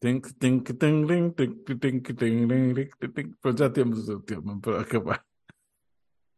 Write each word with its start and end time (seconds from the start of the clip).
Tem, 0.00 0.20
tem, 0.20 0.60
Pronto, 3.40 3.58
já 3.58 3.70
temos 3.70 4.08
o 4.08 4.20
tema 4.20 4.60
para 4.60 4.80
acabar. 4.80 5.24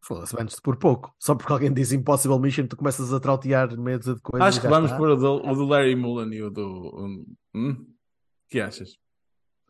Foda-se, 0.00 0.34
vamos 0.34 0.58
por 0.60 0.76
pouco. 0.76 1.14
Só 1.18 1.34
porque 1.34 1.52
alguém 1.52 1.72
diz 1.72 1.92
Impossible 1.92 2.38
Mission, 2.38 2.66
tu 2.66 2.76
começas 2.76 3.12
a 3.12 3.20
trautear 3.20 3.74
dúzia 3.98 4.14
de 4.14 4.20
coisas. 4.20 4.46
Acho 4.48 4.60
que 4.60 4.68
vamos 4.68 4.92
pôr 4.92 5.10
o 5.10 5.16
do, 5.16 5.34
o 5.46 5.54
do 5.54 5.64
Larry 5.66 5.96
Mullen 5.96 6.32
e 6.34 6.42
o 6.42 6.50
do. 6.50 7.26
Hum? 7.54 7.72
O 7.72 7.86
que 8.48 8.60
achas? 8.60 8.96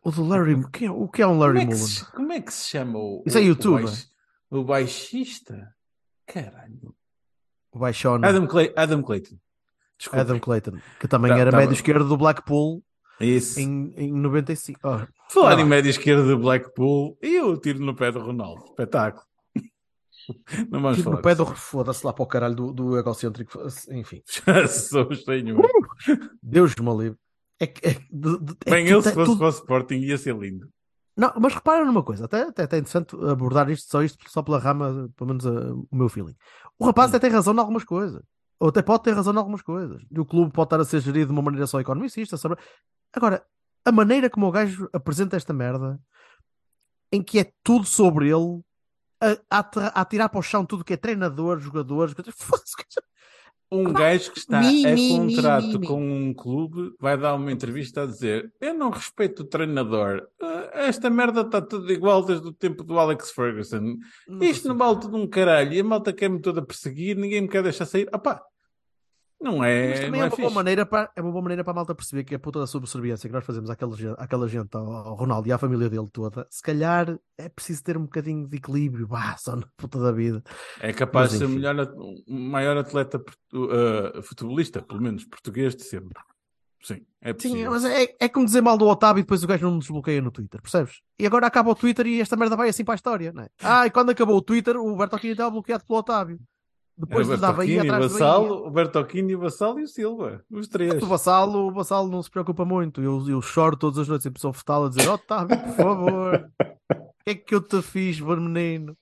O 0.03 0.11
do 0.11 0.23
Larry. 0.25 0.55
quem 0.71 0.87
é- 0.87 0.91
o 0.91 1.07
que 1.09 1.21
é 1.21 1.27
um 1.27 1.37
Larry 1.39 1.59
como, 1.59 1.71
é 1.71 1.73
que 1.73 1.79
Mullen? 1.79 1.87
se, 1.87 2.11
como 2.11 2.31
é 2.31 2.41
que 2.41 2.53
se 2.53 2.69
chama 2.69 2.99
o. 2.99 3.23
Isso 3.25 3.37
é 3.37 3.41
o- 3.41 3.43
youtuber. 3.45 3.81
O, 3.83 3.85
baix- 3.87 4.11
o 4.51 4.63
baixista? 4.63 5.75
Caralho. 6.25 6.95
O 7.71 7.79
Baixona. 7.79 8.27
Adam, 8.27 8.47
Clay, 8.47 8.73
Adam 8.77 9.01
Clayton. 9.01 9.37
Desculpa. 9.99 10.21
Adam 10.21 10.39
Clayton. 10.39 10.77
Que 10.99 11.07
também 11.07 11.31
Tá- 11.31 11.37
era 11.37 11.51
tava- 11.51 11.61
médio 11.61 11.73
esquerdo 11.75 12.07
do 12.07 12.17
Blackpool 12.17 12.81
Isso. 13.19 13.59
em, 13.59 13.93
em 13.97 14.11
95. 14.11 14.79
Oh, 14.83 14.99
Falar 15.31 15.51
Ah, 15.51 15.53
em 15.59 15.63
lá. 15.63 15.65
média 15.65 15.89
esquerda 15.89 16.23
do 16.23 16.37
Blackpool 16.39 17.17
e 17.21 17.35
eu 17.35 17.55
tiro 17.57 17.79
no 17.79 17.93
pé 17.95 18.11
do 18.11 18.19
Ronaldo. 18.19 18.63
Espetáculo. 18.65 19.23
Não 20.71 20.81
vamos 20.81 20.97
Tiro 20.97 21.03
falar 21.05 21.15
no 21.17 21.21
pé 21.21 21.35
do. 21.35 21.45
Foda-se 21.45 22.05
lá 22.05 22.13
para 22.13 22.23
o 22.23 22.27
caralho 22.27 22.55
do, 22.55 22.73
do 22.73 22.97
egocêntrico. 22.97 23.59
Enfim. 23.91 24.21
Já 24.47 24.67
sou 24.67 25.13
senhor. 25.15 25.67
Deus 26.41 26.73
me 26.75 26.97
livre. 26.97 27.17
É. 27.59 27.65
É, 27.65 27.89
é 27.91 28.71
Bem, 28.71 28.87
ele 28.87 28.95
tá 29.01 29.09
se 29.09 29.13
fosse 29.13 29.25
tudo- 29.31 29.37
para 29.39 29.47
o 29.47 29.49
Sporting 29.49 29.95
ia 29.95 30.17
ser 30.17 30.35
lindo. 30.37 30.69
Não, 31.17 31.33
mas 31.37 31.53
reparem 31.53 31.85
numa 31.85 32.01
coisa, 32.01 32.23
até, 32.23 32.43
até, 32.43 32.63
até 32.63 32.77
é 32.77 32.79
interessante 32.79 33.13
abordar 33.29 33.69
isto 33.69 33.91
só, 33.91 34.01
isto 34.01 34.17
só 34.31 34.41
pela 34.41 34.57
rama, 34.57 35.09
pelo 35.17 35.27
menos 35.27 35.43
uh, 35.45 35.85
o 35.91 35.95
meu 35.95 36.07
feeling. 36.07 36.33
O 36.79 36.85
rapaz 36.85 37.11
Hum. 37.11 37.15
até 37.17 37.27
tem 37.27 37.35
razão 37.35 37.53
em 37.53 37.59
algumas 37.59 37.83
coisas, 37.83 38.23
ou 38.59 38.69
até 38.69 38.81
pode 38.81 39.03
ter 39.03 39.13
razão 39.13 39.33
em 39.33 39.37
algumas 39.37 39.61
coisas. 39.61 40.01
E 40.11 40.19
o 40.19 40.25
clube 40.25 40.51
pode 40.51 40.67
estar 40.67 40.79
a 40.79 40.85
ser 40.85 40.99
gerido 40.99 41.27
de 41.27 41.31
uma 41.31 41.41
maneira 41.41 41.65
só 41.65 41.79
economicista. 41.79 42.35
Sobre... 42.35 42.59
Agora, 43.13 43.45
a 43.85 43.91
maneira 43.91 44.29
como 44.29 44.47
o 44.47 44.51
gajo 44.51 44.89
apresenta 44.91 45.37
esta 45.37 45.53
merda, 45.53 45.99
em 47.11 47.23
que 47.23 47.39
é 47.39 47.51
tudo 47.63 47.85
sobre 47.85 48.25
ele, 48.29 48.61
a, 49.49 49.59
a, 49.59 50.01
a 50.01 50.05
tirar 50.05 50.29
para 50.29 50.39
o 50.39 50.43
chão 50.43 50.65
tudo 50.65 50.83
que 50.83 50.93
é 50.93 50.97
treinador, 50.97 51.59
jogadores, 51.59 52.13
Um 53.71 53.93
gajo 53.93 54.31
que 54.31 54.39
está 54.39 54.61
Mi, 54.61 54.85
a 54.85 54.95
mi, 54.95 55.09
contrato 55.09 55.79
mi, 55.79 55.87
com 55.87 56.01
um 56.01 56.33
clube 56.33 56.91
vai 56.99 57.15
dar 57.15 57.35
uma 57.35 57.51
entrevista 57.51 58.01
a 58.01 58.05
dizer: 58.07 58.51
Eu 58.59 58.73
não 58.73 58.89
respeito 58.89 59.41
o 59.41 59.45
treinador. 59.45 60.27
Ah, 60.41 60.69
Esta 60.73 61.09
merda 61.09 61.41
está 61.41 61.61
tudo 61.61 61.91
igual 61.91 62.23
desde 62.23 62.47
o 62.47 62.53
tempo 62.53 62.83
do 62.83 62.97
Alex 62.97 63.31
Ferguson. 63.31 63.97
Isto 64.41 64.67
não 64.69 64.77
vale 64.77 64.99
tudo 64.99 65.17
um 65.17 65.27
caralho. 65.27 65.71
E 65.73 65.79
a 65.79 65.83
malta 65.83 66.11
quer-me 66.11 66.41
toda 66.41 66.65
perseguir, 66.65 67.15
ninguém 67.15 67.41
me 67.41 67.47
quer 67.47 67.61
deixar 67.61 67.85
sair. 67.85 68.09
Opá, 68.11 68.41
não 69.41 69.63
é. 69.63 69.89
Mas 69.89 69.99
também 70.01 70.21
é, 70.21 70.23
é 70.23 70.27
uma 70.27 70.35
boa 70.35 70.49
maneira 70.51 70.85
para, 70.85 71.11
é 71.15 71.21
uma 71.21 71.31
boa 71.31 71.41
maneira 71.41 71.63
para 71.63 71.71
a 71.71 71.75
malta 71.75 71.95
perceber 71.95 72.23
que 72.23 72.35
a 72.35 72.39
puta 72.39 72.59
da 72.59 72.67
subserviência 72.67 73.29
que 73.29 73.33
nós 73.33 73.45
fazemos 73.45 73.69
àquela, 73.69 73.95
àquela 74.17 74.47
gente, 74.47 74.75
ao, 74.75 74.91
ao 74.91 75.15
Ronaldo 75.15 75.47
e 75.47 75.51
à 75.51 75.57
família 75.57 75.89
dele 75.89 76.07
toda, 76.11 76.45
se 76.49 76.61
calhar 76.61 77.17
é 77.37 77.47
preciso 77.47 77.83
ter 77.83 77.97
um 77.97 78.03
bocadinho 78.03 78.47
de 78.47 78.57
equilíbrio, 78.57 79.07
bah, 79.07 79.37
só 79.37 79.55
na 79.55 79.65
puta 79.77 79.99
da 79.99 80.11
vida. 80.11 80.43
É 80.81 80.91
capaz 80.91 81.31
Mas, 81.31 81.31
de 81.31 81.37
ser 81.39 81.45
o 81.45 81.49
melhor, 81.49 81.93
maior 82.27 82.77
atleta 82.77 83.23
ah, 83.53 84.21
futebolista, 84.21 84.81
pelo 84.81 85.01
menos 85.01 85.25
português 85.25 85.75
de 85.75 85.83
sempre. 85.83 86.19
Sim, 86.81 87.05
é 87.21 87.29
Sim, 87.29 87.33
possível. 87.33 87.71
mas 87.71 87.85
é, 87.85 88.15
é 88.19 88.29
como 88.29 88.45
dizer 88.45 88.61
mal 88.61 88.77
do 88.77 88.87
Otávio 88.87 89.19
e 89.19 89.23
depois 89.23 89.43
o 89.43 89.47
gajo 89.47 89.65
não 89.65 89.75
nos 89.75 89.85
desbloqueia 89.85 90.21
no 90.21 90.31
Twitter, 90.31 90.61
percebes? 90.61 91.01
E 91.17 91.25
agora 91.25 91.45
acaba 91.45 91.69
o 91.69 91.75
Twitter 91.75 92.07
e 92.07 92.21
esta 92.21 92.37
merda 92.37 92.55
vai 92.55 92.69
assim 92.69 92.85
para 92.85 92.93
a 92.93 92.95
história, 92.95 93.33
não 93.33 93.43
é? 93.43 93.49
Ah, 93.61 93.85
e 93.85 93.91
quando 93.91 94.11
acabou 94.11 94.37
o 94.37 94.41
Twitter, 94.41 94.77
o 94.77 94.95
Bertolini 94.95 95.31
estava 95.31 95.51
bloqueado 95.51 95.83
pelo 95.85 95.99
Otávio. 95.99 96.39
Depois 97.01 97.29
Era 97.29 97.35
aí 97.35 97.41
Bertolini, 97.41 97.79
atrás 97.79 97.87
o 97.87 97.89
da 97.89 97.97
Bahia. 97.97 98.09
Vassalo, 98.09 98.67
o 98.67 98.71
Bertolini, 98.71 99.35
o 99.35 99.39
Vassalo 99.39 99.79
e 99.79 99.83
o 99.83 99.87
Silva. 99.87 100.43
Os 100.51 100.67
três. 100.67 101.01
O 101.01 101.05
Vassalo, 101.07 101.67
o 101.67 101.71
Vassalo 101.71 102.09
não 102.09 102.21
se 102.21 102.29
preocupa 102.29 102.65
muito. 102.65 103.01
Eu, 103.01 103.25
eu 103.29 103.41
choro 103.41 103.77
todas 103.77 103.99
as 103.99 104.07
noites 104.09 104.25
em 104.25 104.31
posição 104.31 104.51
fetal 104.51 104.85
a 104.85 104.89
dizer: 104.89 105.07
Otávio, 105.07 105.57
por 105.57 105.73
favor, 105.75 106.51
o 106.93 107.23
que 107.23 107.29
é 107.29 107.35
que 107.35 107.55
eu 107.55 107.61
te 107.61 107.81
fiz, 107.81 108.19
menino? 108.19 108.97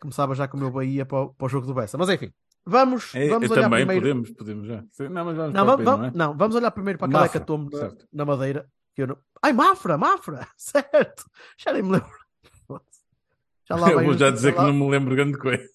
Começava 0.00 0.34
já 0.34 0.48
com 0.48 0.56
o 0.56 0.60
meu 0.60 0.70
Bahia 0.70 1.04
para 1.04 1.24
o, 1.24 1.34
para 1.34 1.44
o 1.44 1.48
jogo 1.48 1.66
do 1.66 1.74
Bessa. 1.74 1.98
Mas 1.98 2.08
enfim, 2.08 2.32
vamos, 2.64 3.14
É, 3.14 3.28
vamos 3.28 3.50
olhar 3.50 3.62
também 3.64 3.86
primeiro. 3.86 4.02
podemos, 4.24 4.30
podemos 4.32 4.66
já. 4.66 5.08
Não, 5.10 5.24
mas 5.26 5.36
vamos 5.36 5.52
Não, 5.52 5.66
vamos, 5.66 5.84
não 5.84 6.04
é? 6.06 6.10
não, 6.14 6.36
vamos 6.36 6.56
olhar 6.56 6.70
primeiro 6.70 6.98
para 6.98 7.08
aquela 7.08 7.26
hecatombe 7.26 7.76
na, 7.76 7.92
na 8.12 8.24
Madeira. 8.24 8.66
Que 8.94 9.02
eu 9.02 9.08
não... 9.08 9.18
Ai, 9.42 9.52
Mafra, 9.52 9.98
Mafra, 9.98 10.48
certo. 10.56 11.24
Já 11.58 11.72
nem 11.74 11.82
me 11.82 11.92
lembro. 11.92 12.08
Já 13.68 13.76
lá, 13.76 13.90
Eu 13.92 14.02
vou 14.02 14.14
já 14.14 14.30
dizer 14.30 14.52
que 14.52 14.58
lá- 14.58 14.66
não 14.66 14.72
me 14.72 14.90
lembro 14.90 15.14
grande 15.14 15.36
coisa. 15.36 15.68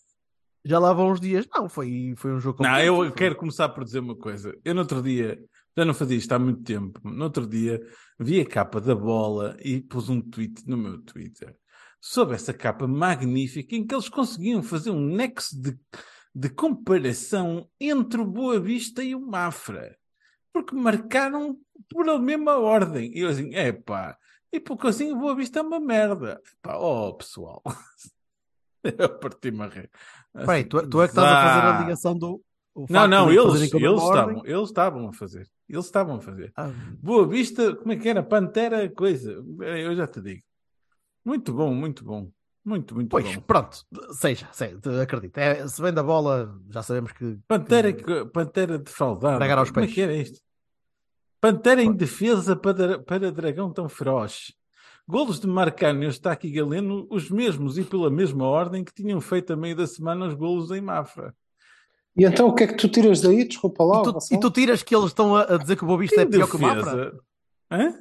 Já 0.64 0.80
lá 0.80 0.94
vão 0.94 1.12
uns 1.12 1.20
dias. 1.20 1.48
Não, 1.54 1.68
foi, 1.70 2.14
foi 2.18 2.34
um 2.34 2.40
jogo 2.40 2.64
Não, 2.64 2.80
eu 2.80 2.96
foi- 2.98 3.12
quero 3.12 3.36
começar 3.36 3.70
por 3.70 3.84
dizer 3.84 4.00
uma 4.00 4.16
coisa. 4.16 4.56
Eu 4.64 4.74
no 4.74 4.82
outro 4.82 5.02
dia, 5.02 5.40
já 5.78 5.86
não 5.86 5.94
fazia 5.94 6.18
isto 6.18 6.32
há 6.32 6.40
muito 6.40 6.64
tempo, 6.64 7.00
no 7.04 7.24
outro 7.24 7.48
dia 7.48 7.82
vi 8.20 8.40
a 8.42 8.46
capa 8.46 8.80
da 8.80 8.94
bola 8.96 9.56
e 9.64 9.82
pus 9.82 10.10
um 10.10 10.22
tweet 10.22 10.68
no 10.68 10.78
meu 10.78 11.02
Twitter 11.02 11.56
sobre 12.00 12.36
essa 12.36 12.54
capa 12.54 12.88
magnífica 12.88 13.76
em 13.76 13.86
que 13.86 13.94
eles 13.94 14.10
conseguiam 14.10 14.62
fazer 14.64 14.90
um 14.92 15.06
nexo 15.16 15.60
de, 15.60 15.78
de 16.34 16.50
comparação 16.50 17.68
entre 17.80 18.20
o 18.22 18.26
Boa 18.26 18.60
Vista 18.60 19.04
e 19.04 19.14
o 19.16 19.20
Mafra. 19.22 19.96
Porque 20.54 20.76
marcaram 20.76 21.58
por 21.90 22.10
a 22.10 22.20
mesma 22.20 22.58
ordem. 22.58 23.12
E 23.16 23.20
eu 23.22 23.30
assim, 23.30 23.54
é 23.56 23.72
pá, 23.72 24.18
e 24.52 24.60
porque 24.60 24.88
assim 24.88 25.12
o 25.12 25.18
Boa 25.18 25.36
Vista 25.36 25.60
é 25.60 25.62
uma 25.62 25.80
merda. 25.80 26.42
Pá, 26.62 26.76
oh 26.78 27.14
pessoal. 27.14 27.62
eu 28.98 29.20
parti-me 29.20 29.62
a 29.64 29.68
rir. 29.68 29.90
Peraí, 30.34 30.64
tu, 30.66 30.88
tu 30.88 31.02
é 31.02 31.06
que 31.08 31.12
estás 31.12 31.28
a 31.28 31.44
fazer 31.44 31.68
a 31.68 31.82
ligação 31.82 32.18
do. 32.18 32.42
Não, 32.90 33.06
não, 33.08 33.30
eles, 33.30 33.74
eles, 33.74 33.74
ordem. 33.74 34.38
estavam, 34.38 34.42
eles 34.46 34.70
estavam 34.70 35.10
a 35.10 35.14
fazer. 35.14 35.50
Eles 35.68 35.86
estavam 35.86 36.16
a 36.16 36.22
fazer. 36.22 36.54
Ah, 36.56 36.70
Boa 37.02 37.28
Vista, 37.28 37.76
como 37.76 37.92
é 37.92 37.98
que 37.98 38.08
era? 38.08 38.24
Pantera, 38.24 38.90
coisa. 38.90 39.44
Eu 39.60 39.96
já 39.96 40.08
te 40.08 40.22
digo. 40.22 40.42
Muito 41.24 41.54
bom, 41.54 41.74
muito 41.74 42.04
bom. 42.04 42.32
Muito, 42.64 42.94
muito 42.96 43.10
Pois, 43.10 43.26
bom. 43.36 43.42
pronto, 43.42 43.84
seja, 44.14 44.48
seja 44.54 44.78
acredito. 45.02 45.36
É, 45.38 45.68
se 45.68 45.82
vem 45.82 45.92
da 45.92 46.04
bola, 46.04 46.56
já 46.70 46.82
sabemos 46.84 47.12
que. 47.12 47.38
Pantera, 47.48 47.92
que- 47.92 48.26
Pantera 48.26 48.78
defraudada. 48.78 49.38
Pregar 49.38 49.58
aos 49.58 49.70
Como 49.72 49.82
é 49.82 49.88
pés. 49.88 49.96
que 49.96 50.02
era 50.02 50.14
isto? 50.16 50.40
Pantera 51.42 51.82
em 51.82 51.92
defesa 51.92 52.56
para, 52.56 53.00
para 53.00 53.32
dragão 53.32 53.74
tão 53.74 53.90
feroz. 53.90 54.54
Golos 55.12 55.40
de 55.42 55.46
Marcano 55.48 56.04
e 56.04 56.06
Eustáquio 56.06 56.48
e 56.48 56.54
Galeno, 56.54 57.06
os 57.10 57.30
mesmos 57.30 57.78
e 57.78 57.84
pela 57.84 58.10
mesma 58.10 58.46
ordem 58.48 58.82
que 58.84 58.94
tinham 58.94 59.20
feito 59.20 59.52
a 59.52 59.58
meio 59.58 59.76
da 59.76 59.86
semana 59.86 60.26
os 60.26 60.34
golos 60.34 60.72
em 60.72 60.80
Mafra. 60.80 61.36
E 62.16 62.24
então 62.26 62.48
o 62.48 62.56
que 62.56 62.64
é 62.64 62.68
que 62.68 62.76
tu 62.76 62.88
tiras 62.88 63.20
daí? 63.20 63.46
Desculpa 63.46 63.84
lá, 63.84 64.00
E 64.00 64.04
tu, 64.04 64.18
e 64.32 64.40
tu 64.40 64.50
tiras 64.52 64.82
que 64.84 64.96
eles 64.96 65.08
estão 65.08 65.36
a, 65.36 65.44
a 65.44 65.58
dizer 65.58 65.76
que 65.76 65.84
o 65.84 65.88
Boa 65.88 66.00
Vista 66.00 66.22
é 66.22 66.26
pior 66.26 66.50
que 66.50 66.56
o 66.56 66.62
Mafra? 66.62 67.14
Hã? 67.70 67.94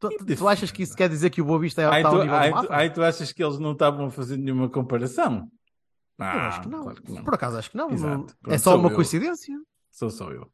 Tu, 0.00 0.08
tu 0.36 0.48
achas 0.48 0.70
que 0.72 0.82
isso 0.82 0.96
quer 0.96 1.08
dizer 1.08 1.30
que 1.30 1.40
o 1.40 1.44
Boa 1.44 1.58
Vista 1.60 1.80
é, 1.82 1.86
Ai, 1.86 2.00
está 2.00 2.10
tu, 2.10 2.16
ao 2.16 2.22
nível 2.22 2.36
ai, 2.36 2.48
do 2.50 2.52
tu, 2.52 2.56
Mafra? 2.56 2.76
ai, 2.76 2.92
tu 2.92 3.02
achas 3.02 3.32
que 3.32 3.42
eles 3.44 3.58
não 3.60 3.72
estavam 3.72 4.06
a 4.06 4.10
fazer 4.10 4.36
nenhuma 4.36 4.68
comparação? 4.68 5.48
Eu 6.18 6.24
Ah, 6.24 6.48
acho 6.48 6.60
que 6.62 6.68
não. 6.68 6.82
claro 6.82 7.02
que 7.02 7.12
não. 7.12 7.22
Por 7.24 7.34
acaso 7.34 7.56
acho 7.58 7.70
que 7.70 7.76
não. 7.76 7.90
Exato. 7.90 8.16
não- 8.16 8.24
Pronto, 8.26 8.54
é 8.54 8.58
só 8.58 8.76
uma 8.76 8.90
eu. 8.90 8.94
coincidência. 8.94 9.54
Sou 9.90 10.10
só 10.10 10.30
eu. 10.30 10.50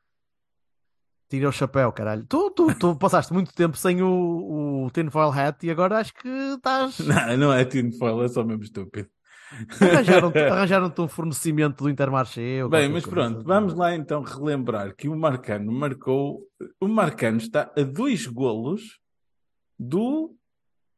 Tira 1.32 1.48
o 1.48 1.52
chapéu, 1.52 1.90
caralho. 1.92 2.26
Tu, 2.26 2.50
tu, 2.50 2.74
tu 2.74 2.94
passaste 3.00 3.32
muito 3.32 3.54
tempo 3.54 3.74
sem 3.74 4.02
o, 4.02 4.84
o 4.84 4.90
tinfoil 4.90 5.30
hat 5.30 5.64
e 5.64 5.70
agora 5.70 5.98
acho 5.98 6.12
que 6.12 6.28
estás. 6.28 6.98
Não, 6.98 7.36
não 7.38 7.52
é 7.54 7.64
tinfoil, 7.64 8.22
é 8.22 8.28
só 8.28 8.44
mesmo 8.44 8.62
estúpido. 8.62 9.08
Arranjaram-te 9.80 10.36
arranjaram 10.44 10.92
um 10.98 11.08
fornecimento 11.08 11.84
do 11.84 11.88
Intermarché. 11.88 12.68
Bem, 12.68 12.90
mas 12.90 13.06
coisa. 13.06 13.08
pronto, 13.08 13.44
vamos 13.46 13.72
lá 13.72 13.94
então 13.94 14.20
relembrar 14.22 14.94
que 14.94 15.08
o 15.08 15.16
Marcano 15.16 15.72
marcou. 15.72 16.42
O 16.78 16.86
Marcano 16.86 17.38
está 17.38 17.72
a 17.74 17.82
dois 17.82 18.26
golos 18.26 19.00
do. 19.78 20.36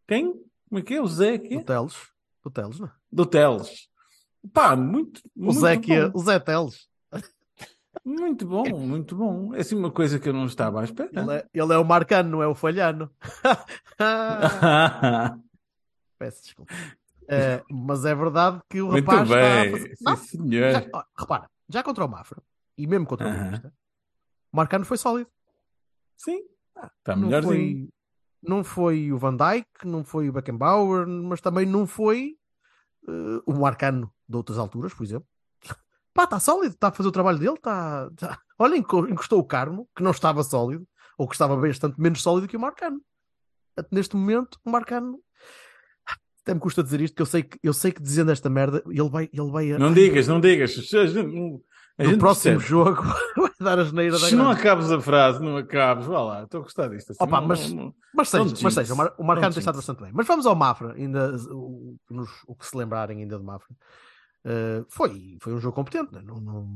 Quem? 0.08 0.32
Como 0.68 0.80
é 0.80 0.82
que 0.82 0.94
é? 0.94 1.00
O 1.00 1.06
Zé? 1.06 1.38
Que 1.38 1.54
Do 1.54 1.60
é? 1.60 1.62
Teles. 1.62 1.94
Do 2.42 2.50
Teles, 2.50 2.80
não 2.80 2.88
é? 2.88 2.92
Do 3.12 3.24
Teles. 3.24 3.88
Pá, 4.52 4.74
muito, 4.74 5.20
O 5.36 5.44
muito 5.44 5.60
Zé, 5.60 5.76
que 5.76 5.92
é, 5.92 6.10
o 6.12 6.18
Zé 6.18 6.40
Teles. 6.40 6.88
Muito 8.04 8.46
bom, 8.46 8.78
muito 8.80 9.16
bom. 9.16 9.54
É 9.54 9.60
assim 9.60 9.76
uma 9.76 9.90
coisa 9.90 10.18
que 10.18 10.28
eu 10.28 10.32
não 10.32 10.46
estava 10.46 10.80
à 10.80 10.84
espera. 10.84 11.08
Ele 11.12 11.32
é, 11.36 11.46
ele 11.54 11.72
é 11.72 11.78
o 11.78 11.84
Marcano, 11.84 12.30
não 12.30 12.42
é 12.42 12.46
o 12.46 12.54
Falhano. 12.54 13.10
Peço 16.18 16.42
desculpa. 16.42 16.72
Eh, 17.28 17.62
mas 17.70 18.04
é 18.04 18.14
verdade 18.14 18.60
que 18.68 18.82
o 18.82 18.88
Muito 18.90 19.04
rapaz 19.06 19.30
está 19.30 19.40
a 19.40 19.62
bem, 19.62 19.70
fazer- 19.70 19.96
Não, 20.00 20.16
já- 20.72 20.88
ó, 20.92 21.02
repara, 21.18 21.50
já 21.68 21.82
contra 21.82 22.04
o 22.04 22.08
Mafra 22.08 22.42
e 22.76 22.86
mesmo 22.86 23.06
contra 23.06 23.28
o. 23.28 23.32
Boa 23.32 23.50
Vista, 23.50 23.72
o 24.52 24.56
Marcano 24.56 24.84
foi 24.84 24.98
sólido. 24.98 25.30
Sim, 26.18 26.42
está 26.98 27.16
não 27.16 27.28
melhorzinho. 27.28 27.54
foi, 27.54 27.88
não 28.42 28.64
foi 28.64 29.12
o 29.12 29.18
Van 29.18 29.36
Dijk, 29.36 29.86
não 29.86 30.04
foi 30.04 30.28
o 30.28 30.32
Beckenbauer, 30.32 31.06
mas 31.08 31.40
também 31.40 31.64
não 31.64 31.86
foi 31.86 32.36
eh, 33.08 33.40
o 33.46 33.54
Marcano 33.54 34.12
de 34.28 34.36
outras 34.36 34.58
alturas, 34.58 34.92
por 34.92 35.04
exemplo. 35.04 35.26
Pá, 36.14 36.24
está 36.24 36.38
sólido, 36.38 36.74
está 36.74 36.88
a 36.88 36.92
fazer 36.92 37.08
o 37.08 37.12
trabalho 37.12 37.38
dele. 37.38 37.54
Está, 37.54 38.08
está... 38.12 38.38
Olha, 38.58 38.76
enco- 38.76 39.08
encostou 39.08 39.40
o 39.40 39.44
Carmo, 39.44 39.88
que 39.96 40.02
não 40.02 40.12
estava 40.12 40.42
sólido, 40.44 40.86
ou 41.18 41.26
que 41.28 41.34
estava 41.34 41.56
bastante 41.56 42.00
menos 42.00 42.22
sólido 42.22 42.46
que 42.48 42.56
o 42.56 42.60
Marcano. 42.60 43.00
Neste 43.90 44.14
momento, 44.16 44.58
o 44.64 44.70
Marcano. 44.70 45.18
Até 46.42 46.54
me 46.54 46.60
custa 46.60 46.82
dizer 46.82 47.00
isto, 47.00 47.14
que 47.16 47.22
eu 47.22 47.26
sei 47.26 47.42
que, 47.42 47.58
eu 47.62 47.72
sei 47.72 47.90
que 47.90 48.02
dizendo 48.02 48.30
esta 48.30 48.48
merda, 48.50 48.82
ele 48.86 49.08
vai. 49.08 49.28
Ele 49.32 49.50
vai 49.50 49.66
Não 49.78 49.92
digas, 49.92 50.28
não 50.28 50.40
digas. 50.40 50.76
No 51.96 52.18
próximo 52.18 52.56
percebe. 52.58 52.58
jogo 52.58 53.02
vai 53.36 53.50
dar 53.60 53.78
a 53.78 53.84
geneira 53.84 54.18
da 54.18 54.26
Se 54.26 54.34
não 54.36 54.50
acabes 54.50 54.90
a 54.90 55.00
frase, 55.00 55.40
não 55.40 55.56
acabes. 55.56 56.06
Vá 56.06 56.20
lá, 56.22 56.42
estou 56.44 56.60
a 56.60 56.62
gostar 56.64 56.88
disto. 56.88 57.12
Assim, 57.12 57.22
Opa, 57.24 57.40
não- 57.40 57.48
mas- 57.48 57.72
não- 57.72 57.94
Mas 58.14 58.32
Não 58.32 58.48
seja, 58.48 58.62
mas 58.62 58.74
seja 58.74 58.94
o, 58.94 58.96
Mar, 58.96 59.14
o 59.18 59.24
Marcano 59.24 59.52
tem 59.54 59.60
estado 59.60 59.76
bastante 59.76 60.02
bem. 60.02 60.10
Mas 60.12 60.26
vamos 60.26 60.44
ao 60.46 60.54
Mafra, 60.54 60.92
ainda 60.94 61.34
o, 61.50 61.56
o- 61.56 61.96
nos- 62.10 62.42
o 62.46 62.54
que 62.54 62.66
se 62.66 62.76
lembrarem 62.76 63.18
ainda 63.20 63.38
do 63.38 63.44
Mafra. 63.44 63.74
Uh, 64.44 64.84
foi, 64.90 65.38
foi 65.40 65.54
um 65.54 65.60
jogo 65.60 65.74
competente, 65.74 66.12
né? 66.12 66.20
não, 66.20 66.36
não, 66.36 66.68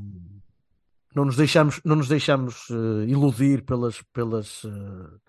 não 1.15 1.25
nos 1.25 1.35
deixamos, 1.35 1.79
não 1.85 1.97
nos 1.97 2.07
deixamos 2.07 2.67
uh, 2.71 3.03
iludir 3.07 3.63
pelas, 3.63 4.01
pelas, 4.11 4.63
uh, 4.63 5.21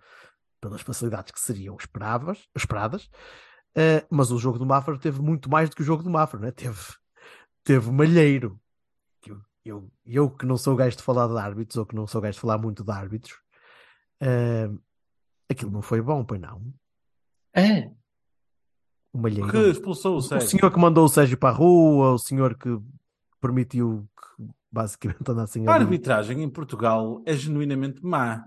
pelas 0.58 0.80
facilidades 0.80 1.32
que 1.32 1.40
seriam 1.40 1.76
esperavas, 1.76 2.48
esperadas, 2.56 3.10
mas 4.10 4.30
o 4.32 4.38
jogo 4.38 4.58
do 4.58 4.66
Mafra 4.66 4.98
teve 4.98 5.20
muito 5.20 5.48
mais 5.50 5.68
do 5.70 5.76
que 5.76 5.82
o 5.82 5.84
jogo 5.84 6.02
do 6.02 6.10
Mafra, 6.10 6.40
né? 6.40 6.50
teve, 6.50 6.80
teve 7.62 7.90
malheiro. 7.90 8.58
Eu, 9.24 9.40
eu, 9.64 9.92
eu 10.04 10.30
que 10.30 10.44
não 10.44 10.56
sou 10.56 10.74
gajo 10.74 10.96
de 10.96 11.02
falar 11.02 11.28
de 11.28 11.38
árbitros, 11.38 11.76
ou 11.76 11.86
que 11.86 11.94
não 11.94 12.06
sou 12.06 12.20
gajo 12.20 12.34
de 12.34 12.40
falar 12.40 12.58
muito 12.58 12.82
de 12.82 12.90
árbitros, 12.90 13.38
aquilo 15.48 15.70
não 15.70 15.82
foi 15.82 16.00
bom, 16.02 16.24
pois 16.24 16.40
não. 16.40 16.74
É. 17.54 17.99
O 19.12 19.18
malheiro. 19.18 19.50
Que 19.50 19.58
expulsou 19.70 20.14
o 20.14 20.18
O 20.18 20.22
Sérgio. 20.22 20.48
senhor 20.48 20.70
que 20.72 20.78
mandou 20.78 21.04
o 21.04 21.08
Sérgio 21.08 21.36
para 21.36 21.50
a 21.50 21.56
rua, 21.56 22.12
o 22.12 22.18
senhor 22.18 22.56
que 22.56 22.68
permitiu 23.40 24.08
que 24.16 24.44
basicamente 24.70 25.18
andassem 25.30 25.66
A 25.66 25.74
ali. 25.74 25.84
arbitragem 25.84 26.42
em 26.42 26.48
Portugal 26.50 27.22
é 27.26 27.34
genuinamente 27.34 28.04
má. 28.04 28.44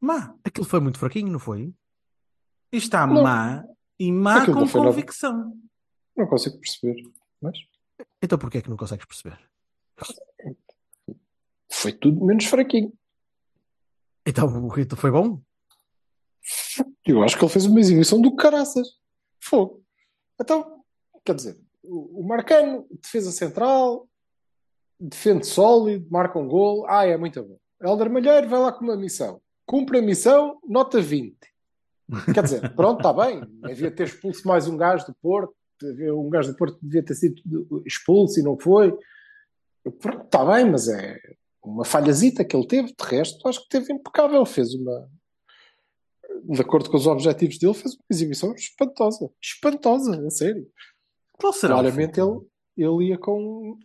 Má. 0.00 0.34
Aquilo 0.44 0.66
foi 0.66 0.80
muito 0.80 0.98
fraquinho, 0.98 1.30
não 1.30 1.38
foi? 1.38 1.72
Está 2.72 3.06
Não. 3.06 3.22
má 3.22 3.62
e 3.98 4.10
má 4.10 4.38
Aquilo 4.42 4.54
com 4.56 4.60
nada. 4.64 4.72
convicção. 4.88 5.54
Não 6.16 6.26
consigo 6.26 6.58
perceber. 6.58 6.96
Mas 7.40 7.58
Então 8.22 8.38
porquê 8.38 8.58
é 8.58 8.62
que 8.62 8.70
não 8.70 8.76
consegues 8.76 9.04
perceber? 9.04 9.38
foi 11.70 11.92
tudo 11.92 12.24
menos 12.24 12.44
fraquinho. 12.46 12.92
Então 14.26 14.46
o 14.46 14.68
Rito 14.68 14.96
foi 14.96 15.10
bom? 15.10 15.40
Eu 17.04 17.22
acho 17.22 17.36
que 17.36 17.44
ele 17.44 17.52
fez 17.52 17.66
uma 17.66 17.80
exibição 17.80 18.20
do 18.20 18.34
caraças. 18.34 18.88
Fogo. 19.42 19.82
Então, 20.40 20.82
quer 21.24 21.34
dizer, 21.34 21.58
o 21.82 22.22
Marcano, 22.22 22.86
defesa 23.02 23.32
central, 23.32 24.08
defende 24.98 25.46
sólido, 25.46 26.06
marca 26.10 26.38
um 26.38 26.48
gol. 26.48 26.86
Ah, 26.88 27.06
é 27.06 27.16
muito 27.16 27.42
bom. 27.42 27.58
Helder 27.82 28.10
Malheiro 28.10 28.48
vai 28.48 28.60
lá 28.60 28.72
com 28.72 28.84
uma 28.84 28.96
missão. 28.96 29.40
Cumpre 29.66 29.98
a 29.98 30.02
missão, 30.02 30.58
nota 30.66 31.00
20. 31.00 31.36
Quer 32.32 32.42
dizer, 32.42 32.72
pronto, 32.74 32.98
está 32.98 33.12
bem. 33.12 33.42
Devia 33.62 33.90
ter 33.90 34.04
expulso 34.04 34.46
mais 34.46 34.68
um 34.68 34.76
gajo 34.76 35.06
do 35.06 35.14
Porto. 35.20 35.54
Um 35.82 36.30
gajo 36.30 36.52
do 36.52 36.56
Porto 36.56 36.78
devia 36.80 37.04
ter 37.04 37.14
sido 37.14 37.42
expulso 37.84 38.38
e 38.38 38.42
não 38.42 38.56
foi. 38.56 38.96
Pronto, 39.98 40.24
está 40.24 40.44
bem, 40.44 40.70
mas 40.70 40.86
é 40.86 41.18
uma 41.64 41.84
falhazita 41.84 42.44
que 42.44 42.54
ele 42.56 42.66
teve. 42.66 42.88
De 42.88 43.04
resto, 43.04 43.48
acho 43.48 43.62
que 43.62 43.68
teve 43.68 43.92
impecável. 43.92 44.46
Fez 44.46 44.74
uma, 44.74 45.10
de 46.44 46.60
acordo 46.60 46.90
com 46.90 46.96
os 46.96 47.06
objetivos 47.06 47.58
dele, 47.58 47.74
fez 47.74 47.94
uma 47.94 48.04
exibição 48.10 48.54
espantosa. 48.54 49.30
Espantosa, 49.42 50.26
a 50.26 50.30
sério. 50.30 50.66
Qual 51.32 51.52
será 51.52 51.74
Claramente 51.74 52.20
ele, 52.20 52.40
ele 52.76 53.08
ia 53.08 53.18
com, 53.18 53.78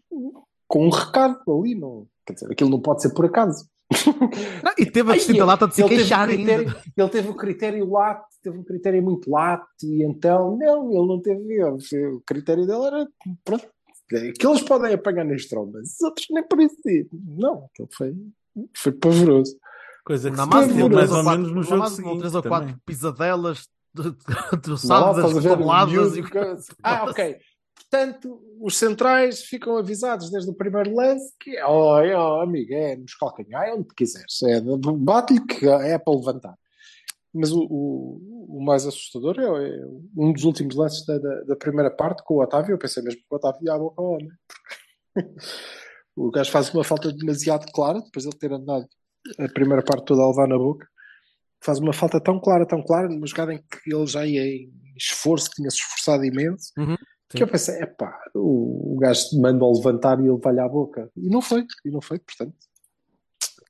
com 0.68 0.88
um 0.88 0.90
recado 0.90 1.40
ali. 1.48 1.76
Não, 1.76 2.08
quer 2.26 2.34
dizer, 2.34 2.52
aquilo 2.52 2.70
não 2.70 2.82
pode 2.82 3.02
ser 3.02 3.14
por 3.14 3.26
acaso. 3.26 3.68
Não, 4.64 4.74
e 4.78 4.86
teve 4.86 5.12
a 5.12 5.16
distinta 5.16 5.46
lata 5.46 5.68
de 5.68 5.76
se 5.76 5.82
ele 5.82 5.90
teve 5.90 6.02
queixar 6.02 6.28
o 6.28 6.32
critério, 6.32 6.68
ainda. 6.68 6.84
Ele 6.98 7.10
teve 7.10 7.30
o 7.30 7.36
critério 7.36 7.90
lato, 7.90 8.26
teve 8.44 8.58
um 8.58 8.64
critério 8.64 9.02
muito 9.02 9.32
lato, 9.32 9.68
e 9.84 10.04
então, 10.04 10.58
não, 10.58 10.92
ele 10.92 11.08
não 11.08 11.22
teve. 11.22 11.64
O 11.64 12.22
critério 12.26 12.68
dele 12.68 12.86
era, 12.86 13.08
pronto, 13.46 13.68
que 14.10 14.48
eles 14.48 14.62
podem 14.62 14.94
apanhar 14.94 15.26
nas 15.26 15.46
trombas, 15.46 15.94
os 15.94 16.02
outros 16.02 16.28
nem 16.30 16.44
isso. 16.86 17.10
Não, 17.14 17.66
aquilo 17.66 17.90
foi, 17.92 18.16
foi 18.76 18.92
pavoroso. 18.92 19.58
Coisa 20.08 20.32
que 20.32 20.38
Na 20.38 20.44
se 20.44 20.50
massa 20.50 20.68
perdeu 20.68 20.86
teve 20.86 20.96
mais 20.96 21.12
ou 21.12 21.24
menos 21.24 21.52
no 21.52 21.64
jogo 21.64 21.90
seguinte. 21.90 22.20
três 22.20 22.34
ou 22.34 22.42
quatro 22.42 22.68
também. 22.68 22.82
pisadelas 22.86 23.68
troçadas, 24.64 25.34
miúdo, 25.34 26.18
e. 26.18 26.24
Ah, 26.82 27.04
ok. 27.04 27.38
Portanto, 27.76 28.42
os 28.62 28.78
centrais 28.78 29.42
ficam 29.42 29.76
avisados 29.76 30.32
desde 30.32 30.50
o 30.50 30.54
primeiro 30.54 30.96
lance 30.96 31.34
que, 31.38 31.62
oh, 31.62 31.98
oh 32.00 32.42
amigo, 32.42 32.74
é 32.74 32.96
nos 32.96 33.16
calcanhar, 33.16 33.68
é 33.68 33.74
onde 33.74 33.94
quiseres. 33.94 34.42
É, 34.44 34.62
Bate-lhe 34.62 35.46
que 35.46 35.68
é 35.68 35.98
para 35.98 36.16
levantar. 36.16 36.56
Mas 37.34 37.52
o, 37.52 37.68
o, 37.70 38.58
o 38.60 38.64
mais 38.64 38.86
assustador 38.86 39.38
é, 39.38 39.44
é 39.44 39.86
um 40.16 40.32
dos 40.32 40.46
últimos 40.46 40.74
lances 40.74 41.06
da, 41.06 41.18
da, 41.18 41.42
da 41.42 41.56
primeira 41.58 41.92
parte 41.92 42.24
com 42.24 42.36
o 42.36 42.42
Otávio. 42.42 42.76
Eu 42.76 42.78
pensei 42.78 43.04
mesmo 43.04 43.20
que 43.20 43.28
o 43.30 43.36
Otávio 43.36 43.60
ia 43.62 43.74
à 43.74 43.78
boca 43.78 44.02
ao 44.02 44.14
homem. 44.14 44.32
o 46.16 46.32
gajo 46.32 46.50
faz 46.50 46.74
uma 46.74 46.86
falta 46.86 47.12
demasiado 47.12 47.70
clara, 47.74 48.00
depois 48.00 48.24
de 48.24 48.30
ele 48.30 48.40
ter 48.40 48.54
andado 48.54 48.88
a 49.40 49.48
primeira 49.50 49.84
parte 49.84 50.06
toda 50.06 50.22
a 50.24 50.28
levar 50.28 50.48
na 50.48 50.58
boca. 50.58 50.88
Faz 51.62 51.80
uma 51.80 51.94
falta 51.94 52.20
tão 52.22 52.40
clara, 52.40 52.66
tão 52.66 52.82
clara, 52.84 53.08
numa 53.10 53.26
jogada 53.28 53.54
em 53.54 53.58
que 53.58 53.94
ele 53.94 54.06
já 54.06 54.26
ia 54.26 54.46
em 54.46 54.72
esforço, 54.96 55.50
tinha-se 55.56 55.78
esforçado 55.78 56.24
imenso, 56.24 56.72
Uhum, 56.78 56.96
que 57.30 57.42
eu 57.44 57.48
pensei, 57.48 57.82
epá, 57.82 58.18
o, 58.34 58.96
o 58.96 59.00
gajo 59.00 59.22
manda-o 59.42 59.74
levantar 59.76 60.20
e 60.20 60.28
ele 60.28 60.38
vai-lhe 60.42 60.60
à 60.60 60.68
boca. 60.70 61.10
E 61.18 61.30
não 61.30 61.42
foi, 61.42 61.66
e 61.86 61.90
não 61.92 62.00
foi, 62.02 62.20
portanto. 62.20 62.56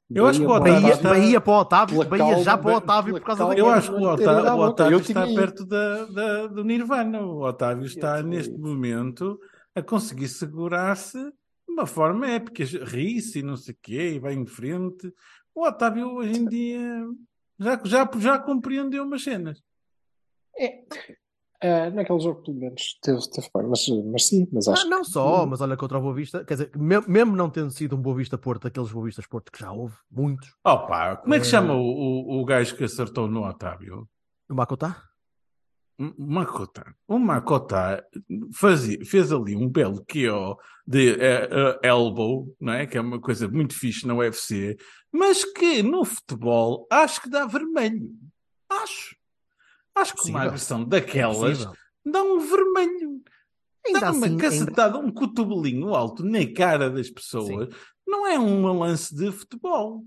Eu 0.09 0.25
acho 0.25 0.39
que 0.39 0.45
o 0.45 0.47
Bahia- 0.47 0.61
Otávio 0.77 0.81
Bahia, 0.81 0.93
está- 0.95 1.09
Bahia 1.09 1.41
para 1.41 1.51
o 1.51 1.57
Otávio, 1.59 2.05
Bahia 2.05 2.37
já 2.39 2.51
calma, 2.51 2.61
para 2.63 2.71
o 2.71 2.75
Otávio 2.77 3.13
pela 3.13 3.19
por 3.19 3.25
causa 3.25 3.45
daquilo. 3.47 3.67
Eu 3.67 3.71
acho 3.73 3.91
que 3.93 3.97
o 3.97 4.03
Otávio, 4.09 4.53
o. 4.53 4.59
Otávio 4.61 4.99
está 4.99 5.23
tinha- 5.25 5.35
perto 5.35 5.65
da, 5.65 6.05
da- 6.05 6.47
do 6.47 6.63
Nirvana. 6.63 7.21
O 7.21 7.41
Otávio 7.43 7.85
está 7.85 8.17
tinha 8.17 8.23
neste 8.29 8.53
isso. 8.53 8.61
momento 8.61 9.37
a 9.75 9.81
conseguir 9.81 10.29
segurar-se 10.29 11.17
de 11.21 11.73
uma 11.73 11.85
forma 11.85 12.25
épica. 12.25 12.63
Ri-se 12.63 13.39
e 13.39 13.43
não 13.43 13.57
sei 13.57 13.73
o 13.73 13.77
quê, 13.81 14.11
e 14.13 14.19
vai 14.19 14.33
em 14.33 14.45
frente. 14.45 15.11
O 15.57 15.65
Otávio 15.67 16.11
hoje 16.13 16.37
em 16.39 16.45
dia 16.45 17.03
já, 17.59 17.81
já, 17.83 18.09
já 18.19 18.37
compreendeu 18.37 19.03
umas 19.03 19.23
cenas. 19.23 19.59
É, 21.59 21.89
naquele 21.89 22.19
jogo, 22.19 22.43
pelo 22.43 22.57
menos, 22.59 22.99
teve, 23.01 23.19
teve 23.31 23.47
bem, 23.55 23.67
mas, 23.67 23.87
mas 24.11 24.27
sim, 24.27 24.47
mas 24.53 24.67
acho 24.67 24.85
Ah, 24.85 24.89
não 24.89 25.01
que- 25.01 25.09
só, 25.09 25.47
mas 25.47 25.59
olha 25.59 25.75
contra 25.75 25.97
o 25.97 26.01
Boa 26.01 26.13
Vista, 26.13 26.45
quer 26.45 26.53
dizer, 26.53 26.71
me- 26.77 27.01
mesmo 27.07 27.35
não 27.35 27.49
tendo 27.49 27.71
sido 27.71 27.95
um 27.95 28.01
Boa 28.01 28.15
Vista 28.15 28.37
Porto, 28.37 28.67
aqueles 28.67 28.91
Boa 28.91 29.05
Vistas 29.07 29.25
Porto 29.25 29.51
que 29.51 29.59
já 29.59 29.71
houve, 29.71 29.95
muitos, 30.11 30.53
Opa, 30.63 31.15
como 31.17 31.33
é 31.33 31.39
que 31.39 31.47
É. 31.47 31.49
chama 31.49 31.73
o, 31.73 31.79
o, 31.81 32.39
o 32.41 32.45
gajo 32.45 32.75
que 32.77 32.83
acertou 32.83 33.27
no 33.27 33.43
Otávio? 33.43 34.07
o 34.47 34.53
Makota, 34.53 34.89
Um 34.89 35.06
Makota. 35.97 36.95
O 37.07 37.17
Makota 37.17 38.05
fazia, 38.53 39.03
fez 39.03 39.31
ali 39.31 39.55
um 39.55 39.67
belo 39.67 40.05
KO 40.05 40.57
de 40.85 41.19
eh, 41.19 41.49
eh, 41.51 41.87
elbow, 41.87 42.55
não 42.59 42.73
é? 42.73 42.85
Que 42.85 42.97
é 42.97 43.01
uma 43.01 43.19
coisa 43.19 43.47
muito 43.47 43.73
fixe 43.73 44.05
na 44.05 44.13
UFC, 44.15 44.77
mas 45.11 45.43
que 45.43 45.81
no 45.81 46.05
futebol 46.05 46.87
acho 46.91 47.21
que 47.21 47.29
dá 47.29 47.45
vermelho. 47.45 48.11
Acho. 48.69 49.15
Acho 49.95 50.13
que 50.13 50.29
uma 50.29 50.43
agressão 50.43 50.83
daquelas 50.83 51.57
Possível. 51.57 51.73
dá 52.05 52.21
um 52.21 52.39
vermelho. 52.39 53.21
Ainda 53.85 53.99
Dá 53.99 54.11
uma 54.11 54.25
assim, 54.25 54.29
ainda, 54.33 54.43
cacetada, 54.43 54.97
um 54.99 55.11
cotobelinho 55.11 55.95
alto 55.95 56.23
na 56.23 56.45
cara 56.53 56.89
das 56.89 57.09
pessoas. 57.09 57.69
Não 58.05 58.27
é 58.27 58.37
um 58.37 58.71
lance 58.77 59.15
de 59.15 59.31
futebol. 59.31 60.03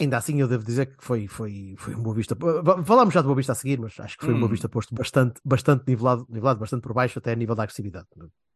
Ainda 0.00 0.16
assim 0.16 0.40
eu 0.40 0.48
devo 0.48 0.64
dizer 0.64 0.86
que 0.96 1.04
foi, 1.04 1.26
foi, 1.26 1.74
foi 1.78 1.94
um 1.94 2.02
Boa 2.02 2.14
Vista. 2.14 2.36
Falámos 2.84 3.14
já 3.14 3.20
do 3.20 3.26
Boa 3.26 3.36
Vista 3.36 3.52
a 3.52 3.54
seguir, 3.54 3.78
mas 3.78 3.98
acho 4.00 4.18
que 4.18 4.24
foi 4.24 4.34
um 4.34 4.42
Hum. 4.44 4.48
Vista 4.48 4.68
posto 4.68 4.94
bastante, 4.94 5.40
bastante 5.44 5.84
nivelado, 5.86 6.26
nivelado, 6.28 6.58
bastante 6.60 6.82
por 6.82 6.92
baixo, 6.92 7.18
até 7.18 7.32
a 7.32 7.36
nível 7.36 7.54
da 7.54 7.62
agressividade. 7.62 8.06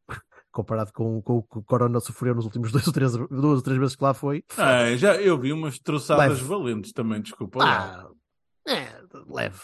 Comparado 0.53 0.93
com, 0.93 1.21
com 1.23 1.39
o 1.39 1.43
que 1.43 1.59
o 1.59 1.63
Corona 1.63 1.99
sofreu 2.01 2.35
nos 2.35 2.45
últimos 2.45 2.71
dois 2.73 2.87
ou 2.87 2.93
três, 2.93 3.13
duas 3.13 3.57
ou 3.57 3.63
três 3.63 3.79
vezes 3.79 3.97
que 3.97 4.05
lá 4.05 4.15
foi. 4.15 4.45
Ah, 4.57 4.95
já 4.97 5.17
eu 5.17 5.39
vi 5.39 5.53
umas 5.53 5.79
troçadas 5.79 6.39
Leve. 6.39 6.45
valentes 6.45 6.93
também, 6.93 7.21
desculpa. 7.21 7.61
Ah, 7.65 8.09
é, 8.67 8.89
leve. 9.29 9.61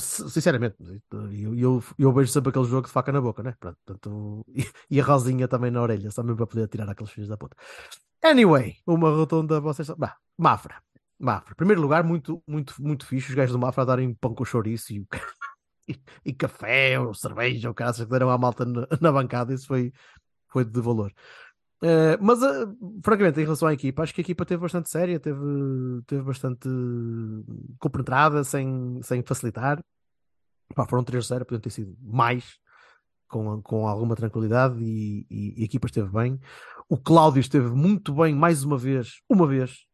Sinceramente, 0.00 0.74
eu, 1.12 1.54
eu, 1.54 1.84
eu 1.96 2.12
vejo 2.12 2.32
sempre 2.32 2.50
aquele 2.50 2.64
jogo 2.64 2.88
de 2.88 2.92
faca 2.92 3.12
na 3.12 3.20
boca, 3.20 3.40
né? 3.40 3.54
Pronto, 3.60 3.78
portanto, 3.86 4.44
e, 4.48 4.66
e 4.90 5.00
a 5.00 5.04
rosinha 5.04 5.46
também 5.46 5.70
na 5.70 5.80
orelha, 5.80 6.10
só 6.10 6.22
mesmo 6.24 6.36
para 6.38 6.46
poder 6.48 6.66
tirar 6.68 6.88
aqueles 6.90 7.12
filhos 7.12 7.28
da 7.28 7.36
puta. 7.36 7.56
Anyway, 8.22 8.76
uma 8.86 9.10
rotonda, 9.10 9.60
vocês. 9.60 9.88
Bah, 9.90 10.16
Mafra. 10.36 10.82
Mafra. 11.20 11.54
Primeiro 11.54 11.82
lugar, 11.82 12.02
muito, 12.02 12.42
muito, 12.46 12.74
muito 12.82 13.06
fixe. 13.06 13.28
Os 13.28 13.34
gajos 13.34 13.52
do 13.52 13.58
Mafra 13.58 13.82
a 13.82 13.86
darem 13.86 14.14
pão 14.14 14.34
com 14.34 14.44
chouriço 14.44 14.92
e 14.92 15.00
o, 15.00 15.06
e 16.24 16.32
café 16.32 16.98
ou 16.98 17.12
cerveja 17.14 17.68
ou 17.68 17.74
caras 17.74 17.98
que 17.98 18.06
deram 18.06 18.30
à 18.30 18.38
malta 18.38 18.64
na, 18.64 18.86
na 19.00 19.12
bancada, 19.12 19.52
isso 19.52 19.66
foi, 19.66 19.92
foi 20.48 20.64
de 20.64 20.80
valor. 20.80 21.12
Uh, 21.82 22.16
mas, 22.20 22.42
uh, 22.42 23.00
francamente, 23.02 23.40
em 23.40 23.44
relação 23.44 23.68
à 23.68 23.72
equipa, 23.72 24.02
acho 24.02 24.14
que 24.14 24.20
a 24.20 24.24
equipa 24.24 24.44
teve 24.44 24.60
bastante 24.60 24.90
séria, 24.90 25.18
teve, 25.18 25.40
teve 26.06 26.22
bastante 26.22 26.68
compenetrada, 27.78 28.44
sem, 28.44 29.00
sem 29.02 29.22
facilitar. 29.22 29.82
Pá, 30.74 30.86
foram 30.86 31.02
3-0, 31.04 31.44
podiam 31.44 31.60
ter 31.60 31.70
sido 31.70 31.96
mais, 32.02 32.58
com, 33.28 33.62
com 33.62 33.86
alguma 33.88 34.14
tranquilidade, 34.14 34.82
e, 34.82 35.26
e, 35.30 35.60
e 35.60 35.62
a 35.62 35.64
equipa 35.64 35.86
esteve 35.86 36.10
bem. 36.10 36.38
O 36.88 36.98
Cláudio 36.98 37.40
esteve 37.40 37.70
muito 37.70 38.14
bem, 38.14 38.34
mais 38.34 38.62
uma 38.62 38.76
vez, 38.76 39.20
uma 39.28 39.46
vez, 39.46 39.86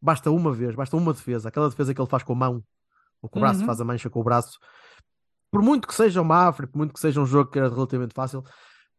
basta 0.00 0.30
uma 0.30 0.52
vez, 0.52 0.74
basta 0.74 0.96
uma 0.96 1.12
defesa, 1.12 1.48
aquela 1.48 1.68
defesa 1.68 1.94
que 1.94 2.00
ele 2.00 2.08
faz 2.08 2.22
com 2.22 2.32
a 2.32 2.36
mão, 2.36 2.62
ou 3.22 3.28
com 3.28 3.38
o 3.38 3.42
braço, 3.42 3.60
Uhum. 3.60 3.66
faz 3.66 3.80
a 3.80 3.84
mancha 3.84 4.08
com 4.10 4.20
o 4.20 4.24
braço. 4.24 4.58
Por 5.50 5.62
muito 5.62 5.88
que 5.88 5.94
seja 5.94 6.20
uma 6.20 6.46
África, 6.48 6.72
por 6.72 6.78
muito 6.78 6.92
que 6.94 7.00
seja 7.00 7.20
um 7.20 7.26
jogo 7.26 7.50
que 7.50 7.58
era 7.58 7.68
relativamente 7.68 8.14
fácil, 8.14 8.42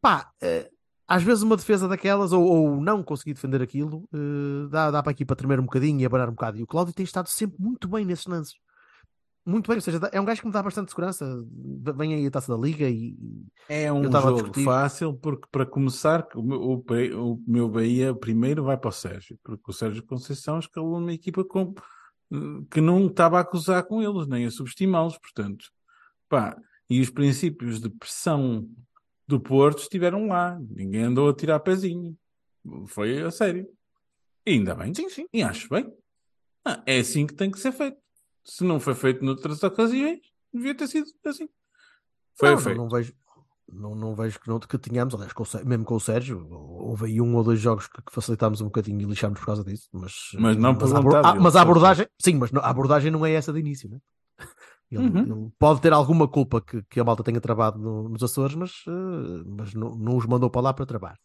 pá, 0.01 0.29
eh, 0.41 0.69
às 1.07 1.23
vezes 1.23 1.43
uma 1.43 1.55
defesa 1.55 1.87
daquelas, 1.87 2.31
ou, 2.31 2.43
ou 2.43 2.81
não 2.81 3.03
conseguir 3.03 3.33
defender 3.33 3.61
aquilo, 3.61 4.07
eh, 4.13 4.67
dá, 4.69 4.91
dá 4.91 5.01
para 5.03 5.11
a 5.11 5.13
equipa 5.13 5.35
tremer 5.35 5.59
um 5.59 5.63
bocadinho 5.63 5.99
e 6.01 6.05
abanar 6.05 6.27
um 6.29 6.33
bocado. 6.33 6.57
E 6.57 6.63
o 6.63 6.67
Cláudio 6.67 6.93
tem 6.93 7.03
estado 7.03 7.27
sempre 7.27 7.57
muito 7.59 7.87
bem 7.87 8.03
nesses 8.05 8.25
lances. 8.25 8.53
Muito 9.45 9.67
bem, 9.67 9.77
ou 9.77 9.81
seja, 9.81 9.99
é 10.11 10.19
um 10.21 10.25
gajo 10.25 10.41
que 10.41 10.47
me 10.47 10.53
dá 10.53 10.61
bastante 10.61 10.89
segurança. 10.91 11.25
Vem 11.97 12.13
aí 12.13 12.25
a 12.27 12.31
taça 12.31 12.55
da 12.55 12.61
liga 12.61 12.87
e. 12.89 13.17
É 13.67 13.91
um 13.91 14.03
jogo 14.11 14.53
fácil, 14.63 15.13
porque 15.15 15.47
para 15.51 15.65
começar, 15.65 16.27
o 16.35 16.43
meu, 16.43 16.61
o 16.61 16.77
Bahia- 16.77 17.17
o 17.19 17.41
meu 17.47 17.67
Bahia 17.69 18.13
primeiro 18.13 18.63
vai 18.63 18.77
para 18.77 18.89
o 18.89 18.91
Sérgio, 18.91 19.39
porque 19.43 19.71
o 19.71 19.73
Sérgio 19.73 20.03
Conceição 20.05 20.59
escalou 20.59 20.97
uma 20.97 21.13
equipa 21.13 21.43
com, 21.43 21.73
que 22.69 22.79
não 22.81 23.07
estava 23.07 23.37
a 23.37 23.41
acusar 23.41 23.83
com 23.85 24.01
eles, 24.03 24.27
nem 24.27 24.45
a 24.45 24.51
subestimá-los, 24.51 25.17
portanto. 25.17 25.65
Pá, 26.27 26.55
e 26.89 27.01
os 27.01 27.09
princípios 27.09 27.79
de 27.79 27.89
pressão 27.89 28.67
do 29.27 29.39
Porto 29.39 29.79
estiveram 29.79 30.27
lá, 30.27 30.59
ninguém 30.69 31.03
andou 31.03 31.29
a 31.29 31.33
tirar 31.33 31.59
pezinho, 31.59 32.15
foi 32.87 33.21
a 33.21 33.31
sério. 33.31 33.67
E 34.45 34.51
ainda 34.51 34.75
bem, 34.75 34.93
Sim, 34.93 35.09
sim. 35.09 35.25
e 35.33 35.41
acho 35.41 35.69
bem. 35.69 35.91
Ah, 36.65 36.81
é 36.85 36.99
assim 36.99 37.25
que 37.25 37.33
tem 37.33 37.49
que 37.49 37.59
ser 37.59 37.71
feito. 37.71 37.97
Se 38.43 38.63
não 38.63 38.79
foi 38.79 38.95
feito 38.95 39.23
noutras 39.23 39.61
ocasiões, 39.63 40.19
devia 40.53 40.75
ter 40.75 40.87
sido 40.87 41.07
assim. 41.25 41.47
Foi 42.35 42.49
não, 42.49 42.55
não, 42.55 42.61
feito. 42.63 42.77
não 42.77 42.89
vejo, 42.89 43.13
não, 43.71 43.95
não 43.95 44.15
vejo 44.15 44.39
que, 44.39 44.47
não, 44.47 44.59
que 44.59 44.77
tenhamos, 44.77 45.13
aliás, 45.13 45.33
com 45.33 45.43
o 45.43 45.65
mesmo 45.65 45.85
com 45.85 45.95
o 45.95 45.99
Sérgio, 45.99 46.47
houve 46.51 47.05
aí 47.07 47.21
um 47.21 47.35
ou 47.35 47.43
dois 47.43 47.59
jogos 47.59 47.87
que, 47.87 48.01
que 48.01 48.11
facilitámos 48.13 48.61
um 48.61 48.65
bocadinho 48.65 49.01
e 49.01 49.05
lixámos 49.05 49.39
por 49.39 49.45
causa 49.45 49.63
disso, 49.63 49.89
mas, 49.93 50.13
Mas 50.35 50.57
não 50.57 50.75
por 50.75 50.85
a, 50.95 50.99
vontade 51.01 51.27
ah, 51.27 51.35
mas 51.41 51.55
a 51.55 51.61
abordagem, 51.61 52.07
sim, 52.19 52.35
mas 52.35 52.51
não- 52.51 52.61
a 52.61 52.69
abordagem 52.69 53.11
não 53.11 53.25
é 53.25 53.33
essa 53.33 53.51
de 53.53 53.59
início, 53.59 53.89
né? 53.89 53.99
Ele, 54.91 55.03
Uhum. 55.03 55.19
ele 55.43 55.51
pode 55.59 55.81
ter 55.81 55.93
alguma 55.93 56.27
culpa 56.27 56.59
que, 56.59 56.81
que 56.89 56.99
a 56.99 57.03
malta 57.03 57.23
tenha 57.23 57.39
travado 57.39 57.77
no- 57.77 58.09
nos 58.09 58.23
Açores, 58.23 58.55
mas, 58.55 58.71
eh, 58.87 59.43
mas 59.45 59.71
não, 59.75 59.91
não 59.95 60.17
os 60.17 60.25
mandou 60.25 60.49
para 60.49 60.61
lá 60.61 60.73
para 60.73 60.83
travar. 60.87 61.15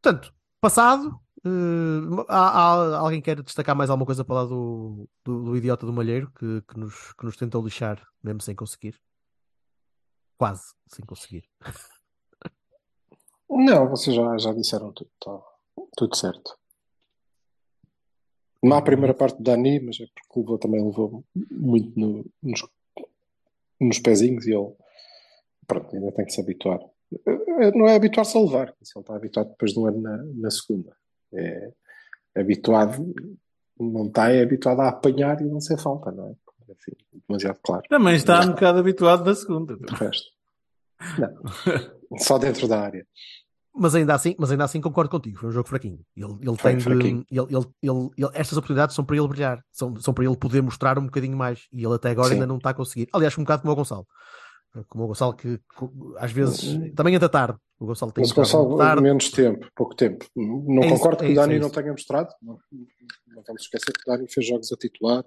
Portanto, 0.00 0.32
passado, 0.60 1.18
eh, 1.44 2.24
há, 2.28 2.48
há- 2.48 2.98
alguém 2.98 3.20
quer 3.20 3.42
destacar 3.42 3.74
mais 3.76 3.90
alguma 3.90 4.06
coisa 4.06 4.24
para 4.24 4.36
lá 4.36 4.44
do, 4.44 5.08
do, 5.24 5.44
do 5.44 5.56
idiota 5.56 5.84
do 5.86 5.92
Malheiro 5.92 6.30
que, 6.32 6.62
que, 6.62 6.78
nos, 6.78 7.12
que 7.12 7.24
nos 7.24 7.36
tentou 7.36 7.62
lixar, 7.62 8.02
mesmo 8.22 8.40
sem 8.40 8.54
conseguir? 8.54 9.00
Quase 10.38 10.74
sem 10.88 11.04
conseguir. 11.04 11.44
Não, 13.48 13.88
vocês 13.88 14.16
já, 14.16 14.38
já 14.38 14.52
disseram 14.52 14.92
tudo. 14.92 15.10
Tá, 15.22 15.38
tudo 15.96 16.16
certo. 16.16 16.56
Não 18.62 18.76
há 18.76 18.78
a 18.78 18.82
primeira 18.82 19.12
parte 19.14 19.36
de 19.36 19.42
Dani, 19.44 19.78
mas 19.80 20.00
é 20.00 20.06
porque 20.06 20.40
levou, 20.40 20.58
também 20.58 20.82
levou 20.84 21.24
muito 21.50 21.98
no- 22.00 22.24
nos, 22.42 22.66
nos 23.80 23.98
pezinhos 23.98 24.46
e 24.46 24.52
ele 24.54 24.72
pronto, 25.66 25.94
ainda 25.94 26.10
tem 26.12 26.24
que 26.24 26.32
se 26.32 26.40
habituar. 26.40 26.80
Eh, 27.26 27.70
Não 27.74 27.86
é 27.86 27.94
habituar-se 27.94 28.36
a 28.36 28.40
levar, 28.40 28.68
ele 28.68 28.76
está 28.80 29.14
habituado 29.14 29.50
depois 29.50 29.72
de 29.72 29.78
um 29.78 29.86
ano 29.86 30.00
na, 30.00 30.16
na 30.16 30.50
segunda. 30.50 30.96
É 31.34 32.40
habituado, 32.40 33.14
não 33.78 34.06
está, 34.06 34.30
é 34.30 34.42
habituado 34.42 34.80
a 34.80 34.88
apanhar 34.88 35.40
e 35.40 35.44
não 35.44 35.60
ser 35.60 35.78
falta, 35.78 36.10
não 36.10 36.28
é? 36.28 36.34
Enfim, 36.72 36.92
demasiado 37.28 37.58
claro. 37.62 37.82
Também 37.88 38.16
está 38.16 38.40
um 38.40 38.48
bocado 38.50 38.78
habituado 38.78 39.22
da 39.24 39.34
segunda. 39.34 39.76
De 39.76 39.94
resto. 39.94 40.26
Não. 41.18 42.18
Só 42.18 42.38
dentro 42.38 42.66
da 42.66 42.80
área. 42.80 43.06
Mas 43.76 43.94
ainda 43.94 44.14
assim, 44.14 44.36
mas 44.38 44.50
ainda 44.52 44.64
assim 44.64 44.80
concordo 44.80 45.10
contigo, 45.10 45.38
foi 45.38 45.48
um 45.48 45.52
jogo 45.52 45.68
fraquinho. 45.68 45.98
Ele, 46.16 46.32
ele 46.40 46.56
Foi 46.56 46.70
tem 46.72 46.80
fraquinho. 46.80 47.24
ele, 47.28 47.40
ele, 47.40 47.66
ele, 47.82 48.10
ele- 48.16 48.30
estas 48.32 48.56
oportunidades 48.56 48.94
são 48.94 49.04
para 49.04 49.16
ele 49.16 49.26
brilhar, 49.26 49.60
são, 49.72 49.96
são 50.00 50.14
para 50.14 50.24
ele 50.24 50.36
poder 50.36 50.62
mostrar 50.62 50.96
um 50.98 51.04
bocadinho 51.06 51.36
mais. 51.36 51.66
E 51.72 51.84
ele 51.84 51.94
até 51.94 52.10
agora 52.10 52.28
Sim. 52.28 52.34
ainda 52.34 52.46
não 52.46 52.56
está 52.58 52.70
a 52.70 52.74
conseguir. 52.74 53.08
Aliás, 53.12 53.36
um 53.36 53.42
bocado 53.42 53.62
como 53.62 53.72
o 53.72 53.76
Gonçalo. 53.76 54.06
Como 54.88 55.04
o 55.04 55.06
Gonçalo 55.08 55.34
que 55.34 55.60
às 56.18 56.32
vezes 56.32 56.64
Hum. 56.74 56.92
também 56.94 57.14
entra 57.14 57.28
tarde. 57.28 57.58
O 57.78 57.86
Gonçalo 57.86 58.10
tem 58.12 58.22
Mas 58.22 58.30
entrado 58.30 58.46
Gonçalo, 58.46 58.76
tarde. 58.78 59.02
menos 59.02 59.30
tempo, 59.30 59.68
pouco 59.74 59.94
tempo. 59.94 60.24
Não 60.34 60.82
É 60.82 60.86
isso, 60.86 60.94
concordo 60.96 61.22
é 61.22 61.26
que 61.26 61.26
o 61.26 61.32
isso, 61.32 61.40
Dani 61.40 61.54
é 61.54 61.58
não 61.58 61.66
isso. 61.66 61.74
tenha 61.80 61.92
mostrado. 61.92 62.28
Não, 62.42 62.58
não 63.28 63.42
vamos 63.46 63.62
esquecer 63.62 63.92
que 63.92 64.10
o 64.10 64.12
Dani 64.12 64.28
fez 64.28 64.46
jogos 64.46 64.72
a 64.72 64.76
titular, 64.76 65.24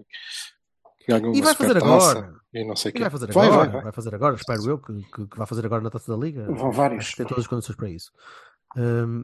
ganhou 1.07 1.33
E 1.35 1.41
vai 1.41 1.55
fazer 1.55 1.77
agora. 1.77 2.33
e 2.53 2.65
não 2.65 2.75
sei 2.75 2.91
o 2.91 2.97
E 2.97 2.99
vai 3.01 3.09
fazer 3.09 3.31
vai, 3.31 3.47
agora, 3.47 3.59
vai, 3.63 3.71
vai, 3.71 3.81
vai. 3.83 3.91
fazer 3.93 4.15
agora, 4.15 4.35
espero 4.35 4.69
eu 4.69 4.77
que, 4.79 4.93
que, 5.03 5.27
que 5.27 5.37
vai 5.37 5.47
fazer 5.47 5.65
agora 5.65 5.81
na 5.83 5.89
taça 5.89 6.11
da 6.11 6.17
Liga. 6.21 6.45
Vão 6.51 6.71
vários. 6.71 7.13
Tem 7.13 7.25
todas 7.25 7.43
as 7.43 7.47
condições 7.47 7.75
para 7.75 7.89
isso. 7.89 8.11
Hum, 8.75 9.23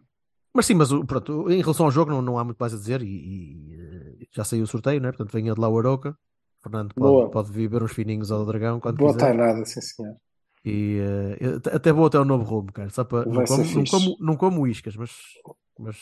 mas 0.54 0.66
sim, 0.66 0.74
mas 0.76 0.92
o- 0.92 1.06
pronto, 1.06 1.50
em 1.52 1.62
relação 1.62 1.86
ao 1.86 1.92
jogo 1.92 2.12
não, 2.12 2.22
não 2.22 2.38
há 2.38 2.44
muito 2.44 2.58
mais 2.60 2.74
a 2.74 2.78
dizer 2.78 3.02
e, 3.02 3.06
e, 3.08 3.74
eh, 4.22 4.28
já 4.32 4.44
saiu 4.44 4.64
o 4.64 4.68
sorteio, 4.68 5.02
né? 5.02 5.10
Portanto, 5.10 5.32
venha 5.34 5.54
de 5.54 5.60
lá 5.60 5.68
o 5.68 5.78
Aroca. 5.80 6.16
Fernando 6.64 6.94
Boa. 6.96 7.24
pode, 7.24 7.32
pode 7.34 7.52
vir 7.52 7.68
ver 7.70 7.84
uns 7.84 7.92
fininhos 7.92 8.32
ao 8.32 8.46
Dragão 8.46 8.80
quando 8.80 8.98
Boa 8.98 9.14
quiser. 9.14 9.34
nada, 9.36 9.66
sim 9.66 9.82
senhor. 9.82 10.16
E 10.66 10.98
eh, 11.42 11.76
até- 11.76 11.92
vou 11.92 12.06
até 12.06 12.18
o 12.18 12.24
novo 12.24 12.46
rumo, 12.46 12.72
cara. 12.72 12.90
Só 12.90 13.04
para, 13.04 13.26
não, 13.26 13.44
como, 13.44 13.64
não, 13.66 13.84
como, 13.84 14.18
não 14.20 14.38
como 14.38 14.66
iscas, 14.68 14.96
mas, 14.96 15.12
mas 15.78 15.98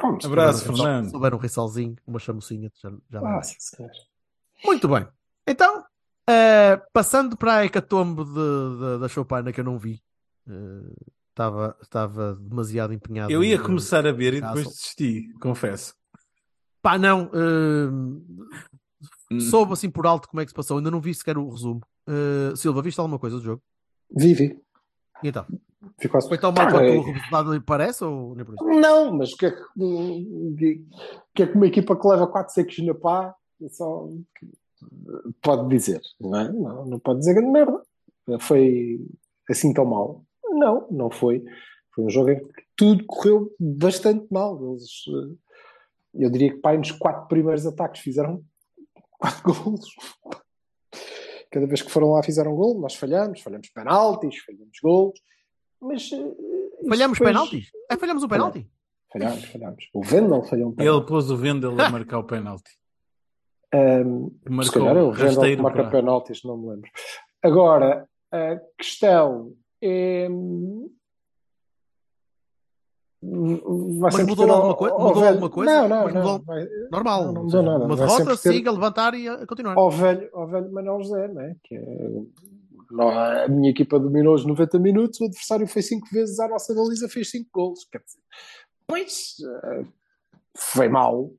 Como 0.00 0.20
se 0.20 0.26
Abraço, 0.26 0.64
um 0.72 0.74
Fernando. 0.76 1.08
se 1.08 1.14
houver 1.14 1.32
um 1.34 1.38
rissalzinho, 1.38 1.94
uma 2.04 2.18
chamucinha, 2.18 2.68
já, 2.82 2.90
já 3.08 3.20
vai 3.20 3.30
Ah, 3.30 3.34
bem. 3.36 3.44
sim 3.44 3.54
senhor. 3.60 3.90
Muito 4.64 4.88
bem. 4.88 5.06
Então, 5.46 5.84
eh, 6.28 6.82
passando 6.92 7.36
para 7.36 7.58
a 7.58 7.64
hecatombe 7.64 8.24
de, 8.24 8.30
de- 8.32 8.98
da 9.00 9.08
Choupana 9.08 9.52
que 9.52 9.60
eu 9.60 9.64
não 9.64 9.78
vi, 9.78 10.02
eh, 10.48 10.92
estava 11.30 11.76
estava 11.80 12.34
demasiado 12.34 12.92
empenhado. 12.92 13.30
Eu 13.32 13.44
ia 13.44 13.54
em- 13.54 13.62
começar 13.62 14.04
a 14.04 14.10
ver 14.12 14.34
e 14.34 14.40
depois 14.40 14.66
desisti, 14.66 15.32
confesso. 15.40 15.94
Pá, 16.82 16.98
não. 16.98 17.30
Eh, 19.36 19.40
soube 19.40 19.72
assim 19.72 19.90
por 19.90 20.06
alto 20.06 20.28
como 20.28 20.40
é 20.40 20.44
que 20.44 20.50
se 20.50 20.54
passou. 20.54 20.78
Ainda 20.78 20.90
não 20.90 21.00
vi 21.00 21.14
sequer 21.14 21.36
o 21.38 21.48
resumo. 21.48 21.80
Eh, 22.08 22.54
Silva, 22.56 22.82
viste 22.82 22.98
alguma 22.98 23.18
coisa 23.18 23.36
do 23.36 23.42
jogo? 23.42 23.62
Vivi. 24.10 24.60
E 25.22 25.28
então? 25.28 25.46
Ficou 25.98 26.18
assim. 26.18 26.28
Foi 26.28 26.38
tão 26.38 26.52
mal 26.52 26.66
Ah, 26.66 26.70
quanto 26.70 26.84
é- 26.84 26.96
o 26.96 27.02
resultado 27.02 27.52
lhe 27.54 27.60
parece 27.60 28.04
ou 28.04 28.34
nem 28.34 28.44
por 28.44 28.54
isso? 28.54 28.64
Não, 28.64 29.12
mas 29.16 29.32
o 29.32 29.36
que 29.36 29.46
é 29.46 29.50
que, 29.50 31.42
é 31.42 31.46
que 31.46 31.54
uma 31.54 31.66
equipa 31.66 31.96
que 31.98 32.06
leva 32.08 32.26
4 32.26 32.52
secos 32.54 32.78
na 32.84 32.94
pá 32.94 33.34
só 33.70 34.08
pode 35.40 35.68
dizer? 35.68 36.00
Não, 36.20 36.38
é? 36.40 36.52
não, 36.52 36.86
não 36.86 36.98
pode 36.98 37.20
dizer 37.20 37.34
grande 37.34 37.50
merda. 37.50 37.82
Foi 38.40 39.00
assim 39.50 39.72
tão 39.72 39.84
mal? 39.84 40.24
Não, 40.44 40.86
não 40.90 41.10
foi. 41.10 41.42
Foi 41.94 42.04
um 42.04 42.10
jogo 42.10 42.30
em 42.30 42.38
que 42.38 42.62
tudo 42.76 43.04
correu 43.06 43.54
bastante 43.58 44.26
mal. 44.30 44.58
Eles, 44.72 44.88
eh, 45.08 45.36
eu 46.14 46.30
diria 46.30 46.52
que 46.52 46.58
pá, 46.58 46.76
nos 46.76 46.90
quatro 46.92 47.26
primeiros 47.28 47.66
ataques 47.66 48.00
fizeram 48.02 48.42
quatro 49.22 49.42
golos. 49.64 49.88
Cada 51.50 51.66
vez 51.66 51.82
que 51.82 51.90
foram 51.90 52.12
lá 52.12 52.22
fizeram 52.22 52.54
gol, 52.54 52.80
nós 52.80 52.94
falhamos, 52.94 53.40
falhamos 53.40 53.68
penaltis, 53.70 54.38
falhamos 54.44 54.78
golos. 54.82 55.20
Mas 55.80 56.10
eh, 56.12 56.88
Falhamos 56.88 57.18
depois- 57.18 57.18
penaltis? 57.18 57.70
É, 57.90 57.96
falhamos 57.96 58.22
um 58.24 58.28
penalti? 58.28 58.70
Falhamos, 59.12 59.44
falhamos. 59.44 59.88
O 59.92 60.02
Vendel 60.02 60.42
falhou 60.44 60.70
um 60.70 60.74
penalti. 60.74 60.98
Ele 60.98 61.06
pôs 61.06 61.30
o 61.30 61.36
Vendel 61.36 61.78
a 61.80 61.90
marcar 61.90 62.18
o 62.18 62.24
penalti. 62.24 62.70
Um, 63.74 64.30
Que 64.30 64.48
se 64.48 64.50
marcou 64.50 64.82
calhar 64.82 64.96
é 64.96 65.02
o 65.02 65.12
Vendel 65.12 65.42
que 65.56 65.62
marca 65.62 65.82
para- 65.82 65.90
penaltis, 65.90 66.42
não 66.44 66.56
me 66.56 66.68
lembro. 66.70 66.90
Agora, 67.42 68.08
a 68.30 68.56
questão 68.78 69.54
é. 69.82 70.28
Vai 73.22 74.10
Mas 74.12 74.26
mudou 74.26 74.50
alguma 74.50 74.74
mudou 74.98 75.14
velho- 75.14 75.28
alguma 75.28 75.50
coisa? 75.50 75.70
Não, 75.72 75.88
não, 75.88 76.08
não. 76.08 76.22
mudou- 76.22 76.42
Vai- 76.44 76.68
Normal. 76.90 77.24
Não, 77.26 77.32
não 77.32 77.40
ou 77.42 77.44
mudou 77.46 77.62
nada. 77.62 77.84
Uma 77.84 77.96
derrota, 77.96 78.24
ter- 78.36 78.36
siga, 78.52 78.70
levantar 78.72 79.14
e 79.14 79.46
continuar. 79.46 79.74
ao 79.78 79.90
velho, 79.90 80.28
ao 80.32 80.48
velho 80.48 80.72
Manuel 80.72 81.02
José, 81.02 81.28
né? 81.28 81.54
que 81.62 81.76
é, 81.76 83.44
a 83.44 83.48
minha 83.48 83.70
equipa 83.70 83.98
dominou 84.00 84.34
os 84.34 84.44
90 84.44 84.78
minutos, 84.78 85.20
o 85.20 85.24
adversário 85.24 85.66
foi 85.68 85.82
5 85.82 86.08
vezes 86.12 86.38
à 86.40 86.48
nossa 86.48 86.74
baliza, 86.74 87.08
fez 87.08 87.30
5 87.30 87.48
golos. 87.54 87.84
Quer 87.90 87.98
dizer, 87.98 88.18
pois 88.88 89.36
eh, 89.64 89.84
foi 90.56 90.88
mal, 90.88 91.30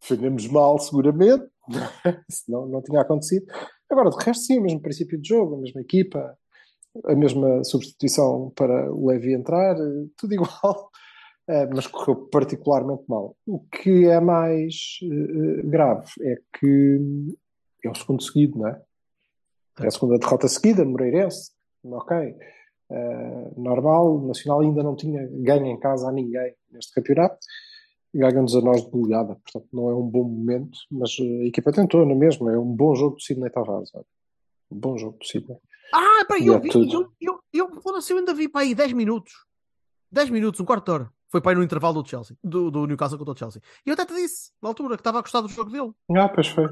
defendemos 0.00 0.46
mal, 0.48 0.78
seguramente, 0.78 1.44
senão 2.30 2.66
não 2.66 2.82
tinha 2.82 3.00
acontecido. 3.00 3.46
Agora, 3.90 4.10
de 4.10 4.22
resto, 4.24 4.44
sim, 4.44 4.58
o 4.58 4.62
mesmo 4.62 4.80
princípio 4.80 5.20
de 5.20 5.28
jogo, 5.28 5.56
a 5.56 5.58
mesma 5.60 5.80
equipa, 5.80 6.36
a 7.04 7.14
mesma 7.14 7.62
substituição 7.64 8.52
para 8.54 8.92
o 8.92 9.08
Levi 9.08 9.32
entrar, 9.32 9.76
eh, 9.76 10.06
tudo 10.16 10.34
igual. 10.34 10.90
Eh, 11.48 11.66
mas 11.74 11.84
correu 11.88 12.28
particularmente 12.28 13.02
mal. 13.08 13.34
O 13.44 13.58
que 13.58 14.06
é 14.06 14.20
mais 14.20 15.00
eh, 15.02 15.62
grave 15.64 16.06
é 16.20 16.36
que 16.56 17.00
é 17.82 17.90
o 17.90 17.94
segundo 17.94 18.22
seguido, 18.22 18.60
não 18.60 18.68
é? 18.68 18.80
É 19.80 19.86
a 19.88 19.90
segunda 19.90 20.16
derrota 20.16 20.46
seguida, 20.46 20.84
Moreirense, 20.84 21.50
ok. 21.82 22.36
Normal, 23.56 24.16
o 24.16 24.28
Nacional 24.28 24.60
ainda 24.60 24.82
não 24.84 24.94
tinha 24.94 25.26
ganho 25.26 25.66
em 25.66 25.80
casa 25.80 26.08
a 26.08 26.12
ninguém 26.12 26.54
neste 26.70 26.92
campeonato. 26.92 27.38
Ganham-nos 28.14 28.54
a 28.54 28.60
nós 28.60 28.84
de 28.84 28.90
goleada, 28.90 29.34
portanto 29.34 29.66
não 29.72 29.90
é 29.90 29.94
um 29.94 30.06
bom 30.06 30.22
momento, 30.22 30.78
mas 30.88 31.16
a 31.18 31.46
equipa 31.46 31.72
tentou 31.72 32.06
na 32.06 32.14
mesma. 32.14 32.52
É 32.52 32.58
um 32.58 32.76
bom 32.76 32.94
jogo 32.94 33.16
do 33.16 33.22
Sidney 33.22 33.50
Tavares. 33.50 33.90
Um 34.70 34.78
bom 34.78 34.96
jogo 34.96 35.18
do 35.18 35.26
Sidney. 35.26 35.58
Ah, 35.92 36.24
E 36.38 36.46
eu 36.46 36.60
vi, 36.60 36.70
eu, 36.72 37.12
eu, 37.20 37.40
eu, 37.52 37.70
eu 38.08 38.18
ainda 38.18 38.34
vi 38.34 38.48
para 38.48 38.62
aí 38.62 38.74
10 38.74 38.92
minutos. 38.92 39.32
10 40.12 40.30
minutos, 40.30 40.60
um 40.60 40.64
quarto 40.64 40.84
de 40.84 40.90
hora. 40.90 41.12
Foi 41.28 41.40
para 41.40 41.52
aí 41.52 41.56
no 41.56 41.62
intervalo 41.62 42.02
do 42.02 42.08
Chelsea, 42.08 42.36
do, 42.42 42.70
do 42.70 42.86
Newcastle 42.86 43.18
contra 43.18 43.32
o 43.34 43.36
Chelsea. 43.36 43.62
E 43.86 43.90
eu 43.90 43.94
até 43.94 44.04
te 44.04 44.14
disse, 44.14 44.50
na 44.60 44.68
altura, 44.68 44.96
que 44.96 45.00
estava 45.00 45.18
a 45.18 45.22
gostar 45.22 45.40
do 45.40 45.48
jogo 45.48 45.70
dele. 45.70 45.92
Ah, 46.16 46.28
pois 46.28 46.48
foi. 46.48 46.66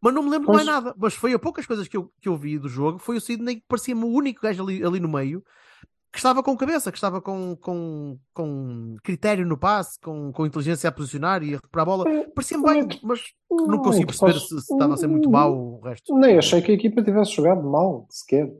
Mas 0.00 0.12
não 0.12 0.24
me 0.24 0.30
lembro 0.30 0.46
Pois. 0.46 0.56
mais 0.56 0.66
nada. 0.66 0.94
Mas 0.98 1.14
foi 1.14 1.32
a 1.32 1.38
poucas 1.38 1.64
coisas 1.64 1.86
que 1.86 1.96
eu, 1.96 2.12
que 2.20 2.28
eu 2.28 2.36
vi 2.36 2.58
do 2.58 2.68
jogo. 2.68 2.98
Foi 2.98 3.16
o 3.16 3.20
Sidney 3.20 3.56
que 3.56 3.64
parecia-me 3.68 4.02
o 4.02 4.08
único 4.08 4.40
gajo 4.42 4.64
ali, 4.64 4.84
ali 4.84 4.98
no 4.98 5.08
meio 5.08 5.44
que 6.12 6.18
estava 6.18 6.42
com 6.42 6.54
cabeça, 6.56 6.92
que 6.92 6.98
estava 6.98 7.22
com, 7.22 7.56
com, 7.56 8.18
com 8.34 8.96
critério 9.02 9.46
no 9.46 9.56
passe, 9.56 9.98
com, 9.98 10.30
com 10.30 10.44
inteligência 10.44 10.88
a 10.88 10.92
posicionar 10.92 11.42
e 11.42 11.54
a 11.54 11.56
recuperar 11.56 11.82
a 11.82 11.86
bola. 11.86 12.04
Parecia-me 12.34 12.64
bem, 12.64 13.00
mas 13.02 13.22
não 13.50 13.78
consegui 13.78 14.04
perceber 14.06 14.34
se, 14.38 14.48
se 14.48 14.72
estava 14.72 14.92
a 14.94 14.96
ser 14.98 15.06
muito 15.06 15.30
mau 15.30 15.56
o 15.56 15.80
resto. 15.80 16.14
Nem 16.18 16.36
achei 16.36 16.60
que 16.60 16.70
a 16.70 16.74
equipa 16.74 17.02
tivesse 17.02 17.32
jogado 17.32 17.62
mal, 17.62 18.06
sequer. 18.10 18.52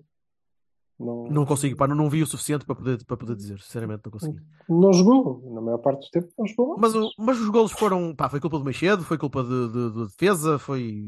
Não, 0.98 1.24
Não 1.24 1.44
consigo, 1.44 1.76
pá, 1.76 1.88
não, 1.88 1.96
não 1.96 2.08
vi 2.08 2.22
o 2.22 2.26
suficiente 2.26 2.64
para 2.64 2.76
poder, 2.76 3.04
para 3.04 3.16
poder 3.16 3.34
dizer. 3.34 3.58
Sinceramente, 3.60 4.02
não 4.04 4.12
consegui. 4.12 4.38
não 4.68 4.92
jogou. 4.92 5.42
Na 5.52 5.60
maior 5.60 5.78
parte 5.78 6.06
do 6.06 6.10
tempo 6.10 6.32
não 6.38 6.46
jogou 6.46 6.68
mal. 6.68 6.76
Mas, 6.80 6.94
o- 6.94 7.10
mas 7.18 7.40
os 7.40 7.48
golos 7.48 7.72
foram. 7.72 8.14
Pá, 8.14 8.28
foi 8.30 8.38
culpa 8.40 8.58
do 8.58 8.64
Meixedo, 8.64 9.02
foi 9.02 9.18
culpa 9.18 9.42
de, 9.42 9.68
de- 9.72 9.90
de 9.92 10.04
defesa, 10.06 10.58
foi. 10.60 11.02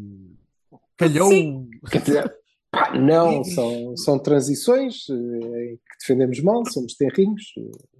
Calhou. 0.96 1.28
Sim. 1.28 1.68
Quer 1.90 2.00
dizer, 2.02 2.34
pá, 2.74 2.98
não, 2.98 3.44
são, 3.44 3.96
são 3.96 4.18
transições 4.18 5.06
eh, 5.08 5.14
em 5.14 5.76
que 5.76 5.98
defendemos 6.00 6.40
mal, 6.40 6.64
somos 6.66 6.94
tenrinhos. 6.94 7.42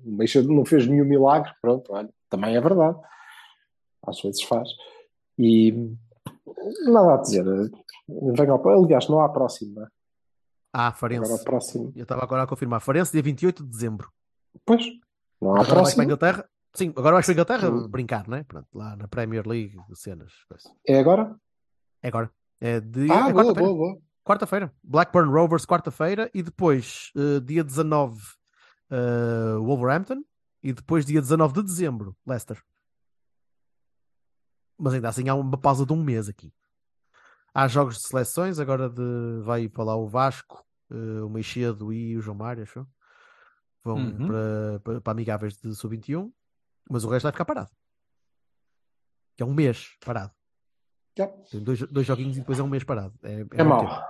O 0.04 0.11
Meixedo 0.16 0.52
não 0.52 0.64
fez 0.64 0.87
nenhum 0.87 1.04
milagre, 1.07 1.52
pronto, 1.61 1.93
olha, 1.93 2.09
também 2.28 2.57
é 2.57 2.61
verdade. 2.61 2.99
Às 4.07 4.21
vezes 4.21 4.43
faz. 4.43 4.69
E 5.38 5.73
nada 6.87 7.14
a 7.14 7.16
dizer. 7.19 7.45
eh, 7.47 8.50
ao- 8.50 8.85
aliás, 8.85 9.09
não 9.09 9.21
há 9.21 9.28
próximo, 9.28 9.75
não 9.76 9.83
é? 9.85 9.88
Ah, 10.73 10.88
Agora 10.88 10.97
Farense. 10.99 11.33
o 11.35 11.45
próximo. 11.45 11.93
Eu 11.95 12.02
estava 12.02 12.23
agora 12.25 12.43
a 12.43 12.47
confirmar. 12.47 12.81
Farense, 12.81 13.12
dia 13.12 13.23
28 13.23 13.62
de 13.62 13.71
dezembro. 13.71 14.11
Pois, 14.66 14.85
não 15.40 15.50
há 15.54 15.61
Agora 15.61 15.64
vais 15.64 15.66
para 15.66 15.73
a 15.73 15.83
próximo. 15.83 16.02
Inglaterra. 16.02 16.49
Sim, 16.75 16.88
agora 16.97 17.12
vais 17.14 17.26
para 17.26 17.33
a 17.33 17.35
Inglaterra 17.35 17.71
Hum. 17.71 17.88
brincar, 17.88 18.28
né? 18.28 18.45
Pronto, 18.49 18.66
lá 18.75 18.97
na 18.97 19.07
Premier 19.07 19.47
League, 19.47 19.76
cenas. 19.95 20.33
coisa. 20.49 20.69
É 20.87 20.99
agora? 20.99 21.37
É 22.02 22.09
agora. 22.09 22.31
É, 22.61 22.81
de, 22.81 23.11
Ah, 23.12 23.28
é 23.28 23.33
boa, 23.33 23.54
boa, 23.54 23.75
boa. 23.75 23.99
Quarta-feira. 24.25 24.75
Blackburn 24.83 25.31
Rovers, 25.31 25.66
quarta-feira. 25.66 26.31
E 26.33 26.43
depois, 26.43 27.12
eh, 27.14 27.40
dia 27.40 27.62
19, 27.62 28.21
eh, 28.90 29.57
Wolverhampton. 29.59 30.25
E 30.62 30.73
depois, 30.73 31.04
dia 31.04 31.21
19 31.21 31.52
de 31.54 31.62
dezembro, 31.62 32.16
Leicester. 32.26 32.62
Mas 34.78 34.95
ainda 34.95 35.09
assim 35.11 35.28
há 35.28 35.35
uma 35.35 35.59
pausa 35.59 35.85
de 35.85 35.93
um 35.93 36.02
mês 36.02 36.28
aqui. 36.28 36.52
Há 37.52 37.69
jogos 37.69 37.99
de 37.99 38.09
seleções, 38.09 38.59
agora 38.59 38.88
de, 38.88 39.02
vai 39.43 39.69
para 39.69 39.85
lá 39.85 39.97
o 39.97 40.09
Vasco, 40.09 40.64
eh, 40.90 41.23
o 41.23 41.28
Meixedo 41.28 41.93
e 41.93 42.16
o 42.16 42.21
João 42.21 42.37
Mário. 42.37 42.64
Vão 43.85 43.97
Uhum. 43.99 44.26
para, 44.26 44.81
para, 44.83 45.00
para 45.02 45.12
amigáveis 45.12 45.59
de 45.59 45.75
sub-21, 45.75 46.33
mas 46.90 47.04
o 47.04 47.09
resto 47.11 47.25
vai 47.25 47.33
ficar 47.33 47.45
parado. 47.45 47.71
Que 49.37 49.43
é 49.43 49.47
um 49.47 49.52
mês 49.52 49.97
parado. 50.00 50.33
Tem 51.14 51.61
dois, 51.62 51.80
dois 51.88 52.06
joguinhos 52.06 52.37
e 52.37 52.40
depois 52.40 52.59
é 52.59 52.62
um 52.62 52.68
mês 52.68 52.85
parado. 52.85 53.12
É, 53.23 53.33
é 53.33 53.40
É 53.56 53.64
muito 53.64 53.66
mau. 53.68 53.80
tempo. 53.80 54.02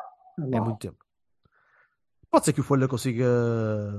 É 0.53 0.57
É 0.57 0.61
muito 0.61 0.79
tempo. 0.79 0.97
Pode 2.31 2.47
ser 2.47 2.53
que 2.53 2.61
o 2.61 2.65
Folha 2.65 2.89
consiga 2.89 3.25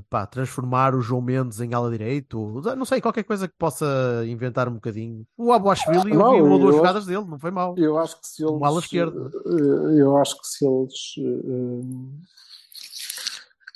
pá, 0.09 0.25
transformar 0.27 0.93
o 0.93 0.99
João 1.01 1.21
Mendes 1.21 1.61
em 1.61 1.73
ala 1.73 1.89
direito, 1.89 2.61
não 2.75 2.83
sei, 2.83 2.99
qualquer 2.99 3.23
coisa 3.23 3.47
que 3.47 3.53
possa 3.57 3.85
inventar 4.27 4.67
um 4.67 4.73
bocadinho. 4.73 5.25
O 5.37 5.53
Abuashvili, 5.53 6.11
eu 6.11 6.19
Não, 6.19 6.33
vi 6.33 6.41
uma 6.41 6.53
ou 6.55 6.59
duas 6.59 6.75
jogadas 6.75 7.05
dele, 7.05 7.23
não 7.23 7.39
foi 7.39 7.49
mal. 7.51 7.75
Eu 7.77 7.97
acho 7.97 8.19
que 8.19 8.27
se 8.27 8.43
eles. 8.43 8.53
Um 8.53 8.65
ala 8.65 8.79
esquerdo. 8.81 9.31
eh, 9.45 10.01
Eu 10.01 10.17
acho 10.17 10.37
que 10.41 10.47
se 10.47 10.67
eles 10.67 10.93
eh, 11.17 12.25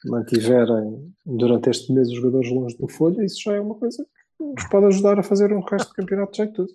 mantiverem 0.10 1.14
durante 1.26 1.70
este 1.70 1.92
mês 1.94 2.10
os 2.10 2.16
jogadores 2.16 2.52
longe 2.52 2.78
do 2.78 2.88
Folha, 2.90 3.24
isso 3.24 3.42
já 3.44 3.54
é 3.56 3.62
uma 3.62 3.76
coisa 3.76 4.06
que 4.38 4.44
nos 4.44 4.66
pode 4.70 4.86
ajudar 4.88 5.20
a 5.20 5.24
fazer 5.24 5.54
um 5.54 5.62
resto 5.62 5.90
de 5.90 5.96
campeonato 5.96 6.32
de 6.32 6.38
jeito 6.38 6.54
tudo. 6.54 6.74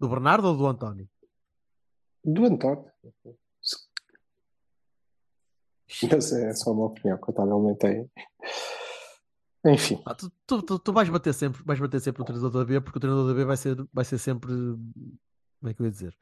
Do 0.00 0.08
Bernardo 0.08 0.46
ou 0.48 0.56
do 0.56 0.66
António? 0.66 1.08
Do 2.32 2.44
António. 2.44 2.84
Mas 6.10 6.32
é 6.32 6.52
só 6.52 6.72
uma 6.72 6.86
opinião, 6.86 7.16
contavelmente 7.18 7.86
é. 7.86 8.06
Enfim, 9.66 10.00
Ah, 10.06 10.14
tu, 10.14 10.30
tu, 10.46 10.62
tu, 10.62 10.78
tu 10.78 10.92
vais 10.92 11.08
bater 11.08 11.34
sempre, 11.34 11.62
vais 11.64 11.80
bater 11.80 12.00
sempre 12.00 12.20
no 12.20 12.24
treinador 12.26 12.50
da 12.52 12.64
B, 12.64 12.80
porque 12.80 12.98
o 12.98 13.00
treinador 13.00 13.26
da 13.28 13.34
B 13.34 13.44
vai 13.44 13.56
ser, 13.56 13.76
vai 13.92 14.04
ser 14.04 14.18
sempre, 14.18 14.52
como 14.52 15.70
é 15.70 15.74
que 15.74 15.80
eu 15.82 15.86
ia 15.86 15.92
dizer, 15.92 16.16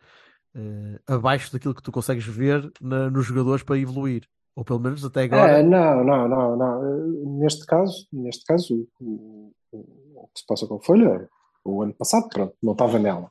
Eh, 0.58 0.98
abaixo 1.06 1.52
daquilo 1.52 1.74
que 1.74 1.82
tu 1.82 1.92
consegues 1.92 2.24
ver 2.24 2.72
na- 2.80 3.10
nos 3.10 3.26
jogadores 3.26 3.62
para 3.62 3.76
evoluir. 3.78 4.26
Ou 4.54 4.64
pelo 4.64 4.80
menos 4.80 5.04
até 5.04 5.24
agora. 5.24 5.58
É, 5.58 5.62
não, 5.62 6.02
não, 6.02 6.26
não, 6.26 6.56
não. 6.56 7.38
Neste 7.38 7.66
caso, 7.66 8.08
neste 8.10 8.42
caso, 8.46 8.88
o, 8.98 9.52
o- 9.70 10.22
o 10.22 10.28
que 10.32 10.40
se 10.40 10.46
passa 10.46 10.66
com 10.66 10.76
a 10.76 10.80
Folha, 10.80 11.28
o 11.62 11.82
ano 11.82 11.92
passado, 11.92 12.26
pronto, 12.30 12.56
não 12.62 12.72
estava 12.72 12.98
nela. 12.98 13.30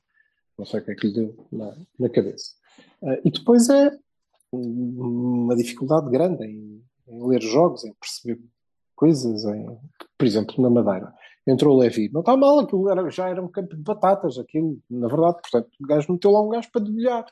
Não 0.56 0.68
sei 0.68 0.82
o 0.82 0.86
que 0.86 0.92
é 0.92 0.96
que 0.96 1.08
lhe 1.08 1.14
deu 1.16 1.48
na, 1.52 1.74
na 1.98 2.10
cabeça. 2.10 2.52
Eh, 3.04 3.22
e 3.26 3.32
depois 3.32 3.70
é 3.70 3.92
uma 4.52 5.56
dificuldade 5.56 6.10
grande 6.10 6.46
em, 6.46 6.84
em 7.08 7.28
ler 7.28 7.42
jogos, 7.42 7.84
em 7.84 7.94
perceber 7.94 8.42
coisas, 8.96 9.44
em, 9.46 9.66
por 10.18 10.26
exemplo, 10.26 10.56
na 10.62 10.70
Madeira. 10.70 11.14
Entrou 11.48 11.76
o 11.76 11.80
Levi, 11.80 12.10
não 12.12 12.22
está 12.22 12.36
mal, 12.36 12.60
aquilo 12.60 12.90
era- 12.90 13.10
já 13.12 13.30
era 13.30 13.42
um 13.44 13.48
campo 13.48 13.76
de 13.76 13.82
batatas, 13.84 14.38
aquilo, 14.40 14.80
na 14.90 15.08
verdade, 15.08 15.38
portanto, 15.42 15.70
o 15.80 15.86
gajo 15.86 16.12
meteu 16.12 16.32
lá 16.32 16.42
um 16.42 16.50
gajo 16.50 16.72
para 16.72 16.84
debulhar. 16.84 17.26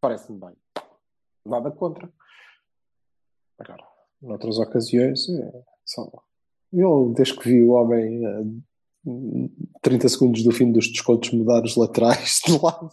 Parece-me 0.00 0.38
bem. 0.38 0.54
Nada 1.44 1.70
contra. 1.70 2.08
Agora, 3.58 3.84
noutras 4.22 4.58
ocasiões, 4.58 5.28
é 5.28 5.62
só. 5.84 6.10
Eu, 6.72 7.12
desde 7.16 7.36
que 7.36 7.48
vi 7.48 7.64
o 7.64 7.70
homem 7.72 8.24
eh, 8.24 9.50
30 9.82 10.08
segundos 10.08 10.42
do 10.44 10.52
fim 10.52 10.70
dos 10.70 10.86
descontos 10.88 11.32
mudar 11.32 11.64
os 11.64 11.74
laterais 11.76 12.40
de 12.46 12.52
lado, 12.62 12.90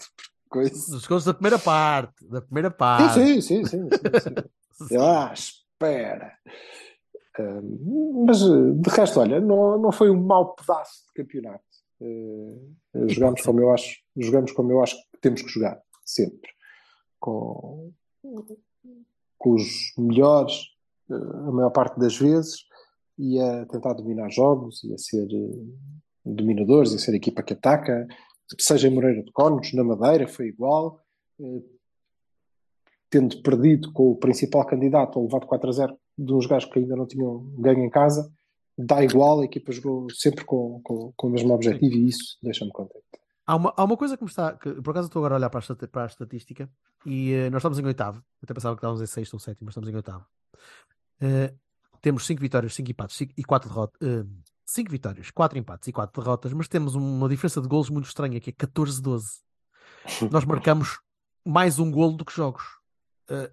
coisa. 0.48 0.92
Dos 0.92 1.06
gols 1.06 1.26
da 1.26 1.34
primeira 1.34 1.60
parte. 1.60 2.28
Da 2.28 2.42
primeira 2.42 2.72
parte. 2.72 3.14
Sim, 3.14 3.42
sim, 3.42 3.66
sim, 3.66 3.90
sim, 3.90 4.88
sim, 4.88 4.98
ah, 5.00 5.34
espera. 5.34 6.34
Hum, 7.40 8.26
mas 8.26 8.40
de 8.40 8.90
resto, 8.90 9.20
olha, 9.20 9.40
não, 9.40 9.78
não 9.78 9.92
foi 9.92 10.10
um 10.10 10.22
mau 10.22 10.56
pedaço 10.56 11.06
de 11.08 11.14
campeonato. 11.14 11.64
Eh, 12.02 13.08
jogamos 13.08 13.42
como 13.42 13.60
eu 13.60 13.72
acho, 13.72 13.98
jogamos 14.16 14.52
como 14.52 14.72
eu 14.72 14.82
acho 14.82 14.96
que 14.96 15.20
temos 15.22 15.42
que 15.42 15.50
jogar, 15.50 15.82
sempre. 16.06 16.50
Com, 17.20 17.92
com 19.38 19.54
os 19.54 19.94
melhores, 19.98 20.68
eh, 21.10 21.14
a 21.14 21.52
maior 21.52 21.72
parte 21.72 22.00
das 22.00 22.18
vezes, 22.18 22.66
e 23.18 23.40
a 23.40 23.66
tentar 23.66 23.94
dominar 23.94 24.30
jogos, 24.30 24.84
e 24.84 24.94
a 24.94 24.98
ser 24.98 25.28
eh, 25.32 25.66
dominadores, 26.26 26.92
e 26.94 26.96
a 26.96 27.00
ser 27.00 27.12
a 27.12 27.18
equipa 27.18 27.44
que 27.44 27.54
ataca, 27.54 28.08
seja 28.60 28.88
em 28.88 28.94
Moreira 28.94 29.24
de 29.24 29.32
Cónegos, 29.32 29.74
na 29.74 29.84
Madeira, 29.84 30.28
foi 30.28 30.48
igual. 30.48 31.04
Eh, 31.40 31.62
tendo 33.10 33.42
perdido 33.42 33.92
com 33.94 34.12
o 34.12 34.16
principal 34.18 34.66
candidato, 34.66 35.18
ou 35.18 35.26
levado 35.26 35.46
4 35.46 35.70
a 35.70 35.72
0 35.72 35.98
de 36.18 36.34
uns 36.34 36.46
gajos 36.46 36.70
que 36.70 36.80
ainda 36.80 36.96
não 36.96 37.08
tinham 37.08 37.40
ganho 37.58 37.84
em 37.84 37.90
casa, 37.90 38.32
dá 38.78 39.04
igual, 39.04 39.40
a 39.42 39.46
equipa 39.46 39.72
jogou 39.72 40.10
sempre 40.12 40.44
com, 40.44 40.82
com, 40.84 41.14
com 41.16 41.28
o 41.28 41.30
mesmo 41.30 41.54
objetivo 41.54 41.96
e 41.96 42.08
isso 42.08 42.38
deixa-me 42.44 42.72
contente. 42.72 43.06
Há 43.46 43.56
uma, 43.56 43.74
há 43.78 43.84
uma 43.84 43.96
coisa 43.96 44.18
que 44.18 44.24
me 44.24 44.30
está. 44.30 44.54
Que, 44.54 44.74
por 44.82 44.92
acaso 44.92 45.08
estou 45.08 45.22
agora 45.22 45.36
a 45.36 45.38
olhar 45.38 45.50
para 45.50 45.62
a, 45.62 45.88
para 45.88 46.04
a 46.04 46.08
estatística 46.08 46.70
e 47.06 47.32
eh, 47.32 47.50
nós 47.50 47.62
estamos 47.62 47.80
em 47.80 47.86
oitavo. 47.86 48.22
Até 48.44 48.54
pensava 48.54 48.76
que 48.76 48.80
estávamos 48.80 49.02
em 49.02 49.06
sexto 49.06 49.36
ou 49.36 49.40
sétimo, 49.40 49.66
mas 49.66 49.72
estamos 49.72 49.90
em 49.90 49.96
oitavo. 49.96 50.26
Eh, 51.22 51.54
temos 52.02 52.26
5 52.26 52.42
vitórias, 52.42 52.76
5 52.76 52.92
empates 52.92 53.22
e 53.22 53.44
4 53.44 53.70
derrotas. 53.70 54.00
5 54.70 54.92
vitórias, 54.92 55.32
4 55.32 55.58
empates 55.58 55.88
e 55.88 55.94
4 55.94 56.22
derrotas, 56.22 56.52
mas 56.52 56.68
temos 56.68 56.94
uma 56.94 57.30
diferença 57.30 57.62
de 57.62 57.68
golos 57.70 57.90
muito 57.90 58.06
estranha, 58.06 58.40
que 58.40 58.50
é 58.50 58.54
14-12. 58.54 59.24
Nós 60.30 60.44
marcamos 60.44 61.00
mais 61.46 61.80
um 61.80 61.90
golo 61.90 62.18
do 62.18 62.26
que 62.26 62.34
jogos. 62.36 62.64
Eh, 63.30 63.50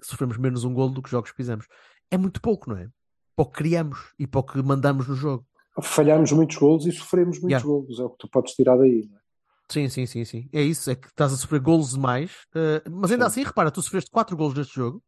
sofremos 0.00 0.38
menos 0.38 0.62
um 0.62 0.72
golo 0.72 0.90
do 0.94 1.02
que 1.02 1.10
jogos 1.10 1.30
que 1.32 1.36
fizemos. 1.36 1.66
É 2.10 2.16
muito 2.16 2.40
pouco, 2.40 2.70
não 2.70 2.76
é? 2.76 2.88
Para 3.34 3.42
o 3.42 3.46
que 3.46 3.58
criamos 3.58 4.12
e 4.18 4.26
para 4.26 4.40
o 4.40 4.44
que 4.44 4.62
mandamos 4.62 5.08
no 5.08 5.16
jogo. 5.16 5.44
Falhámos 5.82 6.30
muitos 6.30 6.56
golos 6.56 6.86
e 6.86 6.92
sofremos 6.92 7.40
muitos 7.40 7.62
Yeah. 7.62 7.66
golos, 7.66 7.98
é 7.98 8.02
o 8.04 8.10
que 8.10 8.18
tu 8.18 8.28
podes 8.28 8.54
tirar 8.54 8.76
daí. 8.76 9.08
não 9.10 9.16
é? 9.18 9.20
Sim, 9.68 9.88
sim, 9.88 10.06
sim, 10.06 10.24
sim. 10.24 10.48
É 10.52 10.62
isso, 10.62 10.90
é 10.90 10.94
que 10.94 11.08
estás 11.08 11.32
a 11.32 11.36
sofrer 11.36 11.60
golos 11.60 11.90
demais. 11.90 12.30
eh, 12.54 12.82
mas 12.88 13.10
ainda 13.10 13.24
Sim. 13.30 13.40
assim, 13.40 13.44
repara, 13.48 13.70
tu 13.70 13.82
sofreste 13.82 14.10
4 14.10 14.36
golos 14.36 14.54
neste 14.54 14.74
jogo 14.76 15.02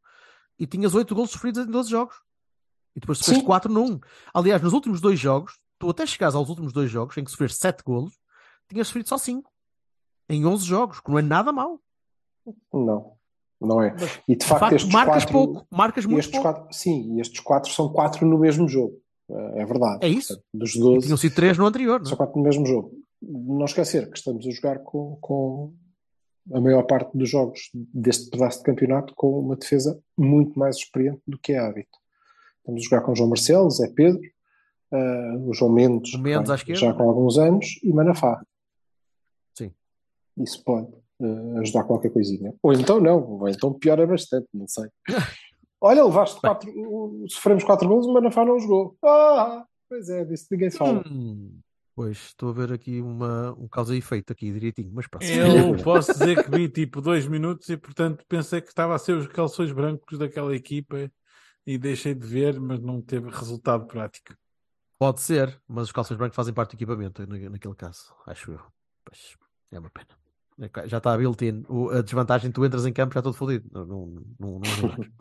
e 0.58 0.66
tinhas 0.66 0.94
8 0.94 1.14
golos 1.14 1.30
sofridos 1.30 1.64
em 1.64 1.70
12 1.70 1.90
jogos. 1.90 2.16
E 2.96 3.00
depois 3.00 3.18
sofreste 3.18 3.40
Sim. 3.40 3.46
4 3.46 3.72
num. 3.72 3.98
Aliás, 4.34 4.60
nos 4.62 4.72
últimos 4.72 5.00
dois 5.00 5.18
jogos, 5.18 5.58
tu 5.78 5.88
até 5.90 6.06
chegares 6.06 6.34
aos 6.34 6.48
últimos 6.48 6.72
dois 6.72 6.90
jogos 6.90 7.16
em 7.16 7.24
que 7.24 7.30
sofreste 7.30 7.58
7 7.58 7.82
golos, 7.84 8.14
tinhas 8.68 8.86
sofrido 8.88 9.08
só 9.08 9.18
5. 9.18 9.50
Em 10.28 10.46
11 10.46 10.64
jogos, 10.64 11.00
que 11.00 11.10
não 11.10 11.18
é 11.18 11.22
nada 11.22 11.52
mau. 11.52 11.80
Não, 12.72 13.12
não 13.60 13.82
é? 13.82 13.92
Mas, 13.98 14.20
E 14.28 14.32
de 14.34 14.38
de 14.40 14.46
facto, 14.46 14.60
facto, 14.60 14.74
estes 14.76 14.92
marcas 14.92 15.24
quatro, 15.24 15.32
pouco, 15.32 15.66
marcas 15.70 16.06
muito 16.06 16.20
estes 16.20 16.32
pouco. 16.40 16.52
quatro, 16.60 16.76
sim, 16.76 17.16
e 17.16 17.20
estes 17.20 17.40
quatro 17.40 17.70
são 17.70 17.88
quatro 17.92 18.26
no 18.26 18.38
mesmo 18.38 18.68
jogo. 18.68 19.00
Eh, 19.30 19.62
É 19.62 19.64
verdade. 19.66 20.04
É 20.04 20.08
isso. 20.08 20.28
Portanto, 20.34 20.46
Dos 20.54 20.74
E 20.74 20.80
12, 20.80 21.06
tinham 21.06 21.16
sido 21.16 21.34
três 21.34 21.58
no 21.58 21.66
anterior, 21.66 21.98
não 22.00 22.06
é? 22.06 22.08
são 22.08 22.16
quatro 22.16 22.36
no 22.36 22.42
mesmo 22.42 22.66
jogo. 22.66 22.92
Não 23.20 23.64
esquecer 23.64 24.10
que 24.10 24.18
estamos 24.18 24.46
a 24.46 24.50
jogar 24.50 24.80
com, 24.80 25.16
com 25.20 25.72
a 26.52 26.60
maior 26.60 26.82
parte 26.84 27.16
dos 27.16 27.28
jogos 27.30 27.70
deste 27.72 28.30
pedaço 28.30 28.58
de 28.58 28.64
campeonato 28.64 29.14
com 29.14 29.38
uma 29.38 29.54
defesa 29.56 30.00
muito 30.18 30.58
mais 30.58 30.76
experiente 30.76 31.22
do 31.26 31.38
que 31.38 31.52
é 31.52 31.58
hábito. 31.58 31.98
Estamos 32.62 32.80
a 32.80 32.84
jogar 32.84 33.00
com 33.02 33.14
João 33.14 33.28
Marcelo, 33.28 33.70
Zé 33.70 33.88
Pedro, 33.94 34.20
eh, 34.92 35.36
o 35.46 35.52
João 35.52 35.72
Mendes, 35.72 36.14
Mendes 36.18 36.48
vem 36.48 36.54
esquerda. 36.56 36.80
já 36.80 36.94
com 36.94 37.02
alguns 37.08 37.36
anos, 37.38 37.66
e 37.82 37.92
Manafá. 37.92 38.40
Sim. 39.56 39.72
Isso 40.38 40.62
pode 40.64 40.88
eh, 41.20 41.58
ajudar 41.60 41.84
qualquer 41.84 42.10
coisinha. 42.10 42.54
Ou 42.62 42.72
então 42.72 43.00
não, 43.00 43.20
ou 43.40 43.48
então 43.48 43.72
piora 43.72 44.06
bastante, 44.06 44.46
não 44.54 44.66
sei. 44.68 44.88
Olha, 45.80 46.04
levaste 46.04 46.40
quatro, 46.40 46.70
o- 46.70 47.24
sofremos 47.28 47.64
quatro 47.64 47.88
gols, 47.88 48.06
o 48.06 48.12
Manafá 48.12 48.44
não 48.44 48.58
jogou. 48.60 48.96
Ah, 49.04 49.64
pois 49.88 50.08
é, 50.08 50.24
disso 50.24 50.46
ninguém 50.52 50.70
fala. 50.70 51.02
Hum, 51.10 51.58
pois, 51.96 52.18
estou 52.26 52.50
a 52.50 52.52
ver 52.52 52.72
aqui 52.72 53.00
uma, 53.00 53.52
um 53.58 53.66
causa 53.66 53.92
e 53.92 53.98
efeito 53.98 54.32
aqui 54.32 54.52
direitinho, 54.52 54.92
mas 54.94 55.08
pronto. 55.08 55.24
Eu 55.26 55.74
posso 55.82 56.12
dizer 56.12 56.44
que 56.44 56.50
vi 56.56 56.68
tipo 56.68 57.00
dois 57.00 57.26
minutos 57.26 57.68
e, 57.68 57.76
portanto, 57.76 58.24
pensei 58.28 58.60
que 58.60 58.68
estava 58.68 58.94
a 58.94 58.98
ser 58.98 59.16
os 59.16 59.26
calções 59.26 59.72
brancos 59.72 60.16
daquela 60.16 60.54
equipa 60.54 61.10
e 61.66 61.78
deixei 61.78 62.14
de 62.14 62.26
ver, 62.26 62.60
mas 62.60 62.80
não 62.80 63.00
teve 63.00 63.28
resultado 63.30 63.86
prático. 63.86 64.34
Pode 64.98 65.20
ser, 65.20 65.60
mas 65.66 65.84
os 65.84 65.92
calções 65.92 66.16
brancos 66.16 66.36
fazem 66.36 66.54
parte 66.54 66.70
do 66.70 66.74
equipamento 66.78 67.26
na- 67.26 67.50
naquele 67.50 67.74
caso, 67.74 68.14
acho 68.26 68.52
eu. 68.52 68.60
Pois, 69.04 69.36
é 69.72 69.78
uma 69.78 69.90
pena. 69.90 70.08
É 70.60 70.88
Já 70.88 70.98
está 70.98 71.16
built-in. 71.16 71.64
O- 71.68 71.88
A 71.90 72.02
desvantagem, 72.02 72.52
tu 72.52 72.64
entras 72.64 72.86
em 72.86 72.92
campo 72.92 73.14
já 73.14 73.22
todo 73.22 73.34
fodido. 73.34 73.68
Não, 73.72 73.84
não, 73.86 74.06
não, 74.38 74.58
não. 74.60 74.60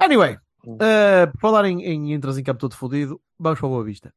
Anyway, 0.00 0.36
eh, 0.80 1.26
por 1.26 1.40
falar 1.40 1.64
em, 1.66 1.82
em 1.84 2.12
entras 2.12 2.36
em 2.36 2.42
campo 2.42 2.58
todo 2.60 2.74
fodido, 2.74 3.20
vamos 3.38 3.60
para 3.60 3.68
a 3.68 3.70
Boa 3.70 3.84
Vista. 3.84 4.12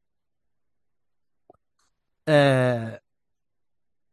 Eh, 2.26 3.00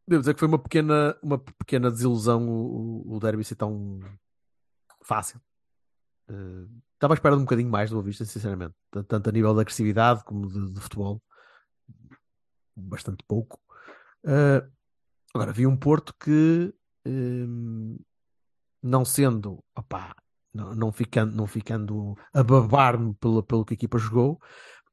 devo 0.07 0.21
dizer 0.21 0.33
que 0.33 0.39
foi 0.39 0.47
uma 0.47 0.59
pequena, 0.59 1.17
uma 1.23 1.37
pequena 1.39 1.89
desilusão 1.91 2.47
o, 2.47 3.03
o, 3.11 3.15
o 3.15 3.19
derby 3.19 3.43
ser 3.43 3.55
tão 3.55 3.99
fácil. 5.03 5.41
Eh, 6.29 6.67
estava 6.95 7.13
à 7.13 7.15
espera 7.15 7.35
de 7.35 7.41
um 7.41 7.45
bocadinho 7.45 7.69
mais 7.69 7.89
do 7.89 7.95
Boa 7.95 8.05
Vista, 8.05 8.25
sinceramente. 8.25 8.73
Tanto 9.07 9.29
a 9.29 9.31
nível 9.31 9.53
de 9.53 9.61
agressividade 9.61 10.23
como 10.23 10.47
de, 10.47 10.73
de 10.73 10.79
futebol. 10.79 11.21
Bastante 12.75 13.23
pouco. 13.27 13.59
Eh, 14.25 14.65
agora, 15.33 15.53
vi 15.53 15.67
um 15.67 15.77
Porto 15.77 16.13
que, 16.19 16.73
eh, 17.05 17.45
não 18.81 19.05
sendo, 19.05 19.63
opá, 19.75 20.15
não, 20.53 20.73
não 20.75 20.91
ficando, 20.91 21.35
não 21.35 21.47
ficando 21.47 22.15
a 22.33 22.43
babar-me 22.43 23.13
pelo, 23.15 23.43
pelo 23.43 23.65
que 23.65 23.73
a 23.73 23.75
equipa 23.75 23.97
jogou, 23.97 24.39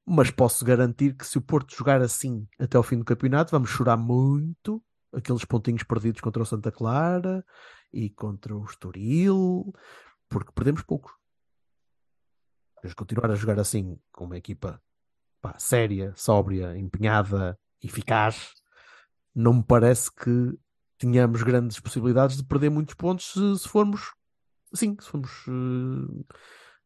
mas 0.05 0.31
posso 0.31 0.65
garantir 0.65 1.15
que 1.17 1.27
se 1.27 1.39
o 1.39 1.43
Porto 1.43 1.75
jogar 1.77 2.03
assim 2.03 2.47
até 2.59 2.77
ao 2.77 2.83
fim 2.83 2.99
do 2.99 3.05
campeonato, 3.05 3.53
vamos 3.53 3.71
chorar 3.71 3.97
muito 3.97 4.83
aqueles 5.13 5.45
pontinhos 5.45 5.83
perdidos 5.85 6.21
contra 6.21 6.43
o 6.43 6.47
Santa 6.47 6.73
Clara 6.73 7.45
e 7.93 8.11
contra 8.11 8.57
o 8.57 8.65
Estoril, 8.65 9.73
porque 10.29 10.53
perdemos 10.53 10.83
poucos. 10.83 11.13
Mas 12.83 12.95
continuar 12.95 13.31
a 13.31 13.35
jogar 13.35 13.59
assim, 13.59 13.99
com 14.11 14.25
uma 14.25 14.37
equipa 14.37 14.81
pá, 15.41 15.55
séria, 15.59 16.13
sóbria, 16.17 16.77
empenhada, 16.77 17.59
eficaz, 17.83 18.53
não 19.35 19.55
me 19.55 19.63
parece 19.63 20.11
que 20.13 20.59
tenhamos 20.99 21.43
grandes 21.43 21.81
possibilidades 21.81 22.37
de 22.37 22.45
perder 22.45 22.71
muitos 22.71 22.95
pontos 22.95 23.33
se, 23.33 23.59
se 23.59 23.69
formos 23.69 24.13
assim, 24.73 24.97
se 25.01 25.09
formos 25.09 25.31
eh, 25.49 26.35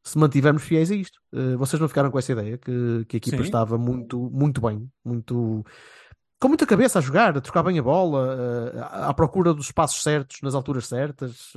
se 0.03 0.19
mantivermos 0.19 0.63
fiéis 0.63 0.91
a 0.91 0.95
isto. 0.95 1.21
Eh, 1.33 1.57
vocês 1.57 1.81
não 1.81 1.89
ficaram 1.89 2.11
com 2.11 2.19
essa 2.19 2.33
ideia 2.33 2.59
que, 2.59 3.05
que 3.09 3.17
a 3.17 3.19
equipa 3.19 3.39
Sim. 3.39 3.43
estava 3.43 3.79
muito, 3.79 4.19
muito 4.31 4.61
bem, 4.61 4.91
muito 5.05 5.65
com 6.39 6.49
muita 6.49 6.67
cabeça 6.67 6.99
a 6.99 7.03
jogar, 7.03 7.37
a 7.37 7.41
trocar 7.41 7.63
bem 7.63 7.79
a 7.79 7.83
bola, 7.83 8.37
eh, 8.75 8.81
à 9.09 9.15
procura 9.15 9.55
dos 9.55 9.67
espaços 9.67 10.03
certos, 10.03 10.43
nas 10.43 10.55
alturas 10.55 10.87
certas. 10.87 11.53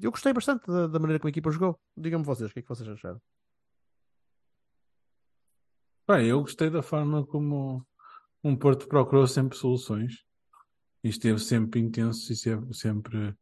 eu 0.00 0.10
gostei 0.10 0.32
bastante 0.32 0.66
da, 0.66 0.86
da 0.88 0.98
maneira 0.98 1.20
como 1.20 1.28
a 1.28 1.30
equipa 1.30 1.50
jogou. 1.50 1.78
Digam-me 1.96 2.24
vocês, 2.24 2.50
o 2.50 2.52
que 2.52 2.60
é 2.60 2.62
que 2.62 2.68
vocês 2.68 2.88
acharam? 2.88 3.20
Bem, 6.06 6.26
eu 6.26 6.40
gostei 6.40 6.68
da 6.68 6.82
forma 6.82 7.24
como 7.24 7.86
um 8.42 8.56
Porto 8.56 8.88
procurou 8.88 9.24
sempre 9.28 9.56
soluções 9.56 10.24
e 11.02 11.08
esteve 11.08 11.38
sempre 11.38 11.78
intenso 11.78 12.32
e 12.32 12.36
sempre, 12.36 13.36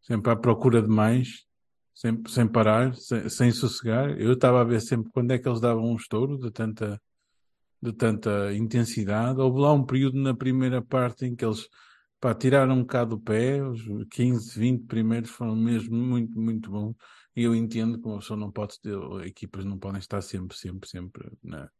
sempre, 0.00 0.32
à 0.32 0.36
procura 0.36 0.82
de 0.82 0.88
mais, 0.88 1.46
sempre, 1.94 2.32
sem 2.32 2.48
parar, 2.48 2.92
sem, 2.96 3.28
sem 3.28 3.52
sossegar. 3.52 4.10
Eu 4.20 4.32
estava 4.32 4.60
a 4.60 4.64
ver 4.64 4.80
sempre 4.80 5.12
quando 5.12 5.30
é 5.30 5.38
que 5.38 5.48
eles 5.48 5.60
davam 5.60 5.84
um 5.84 5.94
estouro 5.94 6.38
de 6.38 6.50
tanta, 6.50 7.00
de 7.80 7.92
tanta 7.92 8.52
intensidade. 8.52 9.40
Houve 9.40 9.60
lá 9.60 9.72
um 9.72 9.84
período 9.86 10.18
na 10.18 10.34
primeira 10.34 10.82
parte 10.82 11.24
em 11.24 11.36
que 11.36 11.44
eles 11.44 11.68
pá, 12.20 12.34
tiraram 12.34 12.74
um 12.78 12.80
bocado 12.82 13.14
o 13.14 13.20
pé, 13.20 13.62
os 13.62 13.80
15, 14.10 14.58
20 14.58 14.86
primeiros 14.86 15.30
foram 15.30 15.54
mesmo 15.54 15.96
muito, 15.96 16.36
muito 16.38 16.68
bons. 16.68 16.96
E 17.36 17.44
eu 17.44 17.54
entendo 17.54 18.00
que 18.00 18.08
uma 18.08 18.18
pessoa 18.18 18.38
não 18.38 18.50
pode 18.50 18.74
equipas 19.24 19.64
não 19.64 19.78
podem 19.78 20.00
estar 20.00 20.20
sempre, 20.20 20.56
sempre, 20.56 20.88
sempre 20.88 21.30
na, 21.42 21.70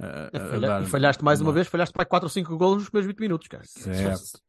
a- 0.00 0.30
a- 0.32 0.40
Falha- 0.50 0.68
dar 0.68 0.82
e 0.82 0.86
falhaste 0.86 1.24
mais 1.24 1.40
uma 1.40 1.48
uma- 1.50 1.54
vez, 1.54 1.66
falhaste 1.68 1.92
para 1.92 2.04
4 2.04 2.26
ou 2.26 2.30
5 2.30 2.56
golos 2.56 2.78
nos 2.82 2.88
primeiros 2.90 3.06
20 3.12 3.20
minutos, 3.20 3.48
cara. 3.48 3.64
Certo. 3.64 4.40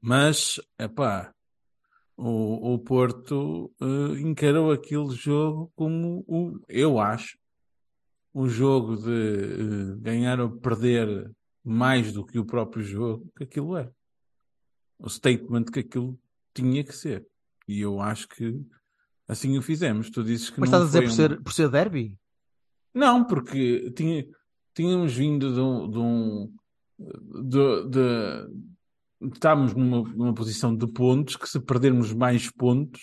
Mas, 0.00 0.60
epá, 0.78 1.32
o, 2.16 2.74
o 2.74 2.78
Porto 2.78 3.72
eh, 3.80 4.20
encarou 4.20 4.70
aquele 4.72 5.10
jogo 5.10 5.72
como, 5.74 6.24
o, 6.28 6.60
eu 6.68 6.98
acho, 6.98 7.38
um 8.34 8.48
jogo 8.48 8.96
de 8.96 9.10
eh, 9.12 9.96
ganhar 10.00 10.40
ou 10.40 10.50
perder 10.50 11.30
mais 11.64 12.12
do 12.12 12.24
que 12.24 12.38
o 12.38 12.44
próprio 12.44 12.82
jogo, 12.82 13.30
que 13.36 13.44
aquilo 13.44 13.76
é. 13.76 13.90
O 14.98 15.08
statement 15.08 15.64
que 15.64 15.80
aquilo 15.80 16.18
tinha 16.52 16.84
que 16.84 16.92
ser. 16.92 17.26
E 17.66 17.80
eu 17.80 18.00
acho 18.00 18.28
que 18.28 18.60
assim 19.26 19.56
o 19.56 19.62
fizemos. 19.62 20.10
Tu 20.10 20.22
dizes 20.22 20.50
que 20.50 20.60
Mas 20.60 20.70
não 20.70 20.84
estás 20.84 20.94
a 20.94 21.00
dizer 21.00 21.02
por 21.06 21.12
um- 21.12 21.16
ser, 21.36 21.42
por 21.44 21.52
ser 21.52 21.68
derby? 21.70 22.18
Não, 22.94 23.24
porque 23.24 23.90
tinha, 23.90 24.24
tínhamos 24.74 25.14
vindo 25.14 25.52
de 25.52 25.60
um. 25.60 25.90
De 25.90 25.98
um 25.98 26.52
de, 26.98 27.88
de- 27.90 28.74
estávamos 29.34 29.74
numa, 29.74 30.02
numa 30.02 30.34
posição 30.34 30.76
de 30.76 30.86
pontos 30.86 31.36
que, 31.36 31.48
se 31.48 31.58
perdermos 31.58 32.12
mais 32.12 32.50
pontos, 32.50 33.00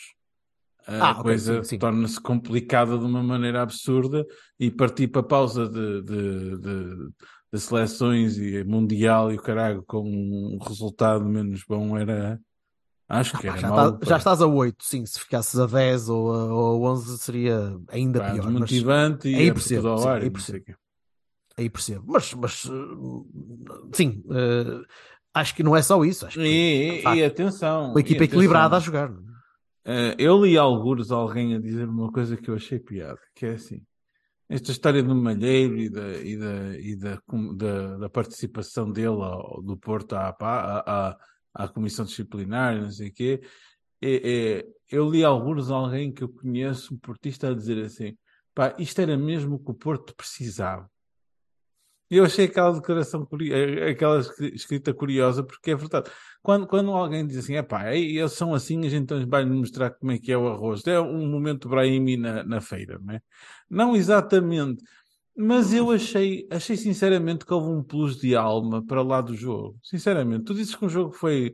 a 0.88 1.12
Ah, 1.12 1.16
coisa 1.16 1.62
torna-se 1.80 2.20
complicada 2.20 2.98
de 2.98 3.06
uma 3.06 3.22
maneira 3.24 3.62
absurda 3.62 4.26
e 4.60 4.70
partir 4.72 5.08
para 5.08 5.22
a 5.22 5.26
pausa 5.26 5.68
de, 5.70 6.02
de, 6.02 6.58
de, 6.58 7.10
de 7.54 7.60
seleções 7.60 8.38
e 8.38 8.64
mundial 8.64 9.32
e 9.32 9.36
o 9.36 9.42
caralho 9.42 9.84
com 9.86 10.02
um 10.04 10.58
resultado 10.58 11.24
menos 11.26 11.64
bom 11.68 11.98
era. 11.98 12.40
Acho 13.14 13.38
que 13.38 13.48
era 13.48 13.58
já, 13.58 13.68
mau. 13.70 13.92
tá- 13.98 14.06
já 14.06 14.18
estás 14.18 14.42
a 14.42 14.48
8, 14.48 14.86
sim. 14.86 15.06
Se 15.06 15.20
ficasses 15.20 15.60
a 15.60 15.66
10 15.66 16.08
ou 16.08 16.34
a, 16.34 16.46
ou 16.54 16.88
a 16.88 16.92
11 16.92 17.18
seria 17.18 17.78
ainda 17.90 18.20
pá, 18.20 18.32
pior. 18.32 18.46
Mas 18.46 18.70
desmotivante 18.70 19.28
e 19.28 19.36
aí 19.36 19.52
percebo, 19.54 19.98
sim, 19.98 20.08
ar 20.08 20.22
aí 20.22 20.30
percebo. 20.32 20.66
aí 21.58 21.70
percebo. 21.70 22.06
Mas, 22.08 22.34
mas 22.34 22.66
uh, 22.66 23.28
sim, 23.94 24.24
uh, 24.28 24.86
acho 25.34 25.54
que 25.56 25.62
não 25.64 25.76
é 25.76 25.82
só 25.82 26.04
isso. 26.06 26.26
Acho 26.26 26.40
que 26.40 26.46
E, 26.46 27.02
e- 27.04 27.16
e 27.18 27.24
atenção, 27.26 27.92
uma 27.92 28.00
equipa 28.00 28.24
equilibrada 28.24 28.78
a 28.78 28.80
jogar. 28.80 29.12
Eh, 29.84 30.16
eu 30.20 30.46
li 30.46 30.58
algures 30.58 31.10
alguém 31.12 31.56
a 31.56 31.60
dizer 31.60 31.90
uma 31.90 32.12
coisa 32.12 32.38
que 32.38 32.50
eu 32.50 32.56
achei 32.56 32.80
piada, 32.80 33.20
que 33.36 33.48
é 33.48 33.54
assim, 33.54 33.82
esta 34.48 34.72
história 34.72 35.02
do 35.02 35.16
Malheiro 35.16 35.76
e 35.76 35.90
da, 35.90 36.08
e 36.18 36.38
da, 36.38 36.78
e 36.80 36.96
da, 36.96 37.20
da, 37.56 37.98
da 37.98 38.10
participação 38.10 38.92
dele 38.92 39.08
ao- 39.24 39.60
do 39.64 39.76
Porto 39.76 40.14
à, 40.14 40.30
à, 40.40 41.10
à, 41.10 41.18
à 41.54 41.68
Comissão 41.68 42.06
Disciplinar, 42.06 42.82
não 42.82 42.92
sei 42.92 43.10
o 43.10 43.14
quê, 43.14 43.42
é, 44.02 44.60
é, 44.60 44.68
eu 44.90 45.10
li 45.10 45.24
alguns 45.24 45.70
alguém 45.72 46.12
que 46.14 46.24
eu 46.24 46.30
conheço, 46.30 46.94
um 46.94 46.98
portista, 46.98 47.50
a 47.50 47.54
dizer 47.54 47.84
assim, 47.86 48.18
pá, 48.54 48.76
isto 48.80 49.00
era 49.02 49.18
mesmo 49.18 49.56
o 49.56 49.60
que 49.60 49.72
o 49.72 49.76
Porto 49.76 50.16
precisava. 50.16 50.90
E 52.10 52.18
Eu 52.18 52.26
achei 52.26 52.46
aquela 52.46 52.74
declaração, 52.74 53.26
eh, 53.42 53.90
aquela 53.92 54.20
escri- 54.20 54.54
escrita 54.54 54.94
curiosa, 54.94 55.44
porque 55.44 55.72
é 55.72 55.76
verdade. 55.76 56.12
Quando, 56.42 56.68
quando 56.68 56.92
alguém 56.92 57.26
diz 57.26 57.38
assim, 57.38 57.56
é 57.56 57.64
pá, 57.64 57.96
eles 57.96 58.34
são 58.34 58.54
assim, 58.54 58.86
a 58.86 58.90
gente 58.90 59.04
então 59.04 59.26
vai 59.30 59.46
mostrar 59.46 59.92
como 59.92 60.12
é 60.12 60.20
que 60.20 60.30
é 60.30 60.38
o 60.38 60.48
arroz. 60.50 60.86
É 60.88 61.00
um 61.00 61.26
momento 61.30 61.70
Brahimi 61.70 62.18
na, 62.18 62.44
na 62.44 62.60
feira, 62.60 63.00
não 63.02 63.14
é? 63.14 63.22
Não 63.70 63.96
exatamente, 63.96 64.84
mas 65.36 65.74
eu 65.74 65.92
achei, 65.92 66.48
achei 66.52 66.76
sinceramente 66.76 67.46
que 67.46 67.54
houve 67.54 67.70
um 67.70 67.84
plus 67.84 68.18
de 68.18 68.36
alma 68.36 68.86
para 68.86 69.02
lá 69.02 69.22
do 69.22 69.36
jogo. 69.36 69.78
Sinceramente, 69.84 70.46
tu 70.46 70.54
dizes 70.54 70.76
que 70.76 70.86
o 70.86 70.90
jogo 70.90 71.12
foi, 71.12 71.54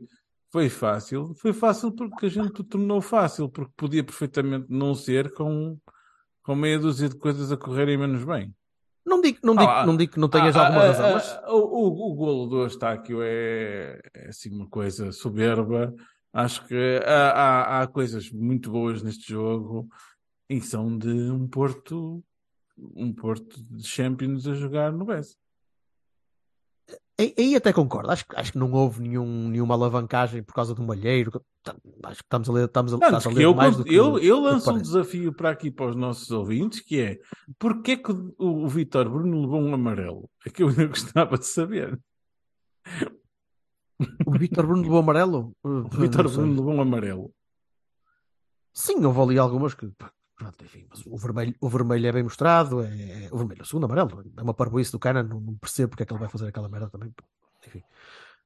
foi 0.50 0.68
fácil. 0.68 1.34
Foi 1.34 1.52
fácil 1.52 1.92
porque 1.92 2.26
a 2.26 2.28
gente 2.28 2.60
o 2.60 2.64
tornou 2.64 3.00
fácil, 3.00 3.48
porque 3.48 3.72
podia 3.76 4.04
perfeitamente 4.04 4.66
não 4.68 4.94
ser 4.94 5.32
com, 5.32 5.78
com 6.42 6.54
meia 6.54 6.78
dúzia 6.78 7.08
de 7.08 7.16
coisas 7.16 7.52
a 7.52 7.56
correrem 7.56 7.96
menos 7.96 8.24
bem. 8.24 8.54
Não 9.06 9.20
digo, 9.22 9.38
não 9.42 9.56
digo, 9.56 9.70
Ah, 9.70 9.86
não 9.86 9.96
digo 9.96 10.12
que 10.12 10.20
não 10.20 10.28
tenhas 10.28 10.54
ah, 10.54 10.66
alguma 10.66 10.82
ah, 10.82 10.86
razão, 10.88 11.06
ah, 11.06 11.12
mas 11.14 11.40
o, 11.48 12.10
o, 12.10 12.14
golo 12.14 12.46
do 12.46 12.62
Eustáquio 12.62 13.22
é, 13.22 14.00
é 14.14 14.28
assim 14.28 14.50
uma 14.50 14.68
coisa 14.68 15.12
soberba 15.12 15.94
Acho 16.32 16.66
que 16.66 17.00
há, 17.04 17.30
há, 17.30 17.82
há 17.82 17.86
coisas 17.86 18.30
muito 18.30 18.70
boas 18.70 19.02
neste 19.02 19.32
jogo 19.32 19.88
e 20.48 20.60
são 20.60 20.96
de 20.96 21.08
um 21.08 21.48
Porto, 21.48 22.22
um 22.94 23.12
Porto 23.12 23.62
de 23.64 23.86
Champions 23.86 24.46
a 24.46 24.54
jogar 24.54 24.92
no 24.92 25.04
BES. 25.04 25.36
Aí, 27.20 27.34
aí 27.36 27.56
até 27.56 27.72
concordo. 27.72 28.10
Acho, 28.10 28.24
que- 28.26 28.36
acho 28.36 28.52
que 28.52 28.58
não 28.58 28.72
houve 28.72 29.02
nenhum, 29.02 29.48
nenhuma 29.48 29.74
alavancagem 29.74 30.42
por 30.42 30.54
causa 30.54 30.72
do 30.74 30.82
malheiro. 30.82 31.44
Acho 32.04 32.18
que 32.18 32.24
estamos 32.24 32.48
a 32.48 32.52
ler, 32.52 32.64
estamos 32.66 32.92
a, 32.94 32.96
estás 32.96 33.26
a 33.26 33.30
ler 33.30 33.42
eu, 33.44 33.54
mais 33.54 33.76
do 33.76 33.84
que, 33.84 33.92
eu, 33.94 34.18
eu 34.20 34.40
lanço 34.40 34.70
um 34.72 34.80
desafio 34.80 35.32
para 35.34 35.50
aqui 35.50 35.70
para 35.70 35.86
os 35.90 35.96
nossos 35.96 36.30
ouvintes 36.30 36.80
que 36.80 37.00
é 37.00 37.18
porque 37.58 37.92
é 37.92 37.96
que 37.96 38.12
o, 38.12 38.34
o 38.38 38.68
Vitor 38.68 39.10
Bruno 39.10 39.40
levou 39.42 39.60
um 39.60 39.74
amarelo? 39.74 40.30
É 40.46 40.50
que 40.50 40.62
eu 40.62 40.68
ainda 40.70 40.86
gostava 40.86 41.36
de 41.36 41.46
saber. 41.46 41.98
O 44.24 44.30
Vítor 44.38 44.64
Bruno 44.66 44.82
levou 44.82 45.00
amarelo? 45.00 45.52
O 45.64 45.82
Vitor. 45.88 46.30
Bruno 46.30 46.54
levou 46.54 46.72
um 46.74 46.80
amarelo. 46.80 47.32
Sim, 48.72 49.04
houve 49.04 49.20
ali 49.20 49.38
algumas 49.38 49.74
que. 49.74 49.90
Pronto, 50.38 50.64
enfim, 50.64 50.86
mas 50.88 51.04
o 51.04 51.16
vermelho, 51.16 51.54
o 51.60 51.68
vermelho 51.68 52.06
é 52.06 52.12
bem 52.12 52.22
mostrado. 52.22 52.82
É, 52.82 53.24
é- 53.24 53.28
o 53.32 53.36
vermelho, 53.36 53.62
o 53.62 53.66
segundo 53.66 53.86
amarelo. 53.86 54.24
É 54.36 54.42
uma 54.42 54.54
parboice 54.54 54.92
do 54.92 54.98
Cana. 54.98 55.22
Não, 55.22 55.40
não 55.40 55.54
percebo 55.56 55.90
porque 55.90 56.04
é 56.04 56.06
que 56.06 56.12
ele 56.12 56.20
vai 56.20 56.28
fazer 56.28 56.46
aquela 56.46 56.68
merda 56.68 56.88
também. 56.88 57.12
Enfim. 57.66 57.82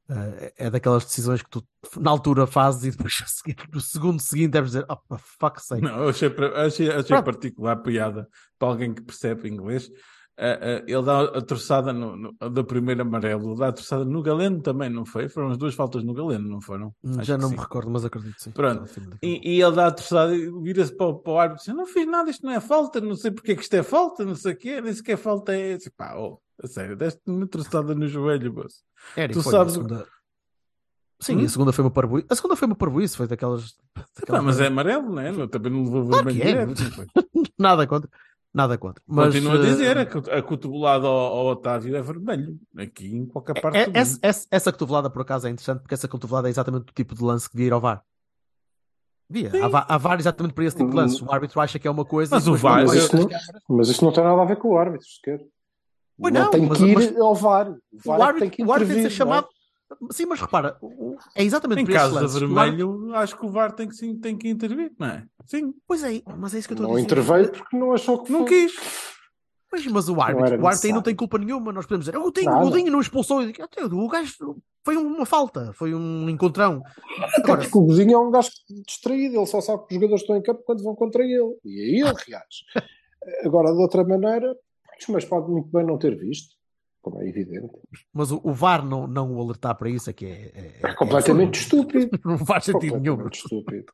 Eh, 0.09 0.53
é 0.59 0.67
é 0.67 0.71
daquelas 0.71 1.05
decisões 1.05 1.43
que 1.43 1.51
tu 1.51 1.63
na 1.99 2.11
altura 2.11 2.47
fazes 2.47 2.85
e 2.85 2.91
depois 2.97 3.15
no 3.73 3.81
segundo 3.81 4.21
seguinte 4.21 4.53
deves 4.53 4.73
dizer, 4.73 4.87
oh, 4.89 4.97
for 5.07 5.19
fuck's 5.19 5.67
sake. 5.67 5.83
Não, 5.83 6.09
achei, 6.09 6.29
achei, 6.29 6.89
achei 6.91 7.05
Pronto. 7.05 7.25
particular 7.25 7.77
piada 7.77 8.29
para 8.59 8.69
alguém 8.69 8.95
que 8.95 9.03
percebe 9.03 9.49
inglês. 9.49 9.91
Ah, 10.39 10.59
ah, 10.63 10.83
ele 10.87 11.03
dá 11.03 11.21
a 11.25 11.43
torçada 11.43 11.93
no, 11.93 12.17
no- 12.17 12.33
do 12.51 12.65
primeiro 12.65 13.03
amarelo, 13.03 13.55
dá 13.55 13.69
a 13.69 13.73
torçada 13.73 14.03
no 14.05 14.23
Galeno 14.23 14.63
também, 14.63 14.89
não 14.89 15.05
foi? 15.05 15.29
Foram 15.29 15.51
as 15.51 15.59
duas 15.59 15.75
faltas 15.75 16.03
no 16.03 16.15
Galeno, 16.15 16.49
não 16.49 16.61
foram? 16.61 16.95
Acho 17.19 17.25
Já 17.25 17.37
não 17.37 17.49
sim. 17.51 17.55
me 17.55 17.61
recordo, 17.61 17.91
mas 17.91 18.05
acredito 18.05 18.43
sim. 18.43 18.51
Pronto. 18.51 18.91
E, 19.23 19.57
e 19.57 19.63
ele 19.63 19.77
dá 19.77 19.89
a 19.89 19.93
torçada 19.93 20.35
e 20.35 20.51
vira-se 20.63 20.97
para, 20.97 21.07
o- 21.07 21.19
para 21.19 21.33
o 21.33 21.39
árbitro 21.39 21.65
e 21.65 21.67
diz: 21.67 21.75
Não 21.77 21.87
fiz 21.87 22.07
nada, 22.07 22.31
isto 22.31 22.47
não 22.47 22.53
é 22.53 22.61
falta, 22.61 22.99
não 23.01 23.15
sei 23.15 23.31
porque 23.31 23.53
é 23.53 23.55
que 23.55 23.63
isto 23.63 23.75
é 23.75 23.83
falta, 23.83 24.25
não 24.25 24.35
sei 24.35 24.55
o 24.55 24.57
quê, 24.57 24.81
nem 24.81 24.93
sequer 24.95 25.19
falta 25.19 25.55
é. 25.55 25.75
Assim, 25.75 25.91
pá, 25.97 26.15
oh, 26.17 26.39
a 26.63 26.67
sério, 26.67 26.97
deste-me 26.97 27.37
uma 27.37 27.47
torçada 27.47 27.95
no 27.95 28.09
joelho, 28.09 28.55
moço. 28.55 28.77
Era, 29.15 29.31
e 29.33 29.35
Tu 29.35 29.43
sabes 29.43 29.75
segunda... 29.75 30.07
Sim, 31.21 31.37
Hum? 31.37 31.45
a 31.45 31.49
segunda 31.49 31.73
foi 31.73 31.85
uma 31.85 31.91
parboice. 31.91 32.27
A 32.29 32.35
segunda 32.35 32.57
foi 32.57 32.67
uma 32.67 32.75
parboice, 32.75 33.17
foi 33.17 33.29
daquelas. 33.29 33.75
Daquelas 34.19 34.43
mas 34.45 34.59
é 34.61 34.67
amarelo, 34.67 35.09
não 35.13 35.21
é? 35.21 35.31
Não, 35.31 35.47
também 35.47 35.71
não 35.71 35.85
levou 35.85 36.09
Claro 36.09 36.25
vermelho 36.25 36.75
que 36.75 36.83
é. 36.83 36.97
não? 37.37 37.45
Nada 37.59 37.87
contra. 37.87 38.11
Nada 38.55 38.77
contra. 38.77 39.03
Mas, 39.07 39.29
Continuo 39.35 39.53
a 39.53 39.57
eh, 39.57 39.59
dizer, 39.63 39.97
a, 39.99 40.03
a 40.03 40.43
cotovelada 40.43 41.07
ao, 41.07 41.15
ao 41.15 41.47
Otávio 41.47 41.97
é 41.97 42.03
vermelho. 42.03 42.59
Aqui 42.77 43.07
em 43.17 43.25
qualquer 43.27 43.59
parte 43.61 43.79
É- 43.79 43.87
do 43.87 43.97
essa, 43.97 44.13
mundo. 44.13 44.21
essa, 44.23 44.47
essa 44.51 44.73
cotovelada, 44.73 45.09
por 45.09 45.23
acaso, 45.23 45.47
é 45.47 45.51
interessante 45.51 45.81
porque 45.81 45.95
essa 45.95 46.07
cotovelada 46.07 46.49
é 46.49 46.51
exatamente 46.51 46.83
o 46.91 46.95
tipo 46.95 47.15
de 47.15 47.23
lance 47.25 47.49
que 47.49 47.57
devia 47.57 47.69
ir 47.69 47.73
ao 47.73 47.81
VAR. 47.81 48.03
Devia. 49.31 49.65
Há, 49.65 49.69
va- 49.69 49.87
há 49.89 49.97
VAR 49.97 50.19
exatamente 50.21 50.53
para 50.53 50.65
esse 50.65 50.77
tipo 50.77 50.91
de 50.91 50.97
lance. 50.97 51.25
O 51.25 51.33
árbitro 51.33 51.59
acha 51.61 51.79
que 51.79 51.89
é 51.89 51.91
uma 51.91 52.05
coisa. 52.05 52.35
Mas 52.37 52.47
o 52.47 52.55
VAR- 52.55 52.85
quando 52.85 52.95
Mas 52.95 53.05
às 53.05 53.13
não, 53.13 53.77
mas 53.77 53.89
isso 53.89 54.05
não 54.05 54.13
tem 54.13 54.23
nada 54.25 54.43
a 54.43 54.45
ver 54.45 54.57
com 54.57 54.69
o 54.69 54.77
árbitro, 54.79 55.07
sequer. 55.09 55.41
Pois 56.21 56.35
não, 56.35 56.43
não, 56.43 56.51
tem 56.51 56.67
mas- 56.67 56.79
que 56.79 56.85
ir 56.85 56.95
mas- 56.95 57.17
ao 57.17 57.35
VAR. 57.35 57.71
O 57.71 57.77
VAR 58.05 58.19
O 58.21 58.23
é 58.23 58.35
que 58.35 58.39
tem 58.41 58.49
árbitro, 58.49 58.51
que 58.51 58.63
o 58.65 58.73
árbitro 58.73 58.95
tem 58.95 59.03
que 59.03 59.09
intervir. 59.09 59.17
ser 59.17 59.25
não 59.25 59.35
é? 59.35 59.45
Sim, 60.11 60.27
mas 60.27 60.41
repara, 60.41 60.77
é 61.35 61.43
exatamente 61.45 61.81
Em 61.81 61.85
esses 61.85 61.97
caso 61.97 62.19
árbitro- 62.19 62.39
vermelho, 62.41 63.15
acho 63.15 63.37
que 63.39 63.47
o 63.47 63.51
VAR 63.51 63.73
tem 63.73 63.89
que, 63.89 63.95
sim, 63.95 64.19
tem 64.19 64.37
que 64.37 64.49
intervir, 64.49 64.93
não 64.99 65.07
é? 65.07 65.25
Sim, 65.47 65.73
Pois 65.87 66.03
é, 66.03 66.23
mas 66.39 66.55
é 66.55 66.59
isso 66.59 66.69
que 66.69 66.75
eu 66.75 66.77
estou 66.77 66.87
a 66.87 66.89
Não 66.89 66.95
dizer. 66.97 67.07
interveio 67.07 67.51
porque 67.53 67.77
não 67.77 67.93
achou 67.93 68.23
que 68.23 68.33
não 68.33 68.41
foi. 68.41 68.49
quis. 68.49 68.73
Pois, 69.71 69.87
mas 69.87 70.09
o 70.09 70.13
Não 70.15 70.21
árbitro, 70.23 70.63
o 70.63 70.67
árbitro 70.67 70.87
aí 70.89 70.93
não 70.93 71.01
tem 71.03 71.17
culpa 71.17 71.39
nenhuma. 71.39 71.73
Nós 71.73 71.87
podemos 71.87 72.05
dizer, 72.05 72.19
o 72.19 72.31
Nada. 72.45 72.59
o 72.59 72.69
Godinho 72.71 72.93
não 72.93 73.01
expulsou. 73.01 73.41
Eu 73.41 73.47
digo, 73.47 73.63
"Até, 73.63 73.83
O 73.83 74.07
gajo 74.09 74.57
foi 74.85 74.97
uma 74.99 75.25
falta, 75.25 75.73
foi 75.73 75.95
um 75.95 76.29
encontrão. 76.29 76.83
Até 77.19 77.41
Agora, 77.43 77.61
porque 77.63 77.79
o 77.79 77.87
Godinho 77.87 78.13
é 78.15 78.19
um 78.19 78.31
gajo 78.31 78.51
distraído, 78.87 79.37
ele 79.37 79.47
só 79.47 79.63
sabe 79.63 79.87
que 79.87 79.95
os 79.95 80.01
jogadores 80.01 80.21
estão 80.23 80.37
em 80.37 80.43
campo 80.43 80.63
quando 80.67 80.83
vão 80.83 80.95
contra 80.95 81.23
ele. 81.25 81.57
E 81.65 81.81
aí 81.81 82.01
ele 82.01 82.15
reage. 82.27 82.65
Agora, 83.47 83.73
de 83.73 83.79
outra 83.81 84.05
maneira, 84.05 84.55
mas 85.09 85.25
pode 85.25 85.51
muito 85.51 85.69
bem 85.69 85.87
não 85.87 85.97
ter 85.97 86.19
visto, 86.19 86.55
como 87.03 87.21
é 87.21 87.29
evidente. 87.29 87.69
mas 88.13 88.31
o, 88.31 88.41
o 88.45 88.53
VAR 88.55 88.85
não, 88.87 89.07
não 89.07 89.35
o 89.35 89.41
alertar 89.43 89.75
para 89.77 89.91
isso 89.91 90.09
é 90.09 90.13
que 90.13 90.25
é, 90.25 90.53
é, 90.55 90.81
É 90.91 90.95
completamente 90.95 91.59
absurdo. 91.61 91.99
estúpido. 91.99 92.21
Não 92.25 92.39
faz 92.39 92.65
sentido 92.65 92.99
nenhum. 93.01 93.29
Estúpido. 93.29 93.93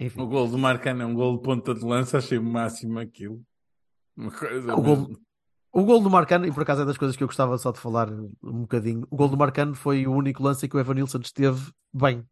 Enfim, 0.00 0.20
O 0.20 0.26
gol 0.26 0.48
do 0.48 0.58
Marcano 0.58 1.02
é 1.02 1.06
um 1.06 1.14
gol 1.14 1.36
de 1.36 1.42
ponta 1.42 1.74
de 1.74 1.84
lança, 1.84 2.18
achei 2.18 2.36
o 2.38 2.42
máximo 2.42 2.98
aquilo. 2.98 3.40
Uma 4.16 4.30
coisa 4.32 4.74
O 4.74 4.82
gol- 4.82 5.16
o 5.70 5.84
gol 5.84 6.00
do 6.00 6.10
Marcano, 6.10 6.46
e 6.46 6.52
por 6.52 6.62
acaso 6.62 6.82
é 6.82 6.84
das 6.84 6.96
coisas 6.98 7.16
que 7.16 7.22
eu 7.22 7.28
gostava 7.28 7.56
só 7.58 7.70
de 7.70 7.78
falar 7.78 8.10
um 8.10 8.60
bocadinho, 8.62 9.06
o 9.10 9.16
gol 9.16 9.28
do 9.28 9.36
Marcano 9.36 9.74
foi 9.74 10.06
o 10.06 10.12
único 10.12 10.42
lance 10.42 10.66
em 10.66 10.68
que 10.68 10.76
o 10.76 10.80
Evanilson 10.80 11.18
esteve 11.18 11.70
bem. 11.92 12.24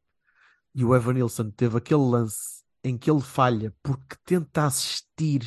E 0.75 0.85
o 0.85 0.95
Evanilson 0.95 1.51
teve 1.51 1.77
aquele 1.77 2.01
lance 2.03 2.63
em 2.83 2.97
que 2.99 3.11
ele 3.11 3.21
falha 3.21 3.73
porque 3.83 4.17
tenta 4.25 4.65
assistir 4.65 5.43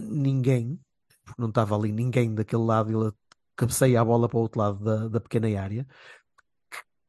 ninguém, 0.00 0.78
porque 1.24 1.40
não 1.40 1.48
estava 1.48 1.76
ali 1.76 1.92
ninguém 1.92 2.34
daquele 2.34 2.62
lado, 2.62 2.90
ele 2.90 3.12
cabeceia 3.60 4.00
a 4.00 4.04
bola 4.04 4.26
para 4.26 4.38
o 4.38 4.40
outro 4.40 4.58
lado 4.58 4.82
da, 4.82 5.08
da 5.08 5.20
pequena 5.20 5.60
área, 5.60 5.86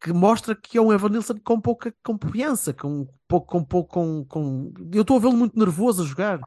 que, 0.02 0.12
mostra 0.12 0.54
que 0.54 0.78
é 0.78 0.82
um 0.82 0.92
Evanilson 0.92 1.36
com 1.42 1.62
pouca 1.62 1.94
confiança, 2.04 2.74
com 2.74 3.08
pouco, 3.26 3.48
com 3.48 3.64
pouco, 3.64 3.94
com, 3.94 4.26
com... 4.26 4.74
eu 4.94 5.04
estou 5.04 5.16
a 5.16 5.20
vê-lo 5.22 5.38
muito 5.38 5.58
nervoso 5.58 6.04
a 6.04 6.06
jogar. 6.06 6.42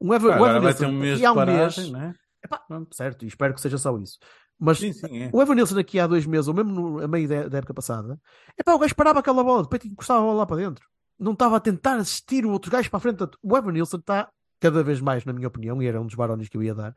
Um 0.00 0.12
Evan, 0.12 0.34
agora 0.34 0.60
vai 0.60 0.74
ter 0.74 0.86
um 0.86 0.92
mês 0.92 1.18
de 1.18 1.26
há 1.26 1.30
um 1.30 1.36
paragem, 1.36 1.84
mês, 1.84 1.92
não 1.92 2.00
é? 2.00 2.14
Epá, 2.42 2.64
certo, 2.90 3.24
e 3.24 3.28
espero 3.28 3.54
que 3.54 3.60
seja 3.60 3.78
só 3.78 3.96
isso. 3.98 4.18
Mas 4.58 4.78
Sim, 4.78 4.92
sim, 4.92 5.22
é. 5.22 5.30
o 5.32 5.40
Evanilson 5.40 5.78
aqui 5.78 6.00
há 6.00 6.06
dois 6.06 6.26
meses, 6.26 6.48
ou 6.48 6.54
mesmo 6.54 6.72
no, 6.72 7.02
a 7.02 7.06
meio 7.06 7.28
da, 7.28 7.48
da 7.48 7.58
época 7.58 7.72
passada, 7.72 8.18
epá, 8.58 8.74
o 8.74 8.78
gajo 8.78 8.94
parava 8.96 9.20
aquela 9.20 9.44
bola, 9.44 9.62
depois 9.62 9.84
encostava 9.84 10.20
a 10.20 10.22
bola 10.24 10.38
lá 10.38 10.46
para 10.46 10.56
dentro. 10.56 10.84
Não 11.18 11.32
estava 11.32 11.56
a 11.56 11.60
tentar 11.60 11.96
assistir 11.96 12.44
o 12.44 12.50
outro 12.50 12.70
gajo 12.70 12.90
para 12.90 12.96
a 12.96 13.00
frente. 13.00 13.24
O 13.42 13.56
Evanilson 13.56 13.98
está 13.98 14.30
cada 14.58 14.82
vez 14.82 15.00
mais, 15.00 15.24
na 15.24 15.32
minha 15.32 15.48
opinião, 15.48 15.80
e 15.82 15.86
era 15.86 16.00
um 16.00 16.06
dos 16.06 16.14
barões 16.14 16.48
que 16.48 16.56
eu 16.56 16.62
ia 16.62 16.74
dar, 16.74 16.96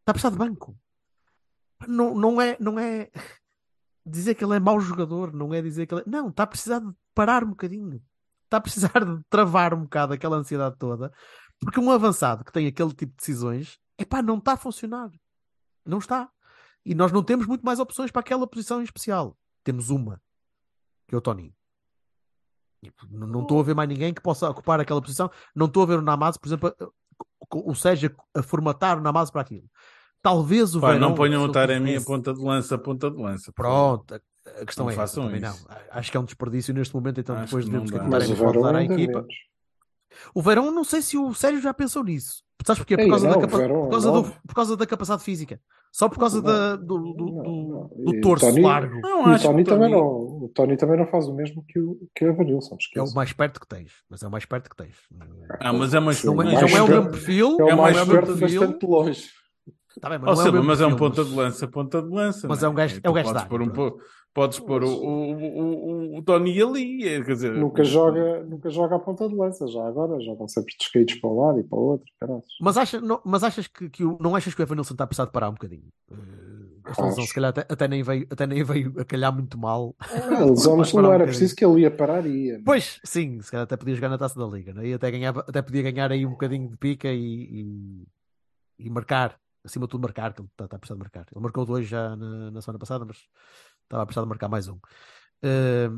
está 0.00 0.10
a 0.10 0.12
precisar 0.12 0.30
de 0.30 0.38
banco. 0.38 0.76
Não, 1.86 2.14
não, 2.14 2.40
é, 2.40 2.56
não 2.60 2.78
é 2.78 3.10
dizer 4.04 4.34
que 4.34 4.44
ele 4.44 4.56
é 4.56 4.60
mau 4.60 4.80
jogador, 4.80 5.32
não 5.32 5.52
é 5.54 5.62
dizer 5.62 5.86
que 5.86 5.94
ele 5.94 6.02
é... 6.02 6.04
Não, 6.06 6.28
está 6.28 6.42
a 6.42 6.46
precisar 6.46 6.80
de 6.80 6.92
parar 7.14 7.44
um 7.44 7.50
bocadinho. 7.50 8.02
Está 8.44 8.58
a 8.58 8.60
precisar 8.60 9.04
de 9.04 9.22
travar 9.28 9.74
um 9.74 9.82
bocado 9.82 10.12
aquela 10.12 10.36
ansiedade 10.36 10.76
toda, 10.78 11.12
porque 11.58 11.80
um 11.80 11.90
avançado 11.90 12.44
que 12.44 12.52
tem 12.52 12.66
aquele 12.66 12.90
tipo 12.90 13.12
de 13.12 13.16
decisões, 13.16 13.78
epá, 13.98 14.22
não 14.22 14.38
está 14.38 14.52
a 14.52 14.56
funcionar. 14.56 15.10
Não 15.84 15.98
está. 15.98 16.30
E 16.84 16.94
nós 16.94 17.10
não 17.10 17.22
temos 17.22 17.46
muito 17.46 17.64
mais 17.64 17.78
opções 17.78 18.10
para 18.10 18.20
aquela 18.20 18.46
posição 18.46 18.80
em 18.80 18.84
especial. 18.84 19.36
Temos 19.62 19.90
uma, 19.90 20.20
que 21.08 21.14
é 21.14 21.18
o 21.18 21.20
Toninho. 21.20 21.54
E, 22.82 22.92
Não 23.10 23.42
estou 23.42 23.58
a 23.60 23.62
ver 23.62 23.74
mais 23.74 23.88
ninguém 23.88 24.12
que 24.12 24.20
possa 24.20 24.48
ocupar 24.48 24.78
aquela 24.78 25.00
posição. 25.00 25.30
Não 25.54 25.66
estou 25.66 25.82
a 25.82 25.86
ver 25.86 25.98
o 25.98 26.02
Namaz, 26.02 26.36
por 26.36 26.48
exemplo, 26.48 26.74
o 27.50 27.74
Sérgio 27.74 28.14
a 28.34 28.42
formatar 28.42 28.98
o 28.98 29.00
Namaz 29.00 29.30
para 29.30 29.40
aquilo. 29.40 29.68
Talvez 30.24 30.74
o 30.74 30.80
Pá, 30.80 30.92
Verão, 30.94 31.08
não 31.10 31.14
ponham 31.14 31.44
o 31.44 31.52
Taremi 31.52 31.84
a 31.84 31.86
tivesse- 31.92 32.06
ponta 32.06 32.32
de 32.32 32.40
lança, 32.42 32.74
a 32.74 32.78
ponta 32.78 33.10
de 33.10 33.16
lança. 33.22 33.52
Pronto, 33.52 34.14
a- 34.14 34.20
a 34.62 34.64
questão 34.64 34.86
Não 34.86 34.90
é 34.90 34.94
essa 35.04 35.20
também 35.20 35.38
não. 35.40 35.54
Acho 35.90 36.10
que 36.10 36.16
é 36.16 36.20
um 36.20 36.24
desperdício 36.24 36.72
neste 36.72 36.94
momento, 36.94 37.20
então 37.20 37.36
Acho 37.36 37.44
depois 37.44 37.64
que 37.66 37.70
vemos 37.70 37.90
o 37.90 37.92
que 37.92 37.98
não 37.98 38.04
é 38.06 38.08
que 38.08 38.08
o 38.08 38.10
dá. 38.10 38.16
Mas 38.18 38.28
Taremi 38.28 38.40
o 38.40 38.44
pode 38.44 38.58
Verão 38.58 38.72
dar 38.72 38.78
à 38.78 38.82
equipa. 38.84 39.20
menos. 39.20 39.34
O 40.34 40.40
Verão, 40.42 40.70
não 40.72 40.82
sei 40.84 41.02
se 41.02 41.18
o 41.18 41.34
Sérgio 41.34 41.60
já 41.60 41.74
pensou 41.74 42.02
nisso. 42.02 42.42
Sabes 42.64 42.78
porquê? 42.78 42.96
Por 42.96 43.02
Ei, 43.02 43.10
causa, 43.10 43.26
não, 43.28 43.34
da, 43.34 43.40
capa- 43.42 43.58
Verão 43.58 43.80
por, 43.80 43.86
é 43.88 43.90
causa 43.90 44.12
do- 44.12 44.22
por 44.46 44.54
causa 44.54 44.76
da 44.78 44.86
capacidade 44.86 45.22
física. 45.22 45.60
Só 45.92 46.08
por 46.08 46.18
causa 46.18 46.36
Não, 46.38 46.42
da- 46.44 46.76
do, 46.76 46.84
do, 46.86 46.98
não, 46.98 47.14
do, 47.14 47.24
não. 47.42 48.04
do 48.04 48.18
o 48.18 48.20
torso 48.22 48.46
Tony- 48.46 48.62
largo. 48.62 49.00
Não, 49.00 49.32
E 49.32 49.36
o 49.36 49.38
Tony 49.42 49.64
que 49.64 49.70
também 49.70 49.90
não. 49.90 50.06
O 50.06 50.50
Tony 50.54 50.76
também 50.78 50.96
não 50.98 51.06
faz 51.08 51.26
o 51.28 51.34
mesmo 51.34 51.62
que 51.68 51.78
o, 51.78 51.98
que 52.14 52.24
o 52.24 52.28
Evanilson. 52.28 52.76
É 52.96 53.02
o 53.02 53.12
mais 53.12 53.32
perto 53.34 53.60
que 53.60 53.66
tens. 53.68 53.92
Mas 54.08 54.22
é 54.22 54.26
o 54.26 54.30
mais 54.30 54.44
perto 54.46 54.70
que 54.70 54.76
tens. 54.76 54.96
Ah, 55.60 55.72
mas 55.74 55.92
é 55.92 55.98
uma 55.98 56.12
Sim, 56.14 56.26
Não 56.28 56.32
é, 56.34 56.36
mais 56.46 56.52
não 56.72 56.78
é 56.78 56.82
o 56.82 56.88
mesmo 56.88 57.10
perfil. 57.10 57.46
É 57.46 57.50
o 57.50 57.58
não 57.58 57.68
é 57.68 57.74
mais 57.74 57.96
o 57.96 57.98
mesmo 58.00 58.12
perto 58.14 58.38
perfil. 58.38 58.60
bastante 58.60 58.86
longe. 58.86 59.28
Tá 60.00 60.08
bem, 60.08 60.18
mas 60.18 60.38
não 60.38 60.46
é 60.46 60.62
mas 60.62 60.80
é 60.80 60.86
um 60.86 60.96
ponta 60.96 61.24
de 61.24 61.34
lança, 61.34 61.68
ponta 61.68 62.02
de 62.02 62.08
lança. 62.08 62.48
Mas 62.48 62.60
não 62.60 62.68
é 62.68 62.72
um 62.72 62.74
gajo- 62.74 63.00
Tu 63.00 63.06
é 63.06 63.10
o 63.10 63.12
gajo 63.12 63.28
podes 63.28 63.42
da 63.42 63.48
pôr 63.48 63.62
um 63.62 63.68
po- 63.70 63.98
Podes 64.34 64.58
pôr 64.58 64.82
o, 64.82 64.88
o, 64.88 66.14
o, 66.14 66.18
o, 66.18 66.22
Tony 66.24 66.60
ali, 66.60 67.06
é, 67.06 67.22
quer 67.22 67.34
dizer... 67.34 67.52
Nunca 67.52 67.84
joga, 67.84 68.42
nunca 68.42 68.68
joga 68.68 68.96
a 68.96 68.98
ponta 68.98 69.28
de 69.28 69.34
lança, 69.36 69.64
já 69.68 69.86
agora. 69.86 70.20
Jogam 70.20 70.48
sempre 70.48 70.74
descaídos 70.76 71.14
para 71.14 71.30
um 71.30 71.38
lado 71.40 71.60
e 71.60 71.62
para 71.62 71.78
o 71.78 71.82
outro. 71.82 72.06
caralho. 72.18 72.42
Mas, 72.60 72.76
acha, 72.76 73.00
não, 73.00 73.20
mas 73.24 73.44
achas 73.44 73.68
que, 73.68 73.88
que 73.88 74.04
o, 74.04 74.18
não 74.20 74.34
achas 74.34 74.52
que 74.52 74.60
o 74.60 74.64
Evanilson 74.64 74.94
está 74.94 75.04
a 75.04 75.06
precisar 75.06 75.26
de 75.26 75.30
parar 75.30 75.50
um 75.50 75.52
bocadinho? 75.52 75.84
Eh, 76.10 76.16
Esta 76.90 77.04
lesão, 77.04 77.24
se 77.24 77.32
calhar, 77.32 77.50
até, 77.50 77.60
até 77.72 77.86
nem 77.86 78.02
veio, 78.02 78.26
até 78.28 78.44
nem 78.44 78.64
veio 78.64 78.92
a 78.98 79.04
calhar 79.04 79.32
muito 79.32 79.56
mal. 79.56 79.94
A 80.00 80.44
lesão 80.44 80.78
Mas 80.78 80.92
não 80.92 81.04
um 81.08 81.12
era 81.12 81.26
preciso 81.26 81.54
que 81.54 81.64
ele 81.64 81.82
ia 81.82 81.90
parar 81.92 82.26
e 82.26 82.46
ia. 82.48 82.60
Pois, 82.64 82.98
sim, 83.04 83.40
se 83.40 83.52
calhar 83.52 83.62
até 83.62 83.76
podia 83.76 83.94
jogar 83.94 84.08
na 84.08 84.18
taça 84.18 84.36
da 84.36 84.46
Liga, 84.46 84.74
né? 84.74 84.84
e 84.88 84.94
até, 84.94 85.12
ganhava, 85.12 85.44
até 85.48 85.62
podia 85.62 85.82
ganhar 85.82 86.10
aí 86.10 86.26
um 86.26 86.30
bocadinho 86.30 86.68
de 86.68 86.76
pica 86.76 87.06
e, 87.08 87.20
e, 87.20 88.04
e 88.80 88.90
marcar, 88.90 89.36
acima 89.64 89.86
de 89.86 89.90
tudo, 89.90 90.02
marcar, 90.02 90.32
que 90.34 90.40
ele 90.42 90.48
está, 90.48 90.64
está 90.64 90.76
a 90.76 90.78
precisar 90.78 90.94
de 90.96 91.00
marcar. 91.00 91.26
Ele 91.32 91.40
marcou 91.42 91.64
dois 91.64 91.86
já 91.86 92.14
na, 92.16 92.50
na 92.50 92.60
semana 92.62 92.78
passada, 92.78 93.04
mas 93.04 93.18
estava 93.82 94.02
a 94.02 94.06
precisar 94.06 94.22
de 94.22 94.28
marcar 94.28 94.48
mais 94.48 94.68
um. 94.68 94.78
Eh, 95.42 95.88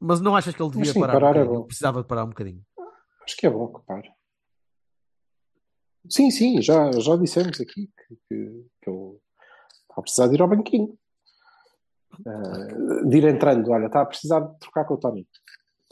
mas 0.00 0.20
não 0.20 0.34
achas 0.36 0.54
que 0.54 0.62
ele 0.62 0.70
devia 0.70 0.92
sim, 0.92 1.00
parar, 1.00 1.12
parar 1.20 1.36
é 1.36 1.62
precisava 1.64 2.02
de 2.02 2.08
parar 2.08 2.24
um 2.24 2.28
bocadinho. 2.28 2.64
Acho 3.24 3.36
que 3.36 3.46
é 3.46 3.50
bom 3.50 3.72
que 3.72 3.84
pare. 3.86 4.10
Sim, 6.08 6.30
sim, 6.30 6.60
já, 6.60 6.90
já 6.92 7.16
dissemos 7.16 7.60
aqui 7.60 7.90
que, 7.96 8.14
que, 8.28 8.66
que 8.82 8.90
ele 8.90 9.18
está 9.82 9.94
a 9.96 10.02
precisar 10.02 10.28
de 10.28 10.34
ir 10.34 10.42
ao 10.42 10.48
banquinho. 10.48 10.98
Eh, 12.26 13.04
de 13.08 13.16
ir 13.18 13.24
entrando, 13.24 13.70
olha, 13.70 13.86
está 13.86 14.02
a 14.02 14.06
precisar 14.06 14.40
de 14.40 14.58
trocar 14.58 14.84
com 14.84 14.94
o 14.94 14.98
Tony. 14.98 15.26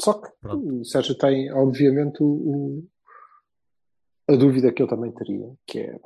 Só 0.01 0.14
que 0.20 0.31
Pronto. 0.40 0.81
o 0.81 0.85
Sérgio 0.85 1.16
tem, 1.16 1.51
obviamente, 1.53 2.22
o, 2.22 2.27
o- 2.27 2.88
a 4.29 4.37
dúvida 4.37 4.72
que 4.72 4.83
eu 4.83 4.87
também 4.87 5.11
teria, 5.12 5.53
que 5.66 5.81
é 5.81 5.98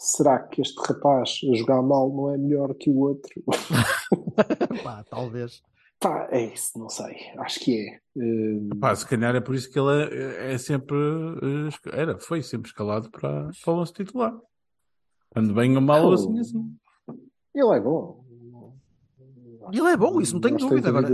será 0.00 0.38
que 0.38 0.60
este 0.62 0.76
rapaz 0.80 1.40
a 1.52 1.54
jogar 1.56 1.82
mal 1.82 2.08
não 2.10 2.30
é 2.32 2.38
melhor 2.38 2.74
que 2.74 2.90
o 2.90 2.98
outro? 2.98 3.42
Pá, 4.82 5.04
talvez. 5.08 5.62
Pá, 5.98 6.28
é 6.30 6.46
isso, 6.54 6.78
não 6.78 6.88
sei. 6.88 7.14
Acho 7.38 7.60
que 7.60 7.78
é. 7.78 8.00
Eh, 8.18 8.74
Pá, 8.80 8.94
se 8.96 9.06
calhar 9.06 9.36
é 9.36 9.40
por 9.40 9.54
isso 9.54 9.70
que 9.70 9.78
ele 9.78 10.02
é, 10.14 10.54
é 10.54 10.58
sempre. 10.58 10.96
eh, 10.96 11.90
Era, 11.92 12.18
foi 12.18 12.42
sempre 12.42 12.70
escalado 12.70 13.10
para, 13.10 13.50
para 13.62 13.72
o 13.74 13.78
11 13.80 13.92
titular. 13.92 14.34
Quando 15.30 15.52
bem 15.54 15.76
ou 15.76 15.82
mal, 15.82 16.08
Oh. 16.08 16.12
assim, 16.14 16.38
assim. 16.40 16.76
ele 17.54 17.76
é 17.76 17.80
bom. 17.80 18.24
Ele 19.72 19.88
é 19.88 19.96
bom, 19.96 20.20
isso 20.20 20.32
não 20.34 20.40
tenho 20.40 20.56
dúvida. 20.56 20.88
Agora, 20.88 21.08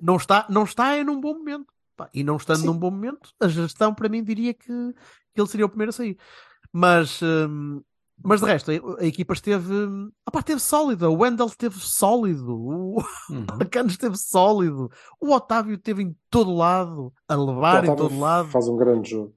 não 0.00 0.16
está, 0.16 0.46
não 0.48 0.64
está 0.64 0.94
é 0.94 1.02
num 1.02 1.20
bom 1.20 1.34
momento. 1.34 1.72
Pá, 1.96 2.08
e 2.14 2.22
não 2.22 2.36
estando 2.36 2.60
Sim. 2.60 2.66
num 2.66 2.78
bom 2.78 2.90
momento, 2.90 3.30
a 3.40 3.48
gestão 3.48 3.94
para 3.94 4.08
mim 4.08 4.22
diria 4.22 4.54
que, 4.54 4.66
que 5.34 5.40
ele 5.40 5.48
seria 5.48 5.66
o 5.66 5.68
primeiro 5.68 5.90
a 5.90 5.92
sair. 5.92 6.16
Mas, 6.72 7.20
hum, 7.22 7.82
mas 8.24 8.40
de 8.40 8.46
resto, 8.46 8.70
a, 8.70 9.02
a 9.02 9.06
equipa 9.06 9.32
esteve, 9.34 9.72
opá, 10.28 10.40
esteve 10.40 10.60
sólida. 10.60 11.08
O 11.10 11.18
Wendell 11.18 11.46
esteve 11.46 11.78
sólido. 11.78 12.54
O 12.56 13.02
Uhum. 13.30 13.46
Esteve 13.88 14.16
sólido. 14.16 14.90
O 15.20 15.32
Otávio 15.32 15.74
esteve 15.76 16.02
em 16.02 16.16
todo 16.30 16.54
lado, 16.54 17.12
a 17.28 17.34
levar 17.34 17.84
em 17.84 17.94
todo 17.96 18.18
lado. 18.18 18.48
Faz 18.48 18.68
um 18.68 18.76
grande 18.76 19.10
jogo. 19.10 19.34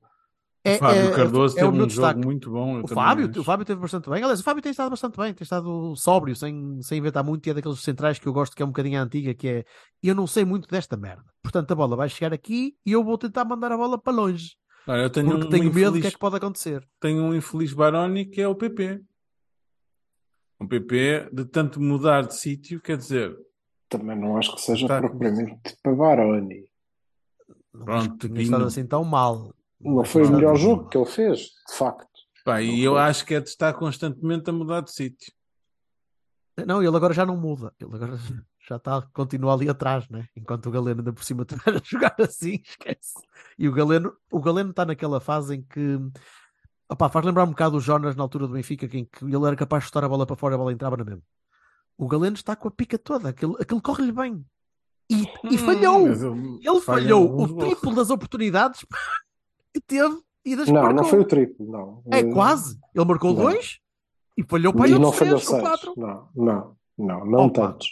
É, 0.64 0.78
O 0.78 0.80
Fábio 0.80 1.02
é- 1.02 1.12
Cardoso 1.16 1.56
é 1.58 1.60
teve 1.62 1.72
meu 1.72 1.86
um 1.86 1.90
jogo 1.90 2.02
destaque. 2.08 2.26
muito 2.26 2.50
bom. 2.52 2.78
eu 2.80 2.84
O 2.86 2.88
Fábio, 2.88 3.30
acho. 3.30 3.40
o 3.40 3.44
Fábio 3.44 3.66
teve 3.66 3.80
bastante 3.80 4.10
bem. 4.10 4.24
Aliás, 4.24 4.40
o 4.40 4.44
Fábio 4.44 4.64
tem 4.64 4.72
estado 4.72 4.90
bastante 4.90 5.16
bem, 5.16 5.32
tem 5.34 5.44
estado 5.44 5.96
sóbrio, 5.96 6.36
sem, 6.36 6.82
sem 6.82 6.98
inventar 6.98 7.24
muito, 7.24 7.46
e 7.46 7.52
é 7.52 7.54
daqueles 7.54 7.80
centrais 7.82 8.18
que 8.18 8.28
eu 8.28 8.34
gosto, 8.34 8.56
que 8.56 8.64
é 8.64 8.66
um 8.66 8.70
bocadinho 8.70 9.00
a 9.00 9.04
antiga, 9.04 9.34
que 9.36 9.48
é 9.48 9.66
eu 10.02 10.16
não 10.16 10.26
sei 10.26 10.44
muito 10.44 10.68
desta 10.68 10.98
merda. 10.98 11.24
Portanto, 11.44 11.70
a 11.72 11.76
bola 11.76 11.96
vai 11.96 12.10
chegar 12.10 12.34
aqui 12.34 12.76
e 12.84 12.92
eu 12.94 13.04
vou 13.04 13.16
tentar 13.18 13.46
mandar 13.46 13.72
a 13.72 13.78
bola 13.78 13.98
para 14.00 14.12
longe. 14.14 14.56
Olha, 14.88 15.02
eu 15.02 15.10
tenho 15.10 15.30
Porque 15.30 15.46
um, 15.46 15.50
tenho 15.50 15.64
medo 15.66 15.74
do 15.74 15.80
infeliz, 15.80 16.02
que 16.02 16.08
é 16.08 16.12
que 16.12 16.18
pode 16.20 16.36
acontecer. 16.36 16.88
tenho 17.00 17.24
um 17.24 17.34
infeliz 17.36 17.74
Baroni 17.74 18.26
que 18.26 18.42
é 18.42 18.48
o 18.48 18.56
PP. 18.56 19.02
O 20.60 20.68
PP, 20.68 21.30
de 21.34 21.46
tanto 21.46 21.82
mudar 21.82 22.26
de 22.28 22.36
sítio, 22.36 22.80
quer 22.82 22.98
dizer, 22.98 23.36
Também 23.90 24.18
não 24.18 24.38
acho 24.38 24.54
que 24.56 24.62
seja 24.62 24.86
Está- 24.86 25.00
propriamente 25.00 25.76
para 25.84 25.94
Baroni. 25.94 26.68
Não 27.74 27.86
Pronto, 27.86 28.28
e 28.28 28.42
estado 28.44 28.60
não- 28.62 28.68
assim 28.68 28.86
tão 28.86 29.04
mal. 29.04 29.54
Não 29.80 30.04
foi 30.06 30.24
o 30.24 30.32
melhor 30.32 30.56
jogo 30.56 30.84
mal. 30.84 30.90
que 30.90 30.98
ele 30.98 31.06
fez, 31.06 31.40
de 31.70 31.76
facto. 31.78 32.08
pá, 32.46 32.62
e 32.62 32.70
Não 32.78 32.84
eu 32.94 32.98
acho 32.98 33.26
que 33.26 33.36
é 33.36 33.42
de 33.42 33.50
estar 33.50 33.74
constantemente 33.74 34.50
a 34.50 34.54
mudar 34.54 34.82
de 34.82 34.92
sítio. 34.92 35.32
Não, 36.66 36.82
ele 36.82 36.96
agora 36.96 37.14
já 37.14 37.26
não 37.26 37.36
muda. 37.36 37.74
Ele 37.80 37.94
agora 37.94 38.18
já 38.68 38.78
está, 38.78 39.02
continua 39.14 39.54
ali 39.54 39.70
atrás, 39.70 40.08
né? 40.10 40.28
Enquanto 40.36 40.68
o 40.68 40.72
Galeno 40.72 41.02
ainda 41.02 41.14
por 41.14 41.24
cima 41.24 41.44
estiver 41.44 41.76
a 41.78 41.82
jogar 41.84 42.16
assim, 42.20 42.60
esquece. 42.64 43.14
E 43.58 43.68
o 43.68 43.72
Galeno, 43.72 44.14
o 44.32 44.40
Galeno 44.40 44.72
está 44.72 44.86
naquela 44.86 45.20
fase 45.20 45.56
em 45.56 45.62
que 45.62 46.00
opá, 46.90 47.10
faz 47.10 47.26
lembrar 47.26 47.44
um 47.44 47.50
bocado 47.50 47.78
o 47.78 47.80
Jonas 47.82 48.16
na 48.16 48.24
altura 48.24 48.48
do 48.48 48.54
Benfica, 48.54 48.86
em 48.86 49.06
que 49.06 49.24
ele 49.26 49.46
era 49.46 49.56
capaz 49.56 49.84
de 49.84 49.88
chutar 49.88 50.04
a 50.04 50.10
bola 50.10 50.26
para 50.26 50.36
fora 50.36 50.54
e 50.54 50.56
a 50.56 50.58
bola 50.58 50.74
entrava 50.74 50.98
na 50.98 51.04
mesma. 51.04 51.22
O 51.98 52.08
Galeno 52.08 52.36
está 52.36 52.56
com 52.56 52.68
a 52.68 52.72
pica 52.72 52.98
toda, 52.98 53.30
aquilo, 53.30 53.56
aquilo 53.62 53.82
corre-lhe 53.82 54.12
bem. 54.12 54.46
E, 55.10 55.24
e 55.52 55.58
falhou! 55.58 56.08
Hum, 56.08 56.60
Ele 56.62 56.82
falhou 56.82 57.40
o 57.42 57.56
triplo 57.58 57.94
das 57.94 58.10
oportunidades 58.10 58.84
que 59.74 59.80
teve 59.80 60.20
e 60.44 60.56
das 60.56 60.68
Não, 60.68 60.82
marcou. 60.82 60.96
não 60.96 61.04
foi 61.10 61.20
o 61.20 61.26
triplo, 61.26 61.72
não. 61.72 62.04
É 62.12 62.24
quase. 62.24 62.80
Ele 62.94 63.06
marcou 63.06 63.34
não. 63.34 63.44
dois 63.44 63.80
e 64.38 64.44
falhou 64.44 64.74
para 64.74 64.90
E 64.90 64.94
aí 64.94 65.00
não 65.00 65.12
falhou 65.12 65.40
seis. 65.40 65.62
quatro. 65.62 65.94
Não, 65.96 66.28
não, 66.36 66.76
não, 66.98 67.26
não 67.26 67.46
Opa. 67.46 67.68
tantos. 67.72 67.88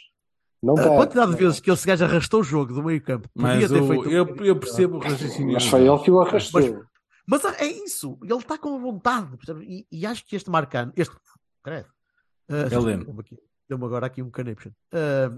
Não 0.64 0.76
A 0.78 0.84
quantidade 0.98 1.32
de 1.32 1.38
vezes 1.38 1.60
que 1.60 1.70
esse 1.70 1.86
gajo 1.86 2.06
arrastou 2.06 2.40
o 2.40 2.44
jogo 2.44 2.74
do 2.74 2.82
meio 2.84 3.02
campo 3.02 3.28
podia 3.34 3.48
Mas 3.60 3.70
ter 3.72 3.82
o- 3.82 3.88
feito. 3.88 4.10
eu, 4.10 4.36
eu 4.46 4.56
percebo 4.60 4.96
o 4.96 5.00
raciocínio. 5.00 5.54
Mas 5.54 5.66
foi 5.68 5.86
ele 5.88 6.00
que 6.00 6.10
o 6.10 6.22
arrastou. 6.22 6.86
Mas 7.28 7.44
é 7.46 7.66
isso, 7.68 8.18
ele 8.24 8.34
está 8.36 8.58
com 8.58 8.80
vontade. 8.80 9.30
E, 9.62 9.86
e 9.92 10.06
acho 10.06 10.26
que 10.26 10.36
este 10.36 10.50
Marcano, 10.50 10.92
este. 10.96 11.16
Credo. 11.64 11.88
Ah, 12.50 12.68
Galeno. 12.70 13.06
Deu-me 13.70 13.86
agora 13.86 14.06
aqui 14.08 14.22
um 14.22 14.30
connection. 14.32 14.72
Ah, 14.94 15.32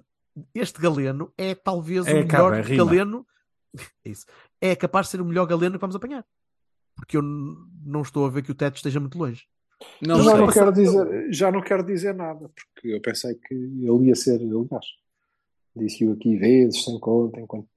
este 0.54 0.80
Galeno 0.82 1.32
é 1.38 1.56
talvez 1.56 2.06
É, 2.08 2.12
o 2.14 2.16
melhor 2.26 2.54
acaba. 2.54 2.76
Galeno. 2.76 3.26
É 3.76 3.80
isso. 4.10 4.26
É 4.62 4.76
capaz 4.76 5.08
de 5.08 5.12
ser 5.12 5.22
o 5.22 5.26
melhor 5.26 5.46
Galeno 5.48 5.76
que 5.76 5.82
vamos 5.82 5.96
apanhar. 5.96 6.26
Porque 6.96 7.18
eu 7.18 7.22
não 7.22 8.02
estou 8.02 8.26
a 8.26 8.30
ver 8.30 8.42
que 8.42 8.52
o 8.52 8.56
teto 8.56 8.76
esteja 8.78 9.00
muito 9.00 9.18
longe. 9.18 9.44
Não, 10.02 10.24
já, 10.24 10.38
não 10.38 10.48
quero 10.48 10.72
dizer, 10.72 11.34
já 11.34 11.52
não 11.52 11.62
quero 11.62 11.84
dizer 11.84 12.16
nada, 12.16 12.50
porque 12.50 12.88
eu 12.96 13.02
pensei 13.02 13.36
que 13.36 13.54
ele 13.54 14.06
ia 14.08 14.16
ser, 14.16 14.36
aliás, 14.40 14.86
disse-o 15.76 16.14
aqui 16.14 16.38
vezes, 16.38 16.84
sem 16.84 17.00
conta, 17.00 17.40
enquanto 17.40 17.68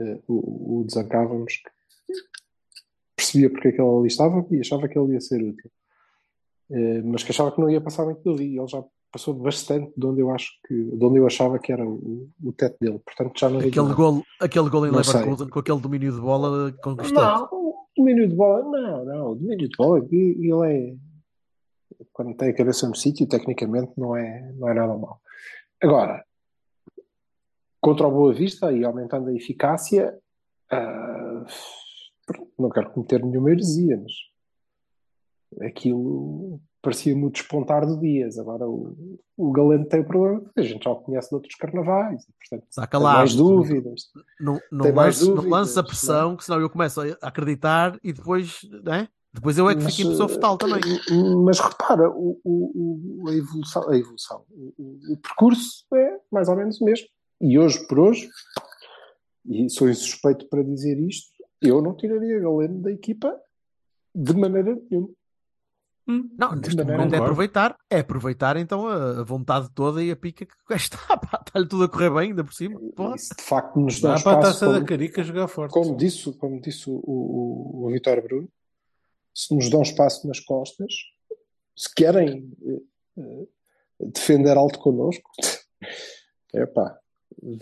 eh, 0.00 0.20
o, 0.28 0.80
o 0.80 0.84
desancávamos, 0.84 1.56
que 1.56 1.70
percebia 3.16 3.50
porque 3.50 3.68
é 3.68 3.72
que 3.72 3.80
ele 3.80 3.88
ali 3.88 4.06
estava 4.08 4.46
e 4.50 4.60
achava 4.60 4.88
que 4.88 4.98
ele 4.98 5.12
ia 5.12 5.20
ser 5.20 5.42
útil. 5.42 5.70
Eh, 6.70 7.02
mas 7.02 7.22
que 7.22 7.30
achava 7.30 7.52
que 7.52 7.60
não 7.60 7.70
ia 7.70 7.80
passar 7.80 8.04
muito 8.04 8.22
dali. 8.22 8.56
Ele 8.58 8.68
já 8.68 8.84
passou 9.10 9.34
bastante 9.34 9.92
de 9.96 10.06
onde 10.06 10.20
eu 10.20 10.30
acho 10.30 10.50
que, 10.66 10.74
de 10.74 11.04
onde 11.04 11.18
eu 11.18 11.26
achava 11.26 11.58
que 11.58 11.72
era 11.72 11.86
o, 11.88 12.28
o 12.42 12.52
teto 12.52 12.76
dele. 12.80 12.98
Portanto, 12.98 13.38
já 13.38 13.48
não 13.48 13.60
Aquele 13.60 13.76
nada. 13.76 13.94
gol, 13.94 14.22
aquele 14.40 14.68
gol 14.70 14.86
em 14.86 14.90
Não 14.92 15.04
sei. 15.04 15.20
Leverkusen 15.20 15.48
com 15.48 15.58
aquele 15.58 15.80
domínio 15.80 16.12
de 16.12 16.20
bola 16.20 16.72
conquistante. 16.82 17.20
Não, 17.20 17.48
o 17.52 17.86
domínio 17.96 18.28
de 18.28 18.34
bola, 18.34 18.62
não, 18.64 19.04
não, 19.04 19.30
o 19.30 19.34
domínio 19.36 19.68
de 19.68 19.76
bola, 19.76 20.04
ele 20.10 20.52
é 20.66 20.94
quando 22.12 22.34
tem 22.36 22.50
a 22.50 22.54
cabeça 22.54 22.88
no 22.88 22.94
sítio, 22.94 23.26
tecnicamente 23.26 23.92
não 23.96 24.16
é, 24.16 24.52
não 24.56 24.68
é 24.68 24.74
nada 24.74 24.96
mal. 24.96 25.20
Agora, 25.82 26.24
contra 27.84 28.08
o 28.08 28.10
Boa 28.10 28.32
Vista 28.32 28.72
e 28.72 28.82
aumentando 28.82 29.28
a 29.28 29.34
eficácia, 29.34 30.18
ah, 30.72 31.44
não 32.58 32.70
quero 32.70 32.90
cometer 32.90 33.22
nenhuma 33.22 33.50
heresia, 33.50 34.00
mas 34.02 34.12
aquilo 35.68 36.60
parecia-me 36.80 37.24
o 37.26 37.30
despontar 37.30 37.86
do 37.86 37.98
Dias. 38.00 38.38
Agora 38.38 38.66
o, 38.66 39.18
o 39.36 39.52
Galeno 39.52 39.84
tem 39.86 40.00
o 40.00 40.04
problema, 40.06 40.50
a 40.56 40.62
gente 40.62 40.82
já 40.84 40.90
o 40.90 40.96
conhece 40.96 41.28
de 41.28 41.34
outros 41.34 41.54
carnavais, 41.56 42.24
portanto, 42.38 42.66
Está 42.70 42.86
tem 42.86 43.00
mais 43.00 43.34
dúvidas. 43.34 44.02
Não, 44.40 44.54
não, 44.54 44.60
não 44.86 44.92
dúvidas, 45.18 45.50
lance 45.50 45.78
a 45.78 45.82
pressão, 45.82 46.36
que 46.36 46.44
senão 46.44 46.60
eu 46.60 46.70
começo 46.70 47.00
a 47.02 47.28
acreditar 47.28 47.98
e 48.02 48.12
depois, 48.14 48.60
né? 48.82 49.08
Depois 49.32 49.58
eu 49.58 49.68
é 49.68 49.74
que 49.74 49.82
Mas, 49.82 49.96
fico 49.96 50.08
em 50.08 50.10
pessoa 50.12 50.30
eh, 50.30 50.32
fetal 50.32 50.56
também. 50.56 50.80
Mas 51.44 51.58
repara, 51.58 52.08
o, 52.08 52.40
o- 52.44 53.28
a 53.28 53.34
evolução, 53.34 53.90
a 53.90 53.96
evolução 53.98 54.44
o- 54.50 55.12
o 55.12 55.16
percurso 55.20 55.84
é 55.94 56.18
mais 56.32 56.48
ou 56.48 56.56
menos 56.56 56.80
o 56.80 56.84
mesmo. 56.84 57.06
E 57.40 57.58
hoje 57.58 57.86
por 57.86 57.98
hoje, 57.98 58.28
e 59.46 59.68
sou 59.68 59.88
insuspeito 59.88 60.48
para 60.48 60.62
dizer 60.62 60.98
isto, 60.98 61.32
eu 61.60 61.82
não 61.82 61.96
tiraria 61.96 62.40
Galeno 62.40 62.80
da 62.80 62.92
equipa 62.92 63.34
de 64.14 64.34
maneira 64.34 64.74
nenhuma. 64.90 65.10
Não, 66.06 66.54
neste 66.54 66.76
maneira 66.76 66.98
momento 66.98 67.14
é 67.14 67.18
aproveitar, 67.18 67.76
é 67.88 67.98
aproveitar 68.00 68.56
então 68.58 68.86
a, 68.86 69.22
vontade 69.24 69.70
toda 69.74 70.02
e 70.02 70.10
a 70.10 70.16
pica 70.16 70.44
que 70.44 70.52
o 70.52 70.68
gajo 70.68 70.84
está, 70.84 70.98
pá, 71.16 71.42
está-lhe 71.46 71.66
tudo 71.66 71.84
a 71.84 71.88
correr 71.88 72.10
bem, 72.10 72.30
ainda 72.30 72.44
por 72.44 72.52
cima. 72.52 72.78
Se 73.16 73.34
de 73.34 73.42
facto 73.42 73.80
nos 73.80 74.00
dá 74.00 74.16
Dá 74.16 74.22
para 74.22 74.32
a 74.32 74.40
espaço, 74.40 74.60
taça 74.60 74.66
da 74.66 74.74
como, 74.74 74.86
carica 74.86 75.22
jogar 75.22 75.48
forte. 75.48 75.72
como 75.72 75.96
disse, 75.96 76.30
como 76.34 76.60
disse 76.60 76.90
o, 76.90 77.00
o, 77.02 77.86
o 77.86 77.90
Vitor 77.90 78.22
Bruno, 78.22 78.48
se 79.34 79.54
nos 79.54 79.70
dão 79.70 79.80
espaço 79.80 80.28
nas 80.28 80.40
costas, 80.40 80.92
se 81.74 81.92
querem 81.94 82.52
eh, 82.62 82.82
eh, 83.18 83.46
defender 84.00 84.56
alto 84.58 84.78
connosco, 84.78 85.28
epá, 86.52 86.98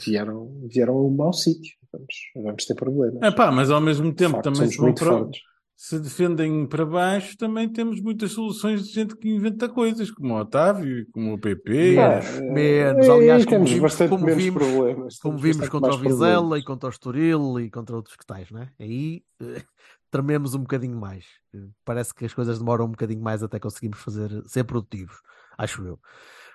vieram, 0.04 0.60
vieram 0.68 0.94
a 0.94 1.02
um 1.06 1.10
mau 1.10 1.32
sítio. 1.32 1.74
Vamos, 1.92 2.14
vamos 2.36 2.64
ter 2.64 2.74
problemas. 2.74 3.22
É 3.22 3.30
pá, 3.30 3.50
mas 3.52 3.70
ao 3.70 3.80
mesmo 3.80 4.12
tempo 4.14 4.32
facto, 4.36 4.44
também 4.52 4.68
se, 4.70 4.76
vão 4.76 4.86
muito 4.86 4.98
para- 5.04 5.10
fortes. 5.18 5.40
se 5.76 5.98
defendem 5.98 6.66
para 6.66 6.86
baixo, 6.86 7.36
também 7.36 7.68
temos 7.68 8.00
muitas 8.00 8.32
soluções 8.32 8.84
de 8.86 8.92
gente 8.94 9.14
que 9.16 9.28
inventa 9.28 9.68
coisas, 9.68 10.10
como 10.10 10.32
o 10.34 10.38
Otávio, 10.40 11.06
como 11.12 11.34
o 11.34 11.38
PP. 11.38 11.96
Menos, 11.96 12.40
menos. 12.54 13.06
eh, 13.06 13.10
Aliás, 13.10 13.42
eh, 13.42 13.44
como 13.44 13.56
temos 13.56 13.70
vimos- 13.70 13.82
bastante 13.82 14.10
como 14.10 14.24
menos 14.24 14.42
vimos- 14.42 14.62
problemas. 14.62 15.18
Como 15.18 15.36
Temos 15.38 15.42
vimos 15.56 15.68
contra 15.68 15.94
o 15.94 15.98
Vizela 15.98 16.32
problemas. 16.38 16.60
e 16.60 16.64
contra 16.64 16.86
o 16.88 16.90
Estoril 16.90 17.60
e 17.60 17.70
contra 17.70 17.96
outros 17.96 18.16
que 18.16 18.24
tais, 18.26 18.50
né? 18.50 18.70
Aí 18.80 19.22
eh, 19.40 19.44
trememos 20.10 20.54
um 20.54 20.60
bocadinho 20.60 20.96
mais. 20.96 21.26
Eh, 21.54 21.58
Parece 21.84 22.14
que 22.14 22.24
as 22.24 22.32
coisas 22.32 22.58
demoram 22.58 22.86
um 22.86 22.90
bocadinho 22.92 23.20
mais 23.22 23.42
até 23.42 23.58
conseguirmos 23.58 24.00
fazer, 24.00 24.30
ser 24.46 24.64
produtivos, 24.64 25.16
acho 25.58 25.84
eu. 25.84 25.98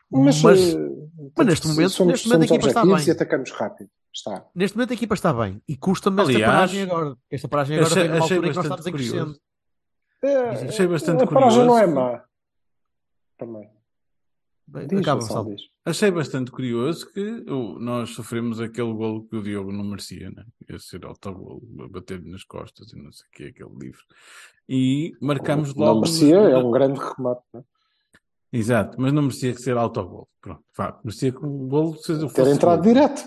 Mas, 0.10 0.42
Mas, 0.42 0.60
eh, 0.74 0.78
mas 1.38 1.48
neste 1.48 1.68
momento- 1.68 1.90
somos, 1.90 2.12
neste 2.14 2.28
momento 2.30 2.42
a 2.52 2.56
equipa 2.56 2.68
está 2.70 2.86
bem. 2.86 3.08
e 3.08 3.12
atacamos 3.12 3.52
rápido. 3.52 3.90
Está. 4.14 4.46
neste 4.56 4.76
momento 4.76 4.92
a 4.92 4.94
equipa 4.96 5.14
está 5.14 5.32
bem 5.32 5.62
e 5.68 5.78
custa-me 5.78 6.20
esta 6.24 6.40
paragem 6.40 6.82
agora. 6.84 7.16
Esta 7.30 7.48
paragem 7.48 7.76
agora 7.78 7.92
achei- 7.92 8.02
vem 8.04 8.12
numa 8.12 8.26
achei 8.26 8.36
altura 8.38 8.48
em 8.48 8.52
que 8.52 8.56
nós 8.58 8.68
bastante 8.68 8.88
estamos 8.88 9.02
em 9.02 9.12
crescendo. 9.12 9.40
É, 10.24 10.68
Achei 10.68 10.88
bastante 10.88 11.24
a 11.24 11.28
paragem 11.28 11.66
não 11.66 11.78
é 11.78 11.82
curioso. 11.86 11.96
má. 11.96 12.24
Também. 13.38 13.70
Bem, 14.70 14.88
Diz, 14.88 15.00
Acaba, 15.02 15.22
Gonçalo. 15.22 15.56
diz. 15.56 15.62
Achei 15.86 16.10
bastante 16.12 16.52
curioso 16.52 17.10
que 17.14 17.22
o- 17.48 17.78
nós 17.80 18.10
sofremos 18.10 18.60
aquele 18.60 18.92
golo 18.94 19.28
que 19.28 19.36
o 19.36 19.44
Diogo 19.44 19.72
não 19.72 19.84
merecia, 19.84 20.30
né? 20.32 20.44
Ia 20.70 20.80
ser 20.80 21.06
autogolo, 21.06 21.62
a 21.84 21.88
bater-lhe 21.88 22.30
nas 22.30 22.44
costas 22.44 22.92
e 22.92 22.96
não 23.02 23.12
sei 23.12 23.26
o 23.28 23.32
que, 23.32 23.44
aquele 23.46 23.78
livro. 23.80 24.02
E 24.68 25.14
marcamos 25.22 25.76
Não 25.76 25.86
logo. 25.86 26.00
merecia, 26.02 26.42
no- 26.42 26.50
é 26.50 26.58
um 26.58 26.72
grande 26.72 27.00
remate. 27.00 27.42
não 27.54 27.60
é? 27.62 27.64
Exato, 28.52 28.96
mas 29.00 29.12
não 29.14 29.24
merecia 29.24 29.54
que 29.54 29.62
ser 29.62 29.78
autogolo. 29.78 30.28
Pronto, 30.42 30.64
vá, 30.76 30.98
merecia 31.04 31.32
que 31.32 31.46
o 31.46 31.68
golo 31.68 31.96
seja 31.98 32.28
Ter 32.30 32.48
entrado 32.48 32.82
golo. 32.82 32.94
direto. 32.94 33.24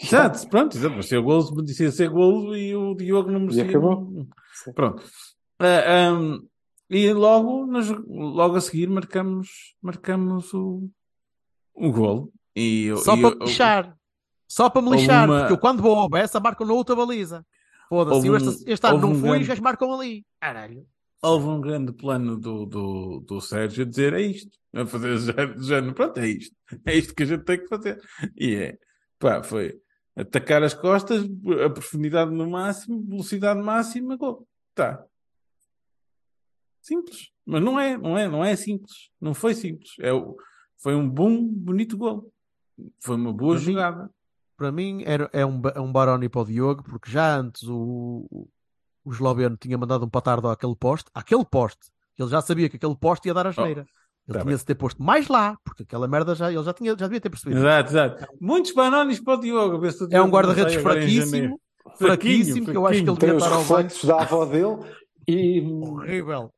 Exato, 0.00 0.48
pronto, 0.48 0.76
exato. 0.76 1.16
O 1.18 1.22
golo 1.22 1.54
merecia 1.56 1.90
ser 1.90 2.08
golo 2.10 2.56
e 2.56 2.76
o 2.76 2.94
Diogo 2.94 3.30
não 3.30 3.40
merecia. 3.40 3.64
acabou. 3.64 4.26
Sim. 4.62 4.72
Pronto. 4.72 5.02
Ah, 5.58 6.08
ahm, 6.10 6.38
e 6.90 7.12
logo, 7.12 7.66
nós, 7.66 7.88
logo 8.06 8.56
a 8.56 8.60
seguir 8.60 8.88
marcamos, 8.88 9.74
marcamos 9.82 10.52
o, 10.54 10.88
o 11.74 11.90
golo. 11.90 12.30
E, 12.54 12.92
Só 12.98 13.16
e 13.16 13.22
para 13.22 13.30
eu- 13.34 13.38
lixar. 13.46 13.96
Só 14.46 14.70
para 14.70 14.82
me 14.82 14.90
lixar. 14.90 15.28
uma- 15.28 15.38
Porque 15.40 15.52
eu 15.54 15.58
quando 15.58 15.82
vou 15.82 15.94
ao 15.96 16.08
Bessa 16.08 16.38
marco 16.40 16.64
na 16.64 16.72
outra 16.74 16.94
baliza. 16.96 17.44
Foda-se. 17.88 18.30
Um- 18.30 18.36
este, 18.36 18.70
este 18.70 18.86
ano 18.86 18.98
não 18.98 19.10
um 19.10 19.14
fui 19.14 19.20
e 19.20 19.22
grande- 19.30 19.42
os 19.42 19.48
gajos 19.48 19.62
marcam 19.62 19.92
ali. 19.94 20.24
Caralho. 20.40 20.86
Houve 21.22 21.46
um 21.46 21.60
grande 21.60 21.92
plano 21.92 22.36
do, 22.38 22.64
do, 22.66 23.20
do 23.26 23.40
Sérgio 23.40 23.84
a 23.84 23.88
dizer 23.88 24.12
é 24.14 24.20
isto, 24.22 24.56
a 24.74 24.86
fazer 24.86 25.18
género- 25.62 25.94
pronto, 25.94 26.18
é 26.18 26.28
isto, 26.28 26.56
é 26.84 26.94
isto 26.96 27.14
que 27.14 27.22
a 27.22 27.26
gente 27.26 27.44
tem 27.44 27.58
que 27.58 27.68
fazer. 27.68 28.00
E 28.36 28.54
é, 28.54 28.78
pá, 29.18 29.42
foi 29.42 29.80
atacar 30.16 30.62
as 30.62 30.74
costas, 30.74 31.24
a 31.64 31.70
profundidade 31.70 32.30
no 32.30 32.48
máximo, 32.50 33.02
velocidade 33.04 33.60
máxima, 33.60 34.16
gol. 34.16 34.46
Tá. 34.74 35.04
Simples. 36.80 37.30
Mas 37.44 37.62
não 37.62 37.78
é, 37.78 37.96
não 37.96 38.16
é, 38.18 38.28
não 38.28 38.44
é 38.44 38.54
simples. 38.56 39.10
Não 39.20 39.34
foi 39.34 39.54
simples. 39.54 39.90
É, 40.00 40.10
foi 40.76 40.94
um 40.94 41.08
bom, 41.08 41.44
bonito 41.44 41.96
gol. 41.96 42.32
Foi 43.00 43.16
uma 43.16 43.32
boa 43.32 43.54
Para 43.54 43.60
mim- 43.60 43.72
jogada. 43.72 44.10
Para 44.56 44.72
mim 44.72 45.02
era, 45.04 45.30
é 45.32 45.46
um, 45.46 45.60
é 45.74 45.80
um 45.80 45.92
Baroni 45.92 46.28
para 46.28 46.40
o 46.40 46.44
Diogo, 46.44 46.82
porque 46.82 47.10
já 47.10 47.36
antes 47.38 47.62
o, 47.64 48.48
o, 49.08 49.12
esloveno 49.12 49.56
tinha 49.56 49.76
mandado 49.78 50.04
um 50.04 50.08
patardo 50.08 50.48
àquele 50.48 50.76
poste, 50.76 51.10
àquele 51.14 51.44
poste. 51.44 51.90
Ele 52.18 52.28
já 52.28 52.40
sabia 52.40 52.68
que 52.68 52.76
aquele 52.76 52.96
poste 52.96 53.28
ia 53.28 53.34
dar 53.34 53.46
a 53.46 53.50
geneira. 53.50 53.86
ele 54.28 54.38
tá 54.38 54.44
tinha-se 54.44 54.64
ter 54.64 54.74
posto 54.74 55.02
mais 55.02 55.28
lá, 55.28 55.56
porque 55.64 55.84
aquela 55.84 56.06
merda 56.08 56.34
já, 56.34 56.52
ele 56.52 56.62
já, 56.62 56.72
tinha, 56.72 56.90
já 56.90 57.06
devia 57.06 57.20
ter 57.20 57.30
percebido. 57.30 57.58
Exato, 57.60 57.90
exato. 57.90 58.26
Muitos 58.40 58.72
banones 58.72 59.20
para 59.20 59.34
o 59.34 59.40
Diogo. 59.40 59.76
a 59.76 59.80
ver 59.80 59.92
se 59.92 60.02
o 60.02 60.06
É 60.06 60.08
Diogo 60.08 60.26
um 60.26 60.30
guarda-redes 60.30 60.74
fraquíssimo, 60.82 61.60
fraquíssimo, 61.96 62.66
que 62.66 62.76
eu 62.76 62.86
acho 62.86 63.02
que 63.02 63.08
ele 63.10 63.18
Tem 63.18 63.28
devia 63.30 63.36
os 63.36 63.42
estar 63.44 63.54
ao 63.56 63.62
banco. 63.62 63.74
reflexos 63.74 64.04
da 64.04 64.20
avó 64.20 64.44
dele 64.44 64.94
e. 65.26 65.60
Horrível. 65.62 66.52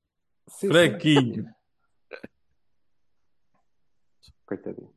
Sim. 0.49 0.69
Fraquinho. 0.69 1.47
Coitadinho. 4.47 4.91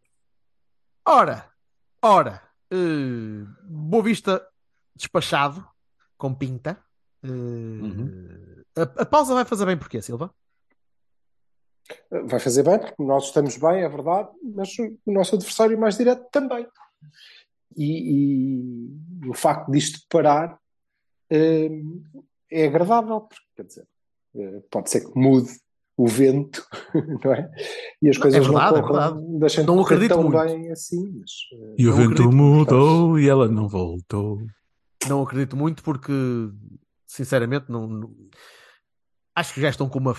Ora, 1.05 1.45
ora, 2.01 2.41
eh, 2.71 3.45
Boa 3.63 4.03
Vista 4.03 4.45
despachado, 4.95 5.63
com 6.17 6.33
pinta. 6.33 6.81
Eh, 7.23 7.27
Uhum. 7.27 8.63
a, 8.77 8.81
a 8.81 9.05
pausa 9.05 9.33
vai 9.33 9.45
fazer 9.45 9.65
bem 9.65 9.77
porquê, 9.77 10.01
Silva? 10.01 10.33
Vai 12.09 12.39
fazer 12.39 12.63
bem, 12.63 12.79
porque 12.79 13.03
nós 13.03 13.25
estamos 13.25 13.57
bem, 13.57 13.83
é 13.83 13.89
verdade, 13.89 14.29
mas 14.55 14.69
o 15.05 15.11
nosso 15.11 15.35
adversário 15.35 15.77
mais 15.79 15.97
direto 15.97 16.25
também. 16.31 16.65
E, 17.75 18.61
e 19.25 19.29
o 19.29 19.33
facto 19.33 19.69
disto 19.71 19.99
parar 20.09 20.57
eh, 21.29 21.69
é 22.51 22.67
agradável, 22.67 23.21
porque 23.21 23.43
quer 23.55 23.63
dizer, 23.65 23.87
eh, 24.35 24.61
pode 24.71 24.89
ser 24.89 25.01
que 25.11 25.19
mude 25.19 25.49
o 25.97 26.07
vento, 26.07 26.65
não 27.23 27.33
é? 27.33 27.51
E 28.01 28.09
as 28.09 28.17
coisas 28.17 28.45
verdade, 28.45 28.77
é 28.77 28.81
não 28.81 28.87
corram, 28.87 29.39
de 29.39 29.57
Não 29.65 29.75
correr 29.77 29.83
acredito 29.83 30.13
tão 30.13 30.23
muito. 30.23 30.39
bem 30.45 30.71
assim, 30.71 31.11
mas 31.19 31.31
eh, 31.53 31.75
E 31.79 31.87
o 31.87 31.93
vento 31.93 32.13
acredito. 32.13 32.31
mudou 32.31 33.19
e 33.19 33.27
ela 33.27 33.47
não 33.49 33.67
voltou. 33.67 34.39
Não 35.07 35.21
acredito 35.21 35.57
muito 35.57 35.83
porque, 35.83 36.13
sinceramente, 37.05 37.65
não, 37.69 37.87
não- 37.87 38.15
acho 39.35 39.53
que 39.53 39.61
já 39.61 39.69
estão 39.69 39.89
com 39.89 39.99
uma 39.99 40.15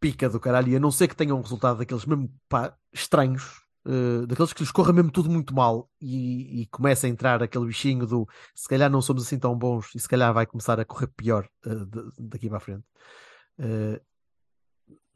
pica 0.00 0.28
do 0.28 0.40
caralho 0.40 0.68
e 0.68 0.76
a 0.76 0.80
não 0.80 0.90
ser 0.90 1.08
que 1.08 1.16
tenham 1.16 1.38
um 1.38 1.42
resultado 1.42 1.78
daqueles 1.78 2.04
mesmo 2.04 2.32
pá, 2.48 2.76
estranhos, 2.92 3.62
eh, 3.86 4.26
daqueles 4.26 4.52
que 4.52 4.62
lhes 4.62 4.72
corra 4.72 4.92
mesmo 4.92 5.10
tudo 5.10 5.30
muito 5.30 5.54
mal 5.54 5.88
e, 6.00 6.62
e 6.62 6.66
começa 6.66 7.06
a 7.06 7.10
entrar 7.10 7.42
aquele 7.42 7.66
bichinho 7.66 8.06
do 8.06 8.28
se 8.54 8.68
calhar 8.68 8.90
não 8.90 9.00
somos 9.02 9.24
assim 9.24 9.38
tão 9.38 9.56
bons 9.56 9.94
e 9.94 10.00
se 10.00 10.08
calhar 10.08 10.32
vai 10.34 10.44
começar 10.46 10.78
a 10.80 10.84
correr 10.84 11.06
pior 11.08 11.48
eh, 11.66 11.74
de- 11.74 12.12
daqui 12.28 12.48
para 12.48 12.58
a 12.58 12.60
frente. 12.60 12.84
Eh, 13.58 14.00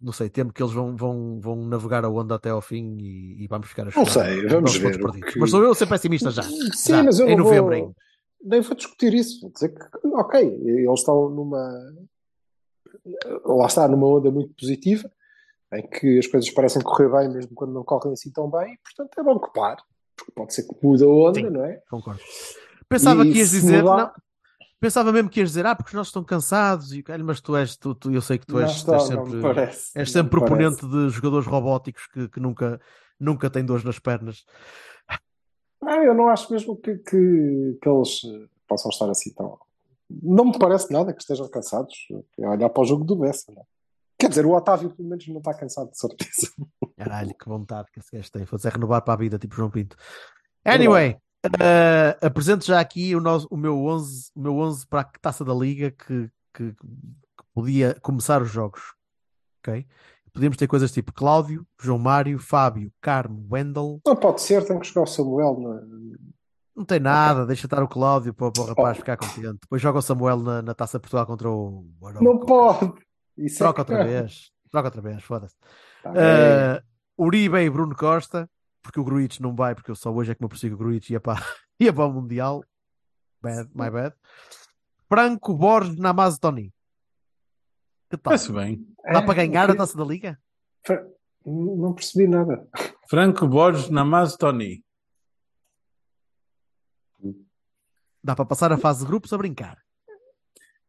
não 0.00 0.12
sei, 0.12 0.28
temo 0.28 0.52
que 0.52 0.62
eles 0.62 0.72
vão, 0.74 0.94
vão, 0.94 1.40
vão 1.40 1.66
navegar 1.66 2.04
a 2.04 2.08
onda 2.08 2.34
até 2.34 2.50
ao 2.50 2.60
fim 2.60 2.96
e, 3.00 3.42
e 3.44 3.46
vamos 3.48 3.66
ficar 3.68 3.82
a 3.82 3.84
Não 3.86 4.04
chorar 4.06 4.26
sei, 4.26 4.42
aos 4.44 4.52
vamos 4.52 4.76
ver 4.76 4.98
que- 5.24 5.38
Mas 5.38 5.50
sou 5.50 5.62
eu 5.64 5.72
a 5.72 5.74
ser 5.74 5.86
pessimista 5.86 6.30
já. 6.30 6.42
Sim, 6.42 6.92
Já, 6.92 7.02
mas 7.02 7.18
eu 7.18 7.26
em 7.28 7.36
não 7.36 7.44
novembro 7.44 7.64
vou, 7.74 7.86
ainda. 7.86 7.94
Nem 8.42 8.60
vou 8.60 8.76
discutir 8.76 9.12
isso. 9.14 9.40
Vou 9.40 9.50
dizer 9.50 9.70
que, 9.70 10.06
ok, 10.08 10.40
eles 10.42 11.00
estão 11.00 11.28
numa. 11.30 11.62
Lá 13.44 13.66
está, 13.66 13.86
numa 13.88 14.06
onda 14.06 14.30
muito 14.30 14.52
positiva, 14.54 15.10
em 15.72 15.86
que 15.88 16.18
as 16.18 16.26
coisas 16.26 16.50
parecem 16.50 16.82
correr 16.82 17.08
bem, 17.10 17.28
mesmo 17.32 17.54
quando 17.54 17.72
não 17.72 17.84
correm 17.84 18.12
assim 18.12 18.30
tão 18.30 18.50
bem, 18.50 18.74
e 18.74 18.78
portanto 18.78 19.18
é 19.18 19.22
bom 19.22 19.38
que 19.38 19.52
pare, 19.52 19.80
porque 20.16 20.32
pode 20.32 20.54
ser 20.54 20.62
que 20.64 20.74
mude 20.82 21.04
a 21.04 21.06
onda, 21.08 21.40
Sim. 21.40 21.50
não 21.50 21.64
é? 21.64 21.80
Concordo. 21.88 22.20
Pensava 22.88 23.24
E 23.24 23.32
que 23.32 23.38
ias 23.38 23.50
dizer, 23.50 23.82
mudar- 23.82 23.96
não, 23.96 24.12
pensava 24.80 25.12
mesmo 25.12 25.28
que 25.28 25.40
ias 25.40 25.50
dizer, 25.50 25.66
ah, 25.66 25.74
porque 25.76 25.90
os 25.90 25.94
nossos 25.94 26.10
estão 26.10 26.24
cansados, 26.24 26.92
e, 26.92 27.04
mas 27.24 27.40
tu 27.40 27.56
és, 27.56 27.76
tu, 27.76 27.94
tu- 27.94 28.10
eu 28.12 28.20
sei 28.22 28.38
que 28.38 28.46
tu 28.46 28.58
és, 28.60 28.70
está, 28.70 28.98
sempre, 28.98 29.40
parece, 29.40 29.98
és 29.98 30.10
sempre 30.10 30.40
me 30.40 30.46
parece. 30.48 30.76
proponente 30.78 30.86
de 30.88 31.08
jogadores 31.10 31.46
robóticos 31.46 32.06
que, 32.06 32.28
que 32.28 32.40
nunca, 32.40 32.80
nunca 33.20 33.50
têm 33.50 33.64
dores 33.64 33.84
nas 33.84 33.98
pernas. 33.98 34.44
Não, 35.80 36.02
eu 36.02 36.14
não 36.14 36.28
acho 36.28 36.52
mesmo 36.52 36.76
que, 36.76 36.96
que, 36.98 37.78
que 37.80 37.88
eles 37.88 38.22
possam 38.66 38.90
estar 38.90 39.08
assim 39.10 39.32
tão. 39.32 39.58
Não 40.22 40.44
me 40.44 40.58
parece 40.58 40.92
nada 40.92 41.12
que 41.12 41.20
estejam 41.20 41.48
cansados. 41.48 41.94
É 42.38 42.48
olhar 42.48 42.68
para 42.68 42.82
o 42.82 42.86
jogo 42.86 43.04
do 43.04 43.16
Bessa, 43.16 43.52
não 43.52 43.62
é? 43.62 43.64
Quer 44.18 44.30
dizer, 44.30 44.46
o 44.46 44.52
Otávio 44.52 44.90
pelo 44.90 45.08
menos 45.08 45.28
não 45.28 45.38
está 45.38 45.52
cansado, 45.52 45.90
de 45.90 45.98
certeza. 45.98 46.50
Caralho, 46.96 47.34
que 47.34 47.48
vontade 47.48 47.90
que 47.92 48.00
esse 48.00 48.16
gajo 48.16 48.32
tem, 48.32 48.46
fazer 48.46 48.72
renovar 48.72 49.02
para 49.02 49.12
a 49.12 49.16
vida, 49.16 49.38
tipo 49.38 49.54
João 49.54 49.70
Pinto. 49.70 49.94
Anyway, 50.64 51.18
eh, 51.60 52.18
apresento 52.22 52.64
já 52.64 52.80
aqui 52.80 53.14
o, 53.14 53.20
nosso, 53.20 53.46
o, 53.50 53.56
meu 53.56 53.84
11, 53.84 54.30
o 54.34 54.40
meu 54.40 54.56
11 54.56 54.86
para 54.86 55.00
a 55.00 55.04
taça 55.04 55.44
da 55.44 55.52
Liga 55.52 55.90
que, 55.90 56.30
que, 56.54 56.72
que 56.72 57.44
podia 57.54 57.94
começar 58.00 58.40
os 58.40 58.50
jogos. 58.50 58.94
Ok? 59.60 59.86
Podíamos 60.36 60.58
ter 60.58 60.66
coisas 60.66 60.92
tipo 60.92 61.14
Cláudio, 61.14 61.66
João 61.80 61.98
Mário, 61.98 62.38
Fábio, 62.38 62.92
Carmo, 63.00 63.46
Wendel. 63.50 64.02
Não 64.06 64.14
pode 64.14 64.42
ser, 64.42 64.62
tem 64.66 64.78
que 64.78 64.86
jogar 64.86 65.04
o 65.04 65.06
Samuel. 65.06 65.56
Não 65.58 65.78
é? 65.78 65.80
Não 66.76 66.84
tem 66.84 67.00
nada, 67.00 67.46
deixa 67.46 67.66
estar 67.66 67.82
o 67.82 67.88
Cláudio 67.88 68.34
para, 68.34 68.52
para 68.52 68.62
o 68.62 68.66
rapaz 68.66 68.98
Oh. 68.98 69.00
ficar 69.00 69.16
contente. 69.16 69.58
Depois 69.62 69.80
joga 69.80 69.98
o 69.98 70.02
Samuel 70.02 70.36
na, 70.40 70.60
na 70.60 70.74
taça 70.74 71.00
Portugal 71.00 71.24
contra 71.24 71.50
o. 71.50 71.86
Não 72.20 72.38
pode. 72.38 72.92
Isso 73.38 73.56
é 73.56 73.58
Troca 73.60 73.82
que- 73.82 73.92
outra 73.92 74.04
vez. 74.06 74.50
Troca 74.70 74.88
outra 74.88 75.00
vez, 75.00 75.22
foda-se. 75.22 75.54
Tá. 76.02 76.10
Uh, 76.12 77.24
Uribe 77.24 77.56
e 77.64 77.70
Bruno 77.70 77.96
Costa, 77.96 78.46
porque 78.82 79.00
o 79.00 79.04
Gruitch 79.04 79.40
não 79.40 79.56
vai, 79.56 79.74
porque 79.74 79.90
eu 79.90 79.96
só 79.96 80.12
hoje 80.12 80.32
é 80.32 80.34
que 80.34 80.42
me 80.42 80.46
apercebi 80.46 80.70
que 80.70 80.74
o 80.74 80.84
Gruitch 80.84 81.08
ia 81.08 81.20
para, 81.20 81.40
ia 81.80 81.94
para 81.94 82.04
o 82.04 82.12
Mundial. 82.12 82.62
Bad, 83.40 83.70
my 83.74 83.88
bad. 83.88 84.14
Franco 85.08 85.54
Borges 85.54 85.96
na 85.96 86.12
Tony. 86.38 86.74
Que 88.10 88.16
tal? 88.16 88.22
Parece 88.32 88.52
bem. 88.52 88.86
Dá 89.04 89.18
É, 89.18 89.22
para 89.22 89.34
ganhar 89.34 89.68
o 89.68 89.72
a 89.72 89.76
taça 89.76 89.96
da 89.96 90.04
Liga? 90.04 90.38
Não 91.44 91.92
percebi 91.92 92.26
nada. 92.28 92.66
Franco 93.08 93.46
Borges 93.46 93.88
Namaz 93.88 94.36
Tony. 94.36 94.84
Dá 98.22 98.34
para 98.34 98.44
passar 98.44 98.72
a 98.72 98.78
fase 98.78 99.00
de 99.00 99.06
grupos 99.06 99.32
a 99.32 99.38
brincar. 99.38 99.78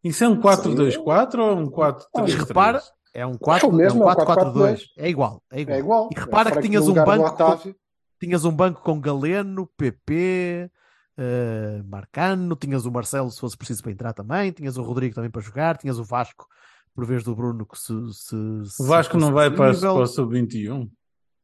Isso 0.04 0.24
é 0.24 0.28
um 0.28 0.40
4-2-4 0.42 1.40
ou 1.40 1.58
um 1.58 1.70
4-3-3? 1.70 2.06
Mas 2.16 2.34
repara, 2.34 2.84
é 3.14 3.26
um 3.26 3.38
4 3.38 3.82
É 3.82 3.86
é 3.86 3.92
um 3.92 4.10
é 4.10 4.16
4-4-2. 4.16 4.82
É 4.98 5.10
igual, 5.10 5.44
é 5.52 5.62
igual. 5.62 5.76
É 5.76 5.80
igual. 5.80 6.10
E 6.12 6.20
repara 6.20 6.50
É 6.50 6.54
que 6.54 6.62
tinhas 6.62 6.88
um 6.88 6.94
banco 6.94 7.36
com-. 7.36 7.74
Tinhas 8.20 8.46
um 8.46 8.52
banco 8.52 8.82
com 8.82 9.00
Galeno, 9.00 9.68
PP, 9.78 10.72
eh, 11.18 11.82
Marcano, 11.86 12.56
tinhas 12.56 12.86
o 12.86 12.92
Marcelo 12.92 13.30
se 13.30 13.40
fosse 13.40 13.56
preciso 13.56 13.84
para 13.84 13.92
entrar 13.92 14.14
também, 14.14 14.52
tinhas 14.52 14.78
o 14.78 14.82
Rodrigo 14.82 15.14
também 15.14 15.30
para 15.30 15.42
jogar, 15.42 15.78
tinhas 15.78 16.00
o 16.00 16.04
Vasco 16.04 16.48
por 16.98 17.06
vez 17.06 17.24
do 17.24 17.36
Bruno 17.36 17.64
que 17.64 17.78
se, 17.78 17.94
se, 18.12 18.66
se 18.66 18.82
O 18.82 18.86
Vasco 18.88 19.14
fosse 19.14 19.24
não 19.24 19.32
vai 19.32 19.52
para, 19.52 19.68
possível. 19.70 19.94
para 19.94 20.04
o 20.04 20.08
Sub-21. 20.08 20.90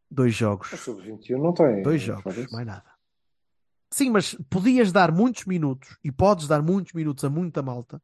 dois 0.10 0.34
jogos, 0.34 0.74
O 0.74 0.78
Sub-21 0.78 1.38
não 1.38 1.54
tem. 1.54 1.84
dois 1.84 2.02
jogos, 2.02 2.52
mais 2.52 2.66
nada. 2.66 2.86
Sim, 3.94 4.10
mas 4.10 4.36
podias 4.50 4.92
dar 4.92 5.12
muitos 5.12 5.46
minutos 5.46 5.96
e 6.04 6.12
podes 6.12 6.48
dar 6.48 6.64
muitos 6.64 6.94
minutos 6.94 7.24
a 7.24 7.30
muita 7.30 7.62
malta 7.62 8.02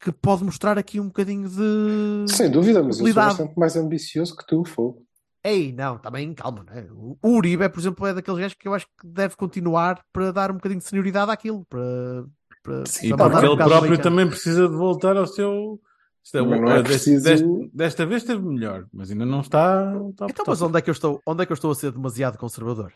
que 0.00 0.10
pode 0.10 0.42
mostrar 0.42 0.76
aqui 0.76 0.98
um 0.98 1.06
bocadinho 1.06 1.48
de 1.48 2.32
Sem 2.32 2.50
dúvida, 2.50 2.82
mas 2.82 2.98
eu 2.98 3.06
sou 3.06 3.14
bastante 3.14 3.56
mais 3.56 3.76
ambicioso 3.76 4.36
que 4.36 4.44
tu, 4.44 4.64
Fogo. 4.64 5.06
Ei, 5.44 5.72
não, 5.72 5.98
também 5.98 6.34
calma, 6.34 6.64
né? 6.64 6.88
O 6.90 7.16
o 7.22 7.36
Uribe, 7.36 7.68
por 7.68 7.78
exemplo, 7.78 8.04
é 8.08 8.12
daqueles 8.12 8.40
gajos 8.40 8.56
que 8.58 8.66
eu 8.66 8.74
acho 8.74 8.86
que 9.00 9.06
deve 9.06 9.36
continuar 9.36 10.04
para 10.12 10.32
dar 10.32 10.50
um 10.50 10.54
bocadinho 10.54 10.80
de 10.80 10.86
senioridade 10.88 11.30
àquilo, 11.30 11.64
para, 11.66 12.24
para, 12.64 12.82
E 13.04 13.14
para 13.16 13.30
porque 13.30 13.46
ele 13.46 13.56
próprio 13.56 14.02
também 14.02 14.28
precisa 14.28 14.68
de 14.68 14.74
voltar 14.74 15.16
ao 15.16 15.28
seu. 15.28 15.80
Isto 16.26 16.38
é, 16.38 16.42
não 16.42 16.54
é 16.54 16.82
deste- 16.82 17.12
preciso- 17.12 17.24
deste- 17.24 17.70
desta 17.72 18.04
vez 18.04 18.22
esteve 18.22 18.42
melhor, 18.42 18.84
mas 18.92 19.12
ainda 19.12 19.24
não 19.24 19.40
está. 19.42 19.92
top, 19.92 20.08
Então, 20.12 20.26
top. 20.28 20.42
mas 20.48 20.60
onde 20.60 20.76
é 20.78 20.82
que 20.82 20.90
eu 20.90 20.92
estou? 20.92 21.20
Onde 21.24 21.42
é 21.42 21.46
que 21.46 21.52
eu 21.52 21.54
estou 21.54 21.70
a 21.70 21.74
ser 21.76 21.92
demasiado 21.92 22.36
conservador? 22.36 22.92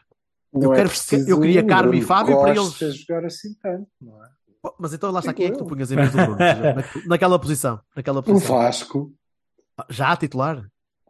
Não 0.53 0.63
Eu 0.65 0.73
é 0.73 0.77
quero- 0.79 0.89
preciso 0.89 1.31
eu 1.31 1.41
queria 1.41 1.65
Carmo 1.65 1.95
e 1.95 2.03
Fábio 2.03 2.41
para 2.41 2.51
eles- 2.57 2.75
jogar 3.07 3.25
assim 3.25 3.55
tanto, 3.63 3.87
não 4.01 4.25
é? 4.25 4.29
Pô, 4.61 4.75
Mas 4.81 4.93
então 4.93 5.13
lá 5.13 5.21
está, 5.21 5.33
quem 5.33 5.47
é 5.47 5.51
que 5.53 5.59
tu 5.59 5.65
punhas 5.65 5.93
em 5.93 5.95
vez 5.97 6.11
do 6.11 6.17
Bruno? 6.17 6.37
Na- 6.77 7.07
naquela 7.07 7.39
posição, 7.39 7.81
naquela 7.95 8.19
O 8.19 8.23
posição. 8.25 8.57
Vasco, 8.57 9.13
Já 9.89 10.11
a 10.11 10.17
titular? 10.17 10.67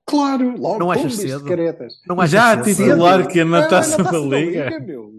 claro, 0.07 0.57
logo 0.61 0.79
Não 0.79 0.91
achas 0.93 1.14
cedo? 1.16 1.45
Não 2.07 2.21
achas 2.21 2.31
Já 2.31 2.53
a 2.53 2.62
titular 2.62 3.21
Cedo. 3.23 3.29
que 3.29 3.41
é 3.41 3.45
na 3.45 3.61
Ah, 3.64 3.66
taça 3.68 4.03
da 4.05 4.18
Liga. 4.18 4.79
meu. 4.81 5.11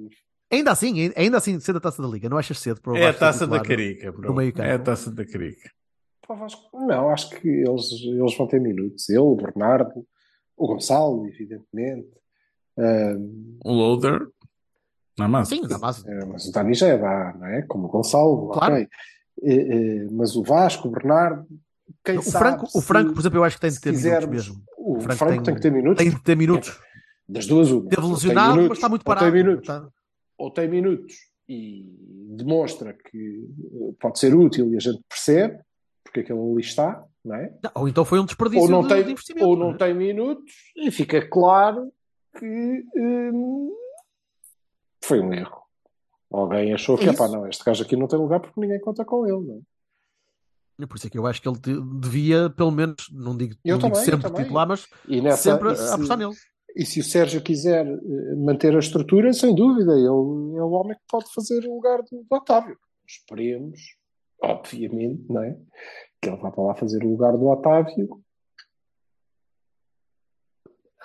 Ainda 0.52 0.72
assim, 0.72 1.12
ainda 1.16 1.38
assim, 1.38 1.60
cedo 1.60 1.78
a 1.78 1.82
taça 1.82 2.02
da 2.02 2.08
Liga, 2.08 2.30
não 2.30 2.38
achas 2.38 2.60
cedo 2.60 2.80
para 2.80 2.94
o 2.94 2.96
É 2.96 3.04
a 3.04 3.06
Vasco 3.08 3.20
taça 3.22 3.48
da 3.48 3.60
carica, 3.60 4.12
bro. 4.12 4.30
no 4.30 4.36
meio 4.36 4.54
campo? 4.54 4.68
É 4.68 4.74
a 4.74 4.80
taça 4.80 5.10
da 5.12 5.26
carica. 5.26 5.72
Pá, 6.32 6.36
Vasco, 6.36 6.80
Não, 6.86 7.10
acho 7.10 7.30
que 7.32 7.48
eles, 7.48 7.92
eles 8.04 8.38
vão 8.38 8.48
ter 8.48 8.60
minutos. 8.62 9.10
Ele, 9.10 9.20
o 9.20 9.36
Bernardo, 9.36 10.06
o 10.56 10.68
Gonçalo, 10.68 11.28
evidentemente. 11.28 12.10
Ahm, 12.78 13.58
O 13.66 13.72
loader. 13.74 14.28
Na 15.20 15.28
massa. 15.28 15.54
Sim, 15.54 15.62
na 15.68 15.78
base. 15.78 16.04
eh, 16.08 16.26
mas 16.26 16.46
o 16.48 16.52
Dani 16.52 16.74
já 16.74 16.88
é 16.88 16.98
dá, 16.98 17.34
não 17.38 17.46
é? 17.48 17.62
Como 17.64 17.86
o 17.86 17.90
Gonçalo, 17.90 18.50
Claro. 18.50 18.76
ok. 18.76 18.88
Eh, 19.44 19.54
eh, 19.54 20.08
mas 20.12 20.36
o 20.36 20.44
Vasco, 20.44 20.88
o 20.88 20.92
Bernardo, 20.92 21.46
quem 22.04 22.18
O 22.18 22.22
sabe 22.22 22.46
Franco, 22.46 22.66
o 22.66 22.82
se- 22.82 22.82
Franco, 22.82 23.14
por 23.14 23.20
exemplo, 23.20 23.40
eu 23.40 23.44
acho 23.44 23.58
que 23.58 23.62
tem 23.62 23.72
de 23.72 23.82
ter 23.82 23.92
minutos 23.94 24.26
mesmo. 24.30 24.64
O 24.78 24.98
O 24.98 25.02
Franco, 25.02 25.18
Franco 25.18 25.34
tem, 25.34 25.44
tem- 25.44 25.56
que 25.56 25.62
ter 25.62 25.72
minutos. 25.72 26.04
Tem 26.04 26.10
de 26.14 26.24
ter 26.24 26.36
minutos. 26.38 26.80
Das 27.28 27.46
duas, 27.46 27.70
uma. 27.72 27.88
Teve 27.90 28.08
lesionado, 28.08 28.48
mas 28.48 28.56
minutos, 28.58 28.78
está 28.78 28.90
muito 28.90 29.02
ou 29.02 29.14
tem 29.14 29.16
parado. 29.20 29.36
minutos. 29.36 29.62
Está- 29.70 29.90
ou 30.38 30.52
tem 30.52 30.68
minutos 30.70 31.16
e 31.48 31.86
demonstra 32.38 32.94
que 32.94 33.48
eh, 33.74 33.94
pode 34.00 34.18
ser 34.18 34.34
útil 34.34 34.72
e 34.74 34.78
a 34.78 34.80
gente 34.80 35.02
percebe 35.10 35.60
porque 36.12 36.20
aquele 36.20 36.40
ali 36.40 36.60
está, 36.62 37.06
não 37.24 37.36
é? 37.36 37.58
Não, 37.64 37.72
Ou 37.76 37.88
então 37.88 38.04
foi 38.04 38.20
um 38.20 38.26
desperdício 38.26 38.64
Ou 38.66 38.70
não, 38.70 38.82
de, 38.82 38.90
tem, 38.90 39.04
de 39.06 39.12
investimento. 39.14 39.48
ou 39.48 39.56
não 39.56 39.72
é? 39.72 39.78
tem 39.78 39.94
minutos 39.94 40.52
e 40.76 40.92
fica 40.92 41.26
claro 41.26 41.90
que 42.38 42.84
hum, 42.96 43.72
foi 45.04 45.22
um 45.22 45.34
erro. 45.34 45.62
Alguém 46.30 46.74
achou 46.74 46.98
que, 46.98 47.08
É 47.08 47.12
isso. 47.14 47.28
não, 47.30 47.48
este 47.48 47.64
gajo 47.64 47.84
aqui 47.84 47.96
não 47.96 48.08
tem 48.08 48.20
lugar 48.20 48.40
porque 48.42 48.60
ninguém 48.60 48.80
conta 48.80 49.06
com 49.06 49.26
ele, 49.26 49.40
não 49.48 49.62
é? 50.80 50.86
Por 50.88 50.98
isso 50.98 51.08
é 51.08 51.10
que 51.10 51.18
eu 51.18 51.28
acho 51.28 51.42
que 51.42 51.48
ele 51.48 51.60
devia, 52.00 52.50
pelo 52.50 52.72
menos, 52.72 53.08
não 53.12 53.38
digo, 53.38 53.54
Eu 53.64 53.78
não 53.78 53.90
digo 53.90 53.96
também, 53.96 54.00
eu 54.00 54.06
sempre 54.06 54.28
também. 54.30 54.44
titular, 54.44 54.68
mas 54.68 54.88
E 55.08 55.22
nessa, 55.22 55.38
sempre 55.52 55.76
se- 55.76 55.94
apostar 55.94 56.18
nele. 56.18 56.34
E 56.76 56.86
se 56.86 57.00
o 57.02 57.04
Sérgio 57.04 57.42
quiser 57.42 57.86
eh, 57.86 58.36
manter 58.38 58.74
a 58.76 58.80
estrutura, 58.80 59.32
sem 59.34 59.54
dúvida, 59.54 59.92
ele 59.94 60.06
é 60.08 60.10
o 60.10 60.72
homem 60.72 60.96
que 60.96 61.04
pode 61.10 61.32
fazer 61.34 61.66
o 61.68 61.76
lugar 61.76 62.00
do, 62.02 62.24
do 62.28 62.36
Otávio. 62.36 62.78
Esperemos, 63.06 63.80
obviamente, 64.42 65.26
não 65.30 65.44
é? 65.44 65.58
Que 66.22 66.30
ele 66.30 66.38
vá 66.38 66.52
para 66.52 66.64
lá 66.64 66.76
fazer 66.76 67.04
o 67.04 67.10
lugar 67.10 67.32
do 67.38 67.48
Otávio 67.48 68.22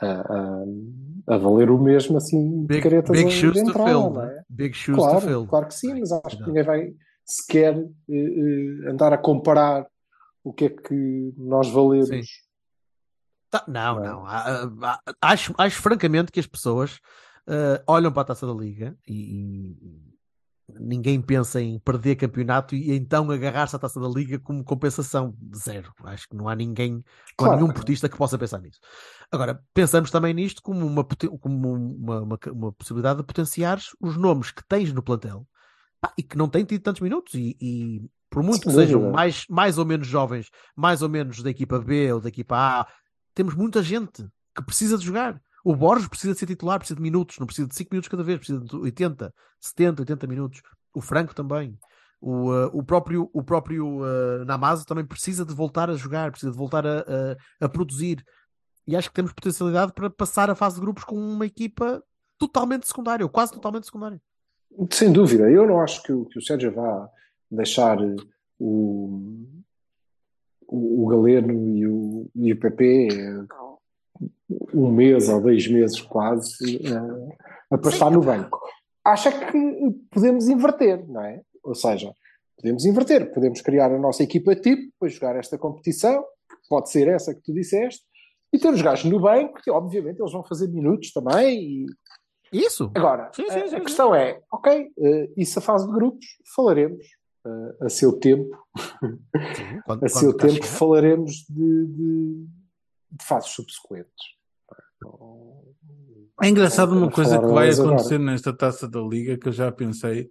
a, 0.01 0.07
a, 0.07 1.35
a 1.35 1.39
valer 1.39 1.71
o 1.71 1.79
mesmo, 1.79 2.17
assim, 2.19 2.63
de 2.63 2.67
Big, 2.67 2.83
caretas 2.83 3.11
big 3.17 3.27
a- 3.27 3.31
shoes 3.31 3.55
de 3.55 3.65
to 3.65 3.71
entrada, 3.71 3.91
fill. 3.91 4.11
né? 4.11 4.37
é? 4.39 4.43
Big 4.49 4.75
shoes 4.77 4.97
to 4.99 5.03
Claro, 5.03 5.21
fill. 5.27 5.47
claro 5.47 5.67
que 5.69 5.75
sim, 5.75 5.99
mas 6.01 6.13
acho 6.13 6.37
que 6.37 6.47
ninguém 6.47 6.63
vai 6.65 6.95
sequer 7.25 7.77
eh, 7.79 7.85
eh, 8.11 8.91
andar 8.91 9.13
a 9.13 9.19
comparar 9.19 9.87
o 10.45 10.53
que 10.53 10.67
é 10.67 10.69
que 10.71 11.33
nós 11.37 11.69
valemos. 11.71 12.09
Sim. 12.09 12.23
Tá, 13.51 13.65
não, 13.67 13.95
Não 13.97 14.05
é? 14.05 14.09
não. 14.09 14.27
Há- 14.27 14.71
há- 14.83 15.01
acho, 15.23 15.55
acho 15.57 15.81
francamente 15.81 16.31
que 16.31 16.41
as 16.41 16.47
pessoas 16.47 17.01
eh, 17.49 17.83
olham 17.87 18.13
para 18.13 18.23
a 18.23 18.27
taça 18.27 18.47
da 18.47 18.53
Liga 18.53 18.97
e, 19.09 19.73
e 19.73 20.16
ninguém 20.69 21.21
pensa 21.21 21.61
em 21.61 21.79
perder 21.79 22.17
campeonato 22.17 22.75
e 22.75 22.93
então 22.93 23.31
agarrar-se 23.31 23.77
à 23.77 23.79
taça 23.79 24.01
da 24.01 24.09
Liga 24.09 24.39
como 24.39 24.65
compensação. 24.65 25.37
Zero. 25.55 25.93
Acho 26.05 26.29
que 26.29 26.37
não 26.37 26.49
há 26.49 26.55
ninguém, 26.55 26.93
não 26.93 27.01
há 27.01 27.35
Claro 27.37 27.57
nenhum 27.57 27.73
portista 27.73 28.09
que 28.09 28.17
possa 28.17 28.39
pensar 28.39 28.61
nisso. 28.61 28.81
Agora, 29.31 29.63
pensamos 29.73 30.11
também 30.11 30.35
nisto 30.35 30.63
como 30.63 30.87
uma, 30.87 31.05
como 31.41 31.73
uma, 31.73 32.21
uma, 32.21 32.39
uma 32.53 32.73
possibilidade 32.73 33.19
de 33.19 33.27
potenciar 33.27 33.81
os 34.01 34.17
nomes 34.17 34.51
que 34.51 34.67
tens 34.67 34.93
no 34.93 35.03
plantel 35.03 35.47
pá, 36.01 36.13
e 36.19 36.23
que 36.23 36.37
não 36.37 36.49
têm 36.49 36.65
tido 36.65 36.83
tantos 36.83 37.01
minutos 37.01 37.35
e, 37.35 37.57
e 37.61 38.11
por 38.29 38.43
muito 38.43 38.65
Sem 38.65 38.73
que 38.73 38.79
sejam 38.79 39.11
mais, 39.13 39.45
mais 39.49 39.79
ou 39.79 39.85
menos 39.85 40.07
jovens, 40.07 40.51
mais 40.75 41.03
ou 41.03 41.09
menos 41.09 41.43
da 41.43 41.51
equipa 41.51 41.79
B 41.79 42.13
ou 42.13 42.21
da 42.21 42.29
equipa 42.29 42.57
A, 42.57 42.87
temos 43.35 43.55
muita 43.55 43.83
gente 43.83 44.27
que 44.55 44.65
precisa 44.65 44.99
de 44.99 45.05
jogar. 45.05 45.41
O 45.67 45.75
Borges 45.75 46.07
precisa 46.07 46.33
de 46.33 46.39
ser 46.39 46.47
titular, 46.47 46.79
precisa 46.79 46.95
de 46.95 47.03
minutos, 47.03 47.41
não 47.41 47.47
precisa 47.47 47.67
de 47.67 47.75
5 47.75 47.89
minutos 47.91 48.09
cada 48.09 48.23
vez, 48.23 48.39
precisa 48.39 48.61
de 48.61 48.77
80, 48.77 49.35
70, 49.59 50.03
80 50.03 50.27
minutos. 50.29 50.63
O 50.95 51.01
Franco 51.01 51.35
também. 51.35 51.77
O, 52.21 52.53
uh, 52.53 52.71
o 52.73 52.85
próprio, 52.85 53.29
o 53.33 53.43
próprio 53.43 53.99
uh, 53.99 54.45
Namazo 54.45 54.87
também 54.87 55.05
precisa 55.05 55.45
de 55.45 55.53
voltar 55.53 55.91
a 55.91 55.97
jogar, 55.97 56.31
precisa 56.31 56.53
de 56.53 56.57
voltar 56.57 56.87
a, 56.87 57.01
a, 57.01 57.65
a 57.67 57.69
produzir. 57.69 58.25
E 58.87 58.95
acho 58.95 59.09
que 59.09 59.17
temos 59.17 59.33
potencialidade 59.33 59.93
para 59.93 60.09
passar 60.09 60.49
a 60.49 60.55
fase 60.55 60.77
de 60.77 60.83
grupos 60.83 61.03
com 61.03 61.17
uma 61.17 61.45
equipa 61.45 62.01
totalmente 62.39 62.87
secundária, 62.87 63.27
ou 63.27 63.29
quase 63.29 63.51
totalmente 63.51 63.87
secundária. 63.87 64.23
Sem 64.93 65.13
dúvida, 65.13 65.51
eu 65.51 65.67
não 65.67 65.81
acho 65.81 66.01
que 66.05 66.13
o, 66.13 66.27
que 66.27 66.39
o 66.39 66.43
Sérgio 66.43 66.73
vá 66.73 67.11
deixar 67.51 67.99
o, 68.01 68.15
o, 70.65 71.03
o 71.03 71.07
Galeno 71.09 71.77
e 71.77 71.89
o, 71.89 72.31
e 72.37 72.53
o 72.53 72.57
PP 72.57 73.09
um 74.73 74.91
mês 74.91 75.29
ou 75.29 75.41
dois 75.41 75.67
meses 75.69 76.01
quase 76.01 76.77
eh, 76.87 77.37
a 77.71 77.79
passar 77.79 78.11
no 78.11 78.21
banco. 78.21 78.61
Acha 79.05 79.33
que 79.33 79.91
podemos 80.11 80.49
inverter, 80.49 81.07
não 81.09 81.23
é? 81.23 81.41
Ou 81.63 81.75
seja, 81.75 82.13
podemos 82.57 82.85
inverter, 82.85 83.33
podemos 83.33 83.61
criar 83.61 83.93
a 83.93 83.99
nossa 83.99 84.23
equipa 84.23 84.55
tipo 84.55 84.93
para 84.99 85.09
jogar 85.09 85.37
esta 85.37 85.59
competição, 85.59 86.23
que 86.49 86.69
pode 86.69 86.91
ser 86.91 87.09
essa 87.09 87.35
que 87.35 87.43
tu 87.43 87.53
disseste, 87.53 88.03
e 88.53 88.59
ter 88.59 88.73
os 88.73 88.83
gajos 88.83 89.11
no 89.11 89.21
banco, 89.21 89.61
que 89.63 89.71
obviamente 89.71 90.21
eles 90.21 90.33
vão 90.33 90.45
fazer 90.45 90.69
minutos 90.69 91.13
também, 91.13 91.61
e 91.61 91.87
Isso! 92.53 92.91
Agora, 92.95 93.31
Sim, 93.35 93.51
sim, 93.51 93.59
a, 93.59 93.69
sim, 93.69 93.75
a 93.75 93.79
sim. 93.79 93.85
questão 93.85 94.15
é, 94.15 94.41
ok, 94.53 94.93
eh, 94.99 95.31
isso 95.37 95.59
a 95.59 95.63
fase 95.63 95.87
de 95.87 95.93
grupos, 95.93 96.25
falaremos 96.55 97.05
eh, 97.45 97.87
a 97.87 97.89
seu 97.89 98.13
tempo, 98.19 98.57
Sim, 99.55 99.81
quando, 99.85 100.03
a 100.07 100.09
seu 100.09 100.37
tempo 100.37 100.65
falaremos 100.65 101.45
de, 101.49 101.87
de, 101.87 102.47
de 103.13 103.25
fases 103.25 103.51
subsequentes. 103.51 104.36
É 106.43 106.49
engraçado 106.49 106.93
uma 106.97 107.11
coisa 107.11 107.39
que 107.39 107.47
vai 107.47 107.65
delas 107.65 107.81
agora. 107.81 107.95
acontecer 107.97 108.19
nesta 108.19 108.53
taça 108.53 108.89
da 108.89 109.01
Liga 109.01 109.39
que 109.39 109.49
eu 109.49 109.53
já 109.53 109.73
pensei 109.73 110.29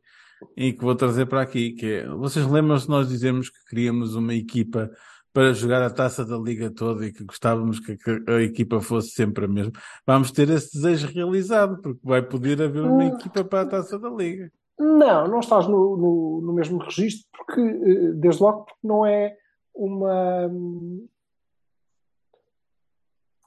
e 0.55 0.71
que 0.73 0.81
vou 0.83 0.95
trazer 0.95 1.25
para 1.25 1.41
aqui, 1.41 1.71
que 1.71 1.85
é, 1.85 2.07
vocês 2.09 2.45
lembram-se 2.45 2.87
nós 2.87 3.07
dizemos 3.09 3.49
que 3.49 3.57
queríamos 3.69 4.15
uma 4.15 4.33
equipa 4.33 4.91
para 5.33 5.51
jogar 5.53 5.81
a 5.81 5.89
taça 5.89 6.23
da 6.23 6.37
Liga 6.37 6.69
toda 6.69 7.05
e 7.05 7.11
que 7.11 7.23
gostávamos 7.25 7.79
que 7.79 7.97
a 8.27 8.41
equipa 8.41 8.79
fosse 8.79 9.09
sempre 9.09 9.45
a 9.45 9.47
mesma. 9.47 9.73
Vamos 10.05 10.31
ter 10.31 10.49
esse 10.49 10.73
desejo 10.75 11.07
realizado, 11.07 11.81
porque 11.81 11.99
vai 12.03 12.21
poder 12.21 12.61
haver 12.61 12.83
uma 12.83 13.03
Ah. 13.03 13.07
equipa 13.07 13.43
para 13.43 13.61
a 13.61 13.65
taça 13.65 13.97
da 13.99 14.09
Liga. 14.09 14.49
Não, 14.79 15.27
não 15.27 15.39
estás 15.39 15.67
no, 15.67 15.97
no, 15.97 16.41
no 16.41 16.53
mesmo 16.53 16.77
registro, 16.83 17.27
porque, 17.35 17.59
eh, 17.61 18.11
desde 18.13 18.41
logo, 18.43 18.65
porque 18.65 18.87
não 18.87 19.05
é 19.05 19.35
uma. 19.73 20.49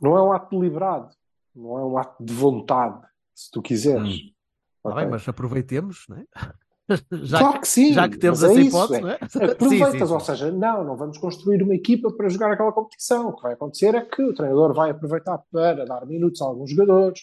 Não 0.00 0.16
é 0.16 0.22
um 0.22 0.32
ato 0.32 0.58
deliberado, 0.58 1.10
não 1.54 1.78
é 1.78 1.84
um 1.84 1.98
ato 1.98 2.22
de 2.24 2.32
vontade, 2.32 3.00
se 3.34 3.50
tu 3.50 3.60
quiseres. 3.62 4.14
Hum. 4.16 4.30
Tá 4.82 4.90
Ok? 4.90 5.02
bem, 5.02 5.10
mas 5.10 5.28
aproveitemos, 5.28 6.04
não 6.08 6.16
é? 6.18 6.24
Já, 7.22 7.38
claro 7.40 7.60
que 7.60 7.68
sim, 7.68 7.92
já 7.92 8.08
que 8.08 8.16
temos 8.16 8.42
é 8.42 8.46
essa 8.46 8.60
isso, 8.60 8.68
hipótese, 8.68 8.98
é. 8.98 9.02
não 9.02 9.10
é? 9.10 9.14
Aproveitas, 9.52 9.92
Sim, 9.92 10.06
sim, 10.06 10.12
ou 10.14 10.20
seja, 10.20 10.50
não, 10.50 10.82
não 10.84 10.96
vamos 10.96 11.18
construir 11.18 11.62
uma 11.62 11.74
equipa 11.74 12.10
para 12.10 12.30
jogar 12.30 12.50
aquela 12.50 12.72
competição. 12.72 13.28
O 13.28 13.36
que 13.36 13.42
vai 13.42 13.52
acontecer 13.52 13.94
é 13.94 14.00
que 14.00 14.22
o 14.22 14.32
treinador 14.34 14.72
vai 14.72 14.90
aproveitar 14.90 15.36
para 15.52 15.84
dar 15.84 16.06
minutos 16.06 16.40
a 16.40 16.46
alguns 16.46 16.70
jogadores, 16.70 17.20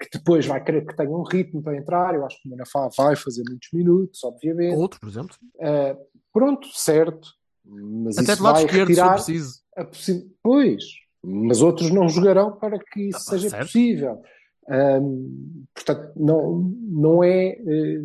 que 0.00 0.18
depois 0.18 0.44
vai 0.44 0.60
querer 0.64 0.84
que 0.84 0.96
tenham 0.96 1.20
um 1.20 1.22
ritmo 1.22 1.62
para 1.62 1.76
entrar. 1.76 2.16
Eu 2.16 2.26
acho 2.26 2.40
que 2.42 2.48
o 2.48 2.50
Manafá 2.50 2.88
vai 2.96 3.14
fazer 3.14 3.44
muitos 3.48 3.68
minutos, 3.72 4.24
obviamente. 4.24 4.76
Outros, 4.76 4.98
por 4.98 5.08
exemplo. 5.08 5.36
Uh, 5.54 5.96
pronto, 6.32 6.66
certo, 6.74 7.28
mas 7.64 8.18
Até 8.18 8.32
isso 8.32 8.36
de 8.38 8.42
lado 8.42 8.54
vai 8.54 8.64
esquerdo, 8.64 8.92
se 8.94 9.08
preciso. 9.10 9.60
a 9.76 9.84
possi- 9.84 10.36
Pois, 10.42 10.82
mas 11.24 11.60
outros 11.62 11.90
não 11.90 12.08
jogarão 12.08 12.56
para 12.56 12.78
que 12.78 13.08
isso 13.08 13.18
Ah, 13.18 13.30
seja 13.30 13.50
certo. 13.50 13.66
possível. 13.66 14.22
Ahm, 14.68 15.64
portanto, 15.74 16.12
não, 16.16 16.58
não 16.82 17.24
é 17.24 17.48
eh, 17.52 18.00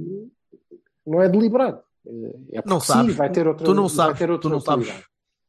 não 1.06 1.22
é 1.22 1.28
deliberado. 1.30 1.84
Eh, 2.08 2.58
É 2.60 2.64
Não 2.66 2.80
sim, 2.80 2.86
sabes. 2.94 3.16
vai 3.16 3.30
ter 3.32 3.48
outra, 3.48 3.66
tu 3.66 3.74
não 3.74 3.88
sabes, 3.90 4.20
tu 4.42 4.50
não 4.50 4.60
sabes, 4.60 5.04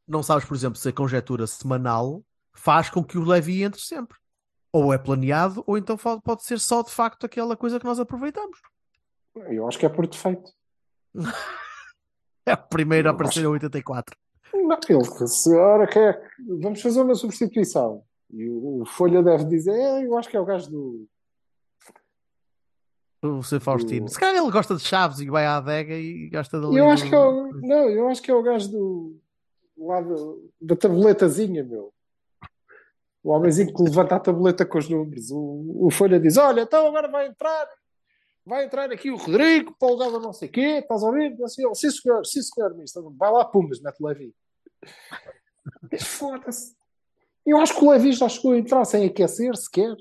não 0.07 0.21
sabes, 0.23 0.45
por 0.45 0.55
exemplo, 0.55 0.77
se 0.77 0.89
a 0.89 0.93
conjetura 0.93 1.47
semanal 1.47 2.21
faz 2.53 2.89
com 2.89 3.03
que 3.03 3.17
o 3.17 3.23
Levi 3.23 3.63
entre 3.63 3.81
sempre. 3.81 4.17
Ou 4.73 4.93
é 4.93 4.97
planeado, 4.97 5.63
ou 5.65 5.77
então 5.77 5.97
pode 5.97 6.43
ser 6.43 6.59
só 6.59 6.81
de 6.83 6.91
facto 6.91 7.25
aquela 7.25 7.55
coisa 7.55 7.79
que 7.79 7.85
nós 7.85 7.97
aproveitamos. 7.99 8.59
Eu 9.49 9.67
acho 9.67 9.79
que 9.79 9.85
é 9.85 9.89
por 9.89 10.05
defeito. 10.07 10.51
É 12.47 12.51
a 12.51 12.57
primeira 12.57 13.09
a 13.09 13.11
aparecer 13.11 13.41
em 13.43 13.47
84. 13.47 14.15
Não, 14.53 14.79
ele, 14.89 15.27
se 15.27 15.53
ora 15.55 15.85
quer, 15.87 16.29
vamos 16.61 16.81
fazer 16.81 17.01
uma 17.01 17.15
substituição. 17.15 18.03
E 18.31 18.49
o, 18.49 18.81
o 18.81 18.85
Folha 18.85 19.21
deve 19.21 19.45
dizer, 19.45 19.71
"É, 19.73 20.05
eu 20.05 20.17
acho 20.17 20.29
que 20.29 20.37
é 20.37 20.39
o 20.39 20.45
gajo 20.45 20.69
do. 20.71 21.07
O 23.23 23.41
Sr. 23.41 23.59
Faustino. 23.59 24.05
Do- 24.05 24.11
Se 24.11 24.19
calhar 24.19 24.35
ele 24.41 24.51
gosta 24.51 24.75
de 24.75 24.81
chaves 24.83 25.19
e 25.19 25.29
vai 25.29 25.45
à 25.45 25.57
adega 25.57 25.93
e 25.95 26.29
gosta 26.29 26.59
de 26.59 26.77
Eu 26.77 26.89
acho 26.89 27.07
que 27.09 27.15
é 27.15 27.19
o, 27.19 27.51
não, 27.61 27.89
eu 27.89 28.07
acho 28.07 28.21
que 28.21 28.29
é 28.31 28.35
o 28.35 28.43
gajo 28.43 28.69
do 28.71 29.17
lá 29.77 29.99
do- 30.01 30.51
da 30.61 30.75
tabuletazinha, 30.75 31.63
meu. 31.63 31.91
O 33.23 33.31
homenzinho 33.31 33.73
que 33.73 33.81
levanta 33.81 34.15
a 34.15 34.19
tabuleta 34.19 34.63
com 34.65 34.77
os 34.77 34.87
números. 34.87 35.31
O, 35.31 35.87
o 35.87 35.91
Folha 35.91 36.19
diz: 36.19 36.37
Olha, 36.37 36.61
então 36.61 36.85
agora 36.87 37.07
vai 37.09 37.27
entrar, 37.27 37.67
vai 38.45 38.65
entrar 38.65 38.91
aqui 38.91 39.09
o 39.11 39.15
Rodrigo 39.17 39.75
para 39.77 39.87
o 39.87 39.91
lugar 39.91 40.11
do 40.11 40.19
não 40.19 40.33
sei 40.33 40.47
quê, 40.47 40.79
estás 40.79 41.03
a 41.03 41.07
ouvir? 41.07 41.35
Assim, 41.43 41.65
ele, 41.65 41.75
sim, 41.75 41.89
senhor, 41.91 42.25
sim, 42.25 42.41
senhor, 42.41 42.75
mister. 42.75 43.01
Vai 43.17 43.31
lá, 43.31 43.45
Pumas, 43.45 43.81
mete 43.81 44.01
o 44.01 44.07
Levi. 44.07 44.33
Foda-se. 45.99 46.75
Eu 47.45 47.57
acho 47.57 47.73
que 47.77 47.83
o 47.85 47.91
Levi 47.91 48.11
já 48.13 48.27
chegou 48.29 48.53
a 48.53 48.57
entrar 48.57 48.85
sem 48.85 49.05
aquecer 49.05 49.55
sequer. 49.55 49.95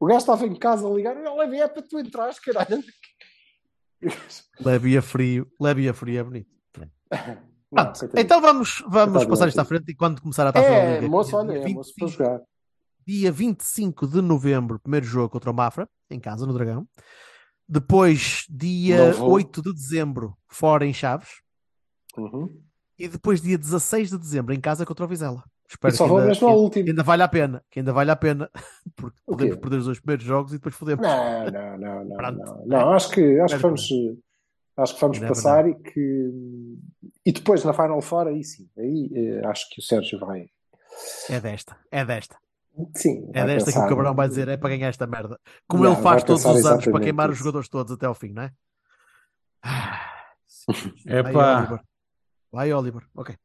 O 0.00 0.06
gajo 0.06 0.18
estava 0.18 0.46
em 0.46 0.54
casa 0.54 0.86
a 0.86 0.90
ligar, 0.90 1.16
olha, 1.16 1.34
Levi, 1.34 1.60
é 1.60 1.68
para 1.68 1.82
tu 1.82 1.98
entrares, 1.98 2.38
caralho. 2.38 2.82
Leve 4.60 4.96
a 4.96 5.02
frio, 5.02 5.50
leve 5.60 5.88
a 5.88 5.94
frio 5.94 6.20
é 6.20 6.22
bonito. 6.22 6.50
Não, 7.70 7.92
então 8.16 8.40
vamos, 8.40 8.82
vamos 8.88 9.26
passar 9.26 9.46
isto 9.48 9.60
à 9.60 9.64
frente 9.64 9.90
e 9.90 9.94
quando 9.94 10.22
começar 10.22 10.46
a 10.46 10.52
taça 10.52 10.66
da 10.66 10.74
É, 10.74 10.94
Liga, 11.00 11.08
moço, 11.10 11.30
dia 11.30 11.38
olha, 11.38 11.52
é 11.58 11.68
moço 11.68 11.92
para 11.94 12.06
25 12.06 12.08
jogar. 12.08 12.40
dia 13.06 13.30
25 13.30 14.06
de 14.06 14.22
novembro, 14.22 14.78
primeiro 14.80 15.04
jogo 15.04 15.28
contra 15.28 15.50
o 15.50 15.54
Mafra, 15.54 15.86
em 16.10 16.20
casa, 16.20 16.46
no 16.46 16.52
Dragão. 16.52 16.86
Depois, 17.68 18.44
dia 18.48 19.08
Não 19.08 19.12
vou. 19.12 19.30
8 19.32 19.62
de 19.62 19.72
dezembro, 19.72 20.36
fora 20.46 20.86
em 20.86 20.92
Chaves. 20.92 21.42
Uhum. 22.16 22.60
E 22.98 23.06
depois, 23.06 23.40
dia 23.40 23.58
16 23.58 24.10
de 24.10 24.18
dezembro, 24.18 24.54
em 24.54 24.60
casa 24.60 24.86
contra 24.86 25.04
o 25.04 25.08
Vizela. 25.08 25.44
Espero 25.68 25.94
só 25.94 26.06
que 26.08 26.14
ainda, 26.14 26.34
que 26.34 26.44
último. 26.44 26.88
ainda 26.88 27.02
vale 27.02 27.22
a 27.22 27.28
pena. 27.28 27.62
Que 27.70 27.80
ainda 27.80 27.92
vale 27.92 28.10
a 28.10 28.16
pena. 28.16 28.50
Porque 28.96 29.20
podemos 29.26 29.56
perder 29.56 29.76
os 29.76 29.84
dois 29.84 30.00
primeiros 30.00 30.24
jogos 30.24 30.52
e 30.52 30.56
depois 30.56 30.74
fodemos. 30.74 31.06
Não, 31.06 31.44
não, 31.50 31.78
não, 31.78 32.04
não, 32.04 32.16
não. 32.32 32.66
Não, 32.66 32.92
acho 32.92 33.10
que, 33.10 33.38
acho 33.38 33.56
que 33.56 33.62
vamos, 33.62 33.88
acho 34.78 34.94
que 34.94 35.00
vamos 35.00 35.18
never 35.18 35.28
passar 35.28 35.68
e 35.68 35.74
que 35.74 36.32
e 37.24 37.32
depois 37.32 37.62
na 37.62 37.74
Final 37.74 38.00
Four 38.00 38.28
aí 38.28 38.42
sim, 38.42 38.66
aí 38.78 39.10
eh, 39.14 39.46
acho 39.46 39.68
que 39.68 39.80
o 39.80 39.82
Sérgio 39.82 40.18
vai. 40.18 40.46
É 41.28 41.38
desta, 41.38 41.76
é 41.90 42.02
desta. 42.02 42.36
Sim, 42.96 43.30
É 43.34 43.44
desta 43.44 43.70
que 43.70 43.76
pensar- 43.76 43.86
o 43.86 43.88
Cabrão 43.88 44.14
vai 44.14 44.28
dizer: 44.28 44.48
é 44.48 44.56
para 44.56 44.70
ganhar 44.70 44.88
esta 44.88 45.06
merda. 45.06 45.38
Como 45.66 45.84
Yeah, 45.84 45.98
ele 46.00 46.02
faz 46.08 46.22
todos 46.24 46.44
os 46.44 46.64
anos 46.66 46.84
para 46.84 47.00
queimar 47.00 47.30
os 47.30 47.38
jogadores 47.38 47.68
todos 47.68 47.92
até 47.92 48.06
ao 48.06 48.14
fim, 48.14 48.32
não 48.32 48.42
é? 48.42 48.52
Ah, 49.62 50.34
É 51.06 51.22
Vai, 51.22 51.32
pá. 51.32 51.58
Oliver. 51.60 51.80
Vai, 52.52 52.72
Oliver. 52.72 53.06
Ok. 53.14 53.36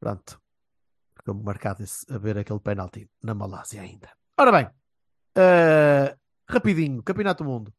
Pronto. 0.00 0.40
Ficou-me 1.16 1.42
marcado 1.42 1.82
esse- 1.82 2.06
a 2.12 2.18
ver 2.18 2.38
aquele 2.38 2.60
penalti 2.60 3.10
na 3.22 3.34
Malásia 3.34 3.82
ainda. 3.82 4.08
Ora 4.38 4.52
bem, 4.52 4.70
eh, 5.36 6.16
rapidinho, 6.48 7.02
Campeonato 7.02 7.42
do 7.42 7.50
Mundo. 7.50 7.74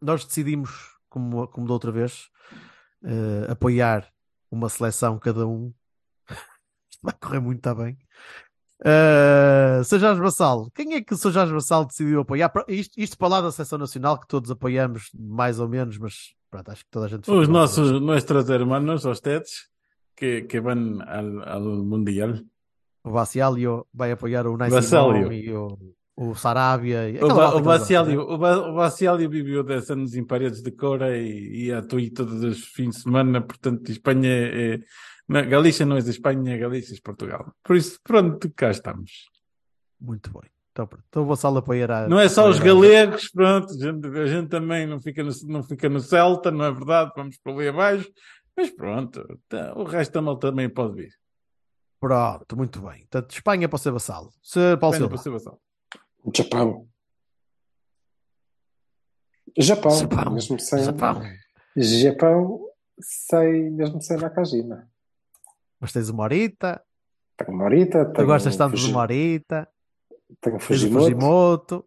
Nós 0.00 0.24
decidimos, 0.24 0.96
como, 1.10 1.46
como 1.48 1.66
da 1.66 1.72
outra 1.74 1.92
vez, 1.92 2.30
eh, 3.04 3.50
apoiar 3.52 4.10
uma 4.50 4.68
seleção 4.70 5.18
cada 5.18 5.46
um. 5.46 5.72
Isto 6.90 7.00
vai 7.02 7.14
correr 7.20 7.40
muito 7.40 7.74
bem. 7.74 7.98
Uh, 8.80 9.84
Sr. 9.84 9.98
Jorge 9.98 10.20
Bassal, 10.22 10.70
quem 10.74 10.94
é 10.94 11.02
que 11.02 11.12
o 11.12 11.16
Sr. 11.16 11.32
Jorge 11.32 11.52
Bassal 11.52 11.84
decidiu 11.84 12.20
apoiar? 12.20 12.50
Isto, 12.66 12.98
isto 12.98 13.18
para 13.18 13.28
lá 13.28 13.40
da 13.42 13.52
seleção 13.52 13.78
nacional 13.78 14.18
que 14.18 14.26
todos 14.26 14.50
apoiamos, 14.50 15.10
mais 15.14 15.60
ou 15.60 15.68
menos, 15.68 15.98
mas 15.98 16.34
pronto, 16.50 16.70
acho 16.70 16.84
que 16.84 16.90
toda 16.90 17.06
a 17.06 17.08
gente 17.08 17.30
Os 17.30 17.46
nossos, 17.48 18.00
nuestros 18.00 18.48
hermanos, 18.48 19.04
os 19.04 19.20
tetes, 19.20 19.68
que, 20.16 20.42
que 20.42 20.60
van 20.60 21.00
al, 21.06 21.42
al 21.46 21.62
mundial. 21.84 22.34
O 23.04 23.10
Bacialio 23.12 23.86
vai 23.92 24.12
apoiar 24.12 24.46
o 24.46 24.56
Nice 24.56 24.76
e 25.32 25.52
o, 25.52 25.78
o 26.16 26.34
Sarabia. 26.34 27.08
E 27.08 27.22
O, 27.22 27.28
Ba- 27.28 27.48
o 27.48 27.50
que 27.50 27.56
eles 27.56 27.66
Bacialio, 27.66 28.20
o, 28.22 28.38
Ba- 28.38 28.68
o 28.68 28.74
Bacialio 28.74 29.28
viveu 29.30 29.62
10 29.62 29.90
anos 29.90 30.14
em 30.14 30.24
paredes 30.24 30.62
de 30.62 30.70
Cora 30.70 31.16
e, 31.16 31.66
e 31.66 31.72
atuou 31.72 32.02
todos 32.14 32.42
os 32.42 32.64
fins 32.64 32.96
de 32.96 33.02
semana, 33.02 33.40
portanto, 33.42 33.90
Espanha 33.90 34.28
é. 34.30 34.80
Não, 35.30 35.48
Galícia 35.48 35.86
não 35.86 35.96
é 35.96 36.00
de 36.00 36.10
Espanha, 36.10 36.58
Galícia 36.58 36.92
é 36.92 36.96
de 36.96 37.02
Portugal. 37.02 37.54
Por 37.62 37.76
isso, 37.76 38.00
pronto, 38.02 38.50
cá 38.56 38.72
estamos. 38.72 39.30
Muito 40.00 40.32
bem. 40.32 40.50
Então, 40.72 40.88
pronto. 40.88 41.04
Então 41.08 41.22
o 41.22 41.26
Vassal 41.26 41.56
apoiará. 41.56 42.08
Não 42.08 42.18
é 42.18 42.28
só 42.28 42.48
os 42.48 42.58
galegos, 42.58 43.30
pronto, 43.30 43.72
a 43.72 43.76
gente, 43.76 44.06
a 44.06 44.26
gente 44.26 44.48
também 44.48 44.88
não 44.88 45.00
fica, 45.00 45.22
no, 45.22 45.30
não 45.46 45.62
fica 45.62 45.88
no 45.88 46.00
Celta, 46.00 46.50
não 46.50 46.64
é 46.64 46.72
verdade? 46.72 47.12
Vamos 47.14 47.38
para 47.38 47.52
ali 47.52 47.68
abaixo, 47.68 48.10
mas 48.56 48.70
pronto, 48.70 49.40
tá, 49.48 49.72
o 49.76 49.84
resto 49.84 50.12
da 50.14 50.22
malta 50.22 50.48
também 50.48 50.68
pode 50.68 50.94
vir. 50.96 51.12
Pronto, 52.00 52.56
muito 52.56 52.80
bem. 52.80 53.00
Portanto, 53.02 53.30
Espanha 53.30 53.68
para 53.68 53.78
ser 53.78 53.92
Vassal. 53.92 54.32
Sr. 54.42 54.78
Paulo 54.80 54.96
Venha 54.96 55.08
Silva. 55.08 55.08
para 55.10 55.18
ser 55.18 55.30
vassal. 55.30 55.60
Japão. 56.34 56.88
Japão, 59.56 59.90
Japão. 59.92 60.32
mesmo 60.32 60.58
sem 60.58 60.82
Japão. 60.82 61.22
Japão, 61.76 62.60
sem 63.00 63.70
mesmo 63.70 64.02
sem 64.02 64.16
Nakajima. 64.16 64.89
Mas 65.80 65.92
tens 65.92 66.08
o 66.08 66.14
Morita. 66.14 66.80
Tenho 67.36 67.56
Morita, 67.56 68.04
Tu 68.06 68.12
tenho 68.12 68.26
gostas 68.26 68.56
tanto 68.56 68.72
do 68.72 68.78
Fuji- 68.78 68.92
Morita. 68.92 69.68
tenho 70.40 70.56
Tens 70.58 70.62
o 70.62 70.66
Fujimoto, 70.66 71.04
Fujimoto. 71.04 71.84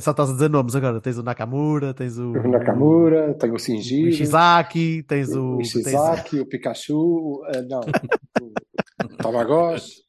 Só 0.00 0.12
estás 0.12 0.30
a 0.30 0.32
dizer 0.34 0.48
nomes 0.50 0.76
agora. 0.76 1.00
Tens 1.00 1.18
o 1.18 1.22
Nakamura, 1.22 1.92
tens 1.92 2.16
o, 2.18 2.30
o 2.30 2.48
Nakamura, 2.48 3.34
tenho 3.34 3.54
o 3.54 3.56
o 3.56 3.58
Shinjiro, 3.58 4.10
Ishizaki, 4.10 5.02
tens 5.04 5.34
o. 5.34 5.54
o 5.54 5.56
Tens, 5.56 5.68
Ishizaki, 5.74 6.38
o 6.40 6.46
Pikachu, 6.46 6.96
o- 6.96 7.42
ah, 7.46 7.62
não, 7.62 7.80
o 9.04 9.16
Tamagotchi. 9.16 10.02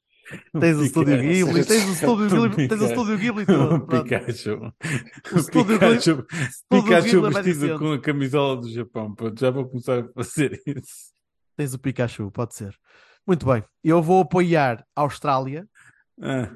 tens 0.60 0.78
o 0.78 0.84
Estúdio. 0.84 1.18
Ghibli, 1.18 1.66
tens 1.66 1.86
o 1.88 1.91
Estúdio 1.93 2.30
Ghibli, 2.49 2.68
tens 2.68 2.82
o 2.82 2.86
Estúdio 2.86 3.18
Ghibli 3.18 3.45
todo. 3.47 3.76
O. 3.76 3.88
Pikachu. 3.88 4.54
O 5.32 5.36
O 5.36 5.39
estúdio 5.39 5.80
Pikachu, 5.80 5.95
Estúdio 5.95 6.26
Pikachu 6.70 7.22
Ghibli 7.22 7.38
é 7.39 7.41
vestido 7.41 7.80
com 7.80 7.91
a 7.93 7.99
camisola 7.99 8.58
do 8.62 8.70
Japão. 8.70 9.16
Pronto, 9.16 9.39
já 9.39 9.49
vou 9.49 9.68
começar 9.68 9.99
a 10.02 10.08
fazer 10.14 10.62
isso. 10.68 11.12
Tens 11.56 11.74
o 11.74 11.80
Pikachu, 11.80 12.32
pode 12.32 12.56
ser. 12.56 12.76
Muito 13.28 13.45
bem. 13.45 13.64
Eu 13.84 14.02
vou 14.02 14.22
apoiar 14.22 14.86
a 14.95 15.02
Austrália 15.02 15.68
Ah, 16.22 16.49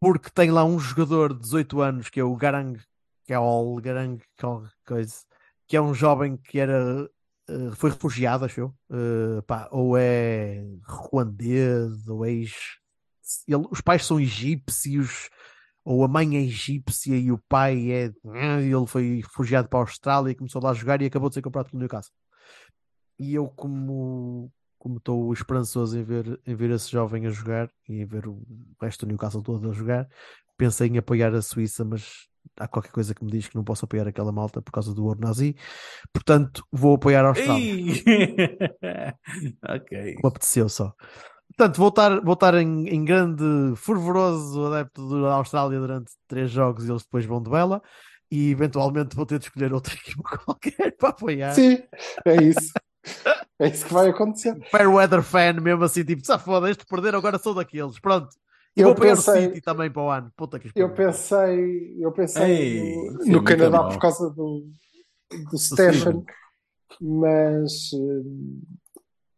porque 0.00 0.30
tem 0.30 0.50
lá 0.50 0.64
um 0.64 0.78
jogador 0.78 1.32
de 1.34 1.40
18 1.40 1.80
anos 1.80 2.10
que 2.10 2.20
é 2.20 2.24
o 2.24 2.36
Garang 2.36 2.78
Kaol, 3.26 3.80
Garang 3.80 4.22
Kaol, 4.36 4.66
coisa, 4.86 5.14
que 5.66 5.76
é 5.76 5.80
um 5.80 5.94
jovem 5.94 6.36
que 6.36 6.58
era 6.58 7.08
eh, 7.48 7.70
foi 7.76 7.90
refugiado, 7.90 8.44
acho 8.44 8.60
eu. 8.60 8.74
Eh, 8.90 9.42
pá, 9.46 9.68
ou 9.72 9.96
é 9.96 10.64
ruandês, 10.86 12.06
ou 12.08 12.24
é 12.24 12.30
ex... 12.32 12.52
ele- 13.48 13.66
os 13.70 13.80
pais 13.80 14.04
são 14.04 14.20
egípcios, 14.20 15.28
ou 15.84 16.04
a 16.04 16.08
mãe 16.08 16.36
é 16.36 16.40
egípcia 16.42 17.16
e 17.16 17.30
o 17.32 17.38
pai 17.48 17.90
é. 17.92 18.04
Ele 18.62 18.86
foi 18.86 19.20
refugiado 19.22 19.68
para 19.68 19.78
a 19.80 19.82
Austrália 19.82 20.30
e 20.32 20.34
começou 20.34 20.62
lá 20.62 20.70
a 20.70 20.74
jogar 20.74 21.00
e 21.02 21.06
acabou 21.06 21.28
de 21.30 21.34
ser 21.36 21.42
comprado 21.42 21.66
pelo 21.70 21.80
Newcastle. 21.80 22.12
E 23.18 23.34
eu, 23.34 23.48
como 23.48 24.50
como 24.84 24.98
estou 24.98 25.32
esperançoso 25.32 25.98
em 25.98 26.02
ver, 26.02 26.38
em 26.46 26.54
ver 26.54 26.70
esse 26.70 26.92
jovem 26.92 27.26
a 27.26 27.30
jogar 27.30 27.70
e 27.88 28.02
em 28.02 28.04
ver 28.04 28.28
o 28.28 28.42
resto 28.78 29.06
do 29.06 29.08
Newcastle 29.08 29.42
todo 29.42 29.70
a 29.70 29.72
jogar, 29.72 30.06
pensei 30.58 30.88
em 30.88 30.98
apoiar 30.98 31.34
a 31.34 31.40
Suíça, 31.40 31.82
mas 31.86 32.28
há 32.58 32.68
qualquer 32.68 32.92
coisa 32.92 33.14
que 33.14 33.24
me 33.24 33.30
diz 33.30 33.48
que 33.48 33.56
não 33.56 33.64
posso 33.64 33.86
apoiar 33.86 34.06
aquela 34.06 34.30
malta 34.30 34.60
por 34.60 34.70
causa 34.70 34.92
do 34.92 35.06
ouro 35.06 35.18
nazi. 35.18 35.56
Portanto, 36.12 36.66
vou 36.70 36.96
apoiar 36.96 37.24
a 37.24 37.28
Austrália. 37.28 37.94
ok. 39.66 40.16
Me 40.22 40.28
apeteceu 40.28 40.68
só. 40.68 40.92
Portanto, 41.56 41.78
vou 41.78 41.88
estar, 41.88 42.20
vou 42.20 42.34
estar 42.34 42.54
em, 42.54 42.86
em 42.88 43.04
grande, 43.04 43.42
fervoroso 43.76 44.66
adepto 44.66 45.22
da 45.22 45.32
Austrália 45.34 45.78
durante 45.78 46.12
três 46.28 46.50
jogos 46.50 46.84
e 46.84 46.90
eles 46.90 47.04
depois 47.04 47.24
vão 47.24 47.42
de 47.42 47.48
vela. 47.48 47.80
E 48.30 48.50
eventualmente 48.50 49.16
vou 49.16 49.24
ter 49.24 49.38
de 49.38 49.46
escolher 49.46 49.72
outra 49.72 49.94
equipa 49.96 50.38
qualquer 50.44 50.96
para 50.98 51.08
apoiar. 51.08 51.54
Sim, 51.54 51.82
é 52.26 52.42
isso. 52.42 52.72
É 53.58 53.68
isso 53.68 53.86
que 53.86 53.92
vai 53.94 54.08
acontecer. 54.08 54.58
Fairweather 54.70 55.22
fan, 55.22 55.54
mesmo 55.60 55.84
assim, 55.84 56.04
tipo, 56.04 56.24
se 56.24 56.38
foda, 56.38 56.70
este 56.70 56.84
perder, 56.86 57.14
agora 57.14 57.38
sou 57.38 57.54
daqueles. 57.54 57.98
Pronto. 58.00 58.28
E 58.76 58.80
Eu 58.80 58.86
vou 58.88 58.94
pensei- 58.96 59.46
o 59.46 59.48
City 59.50 59.60
também 59.60 59.90
para 59.90 60.02
o 60.02 60.10
ano. 60.10 60.32
Puta 60.36 60.58
que 60.58 60.70
Eu 60.74 60.92
pensei, 60.92 61.96
eu 62.00 62.10
pensei 62.12 62.42
Ei, 62.42 63.10
no, 63.10 63.24
no 63.26 63.44
Canadá 63.44 63.78
mau. 63.82 63.88
por 63.90 63.98
causa 64.00 64.28
do, 64.30 64.66
do 65.50 65.56
Stefan, 65.58 66.24
mas, 67.00 67.90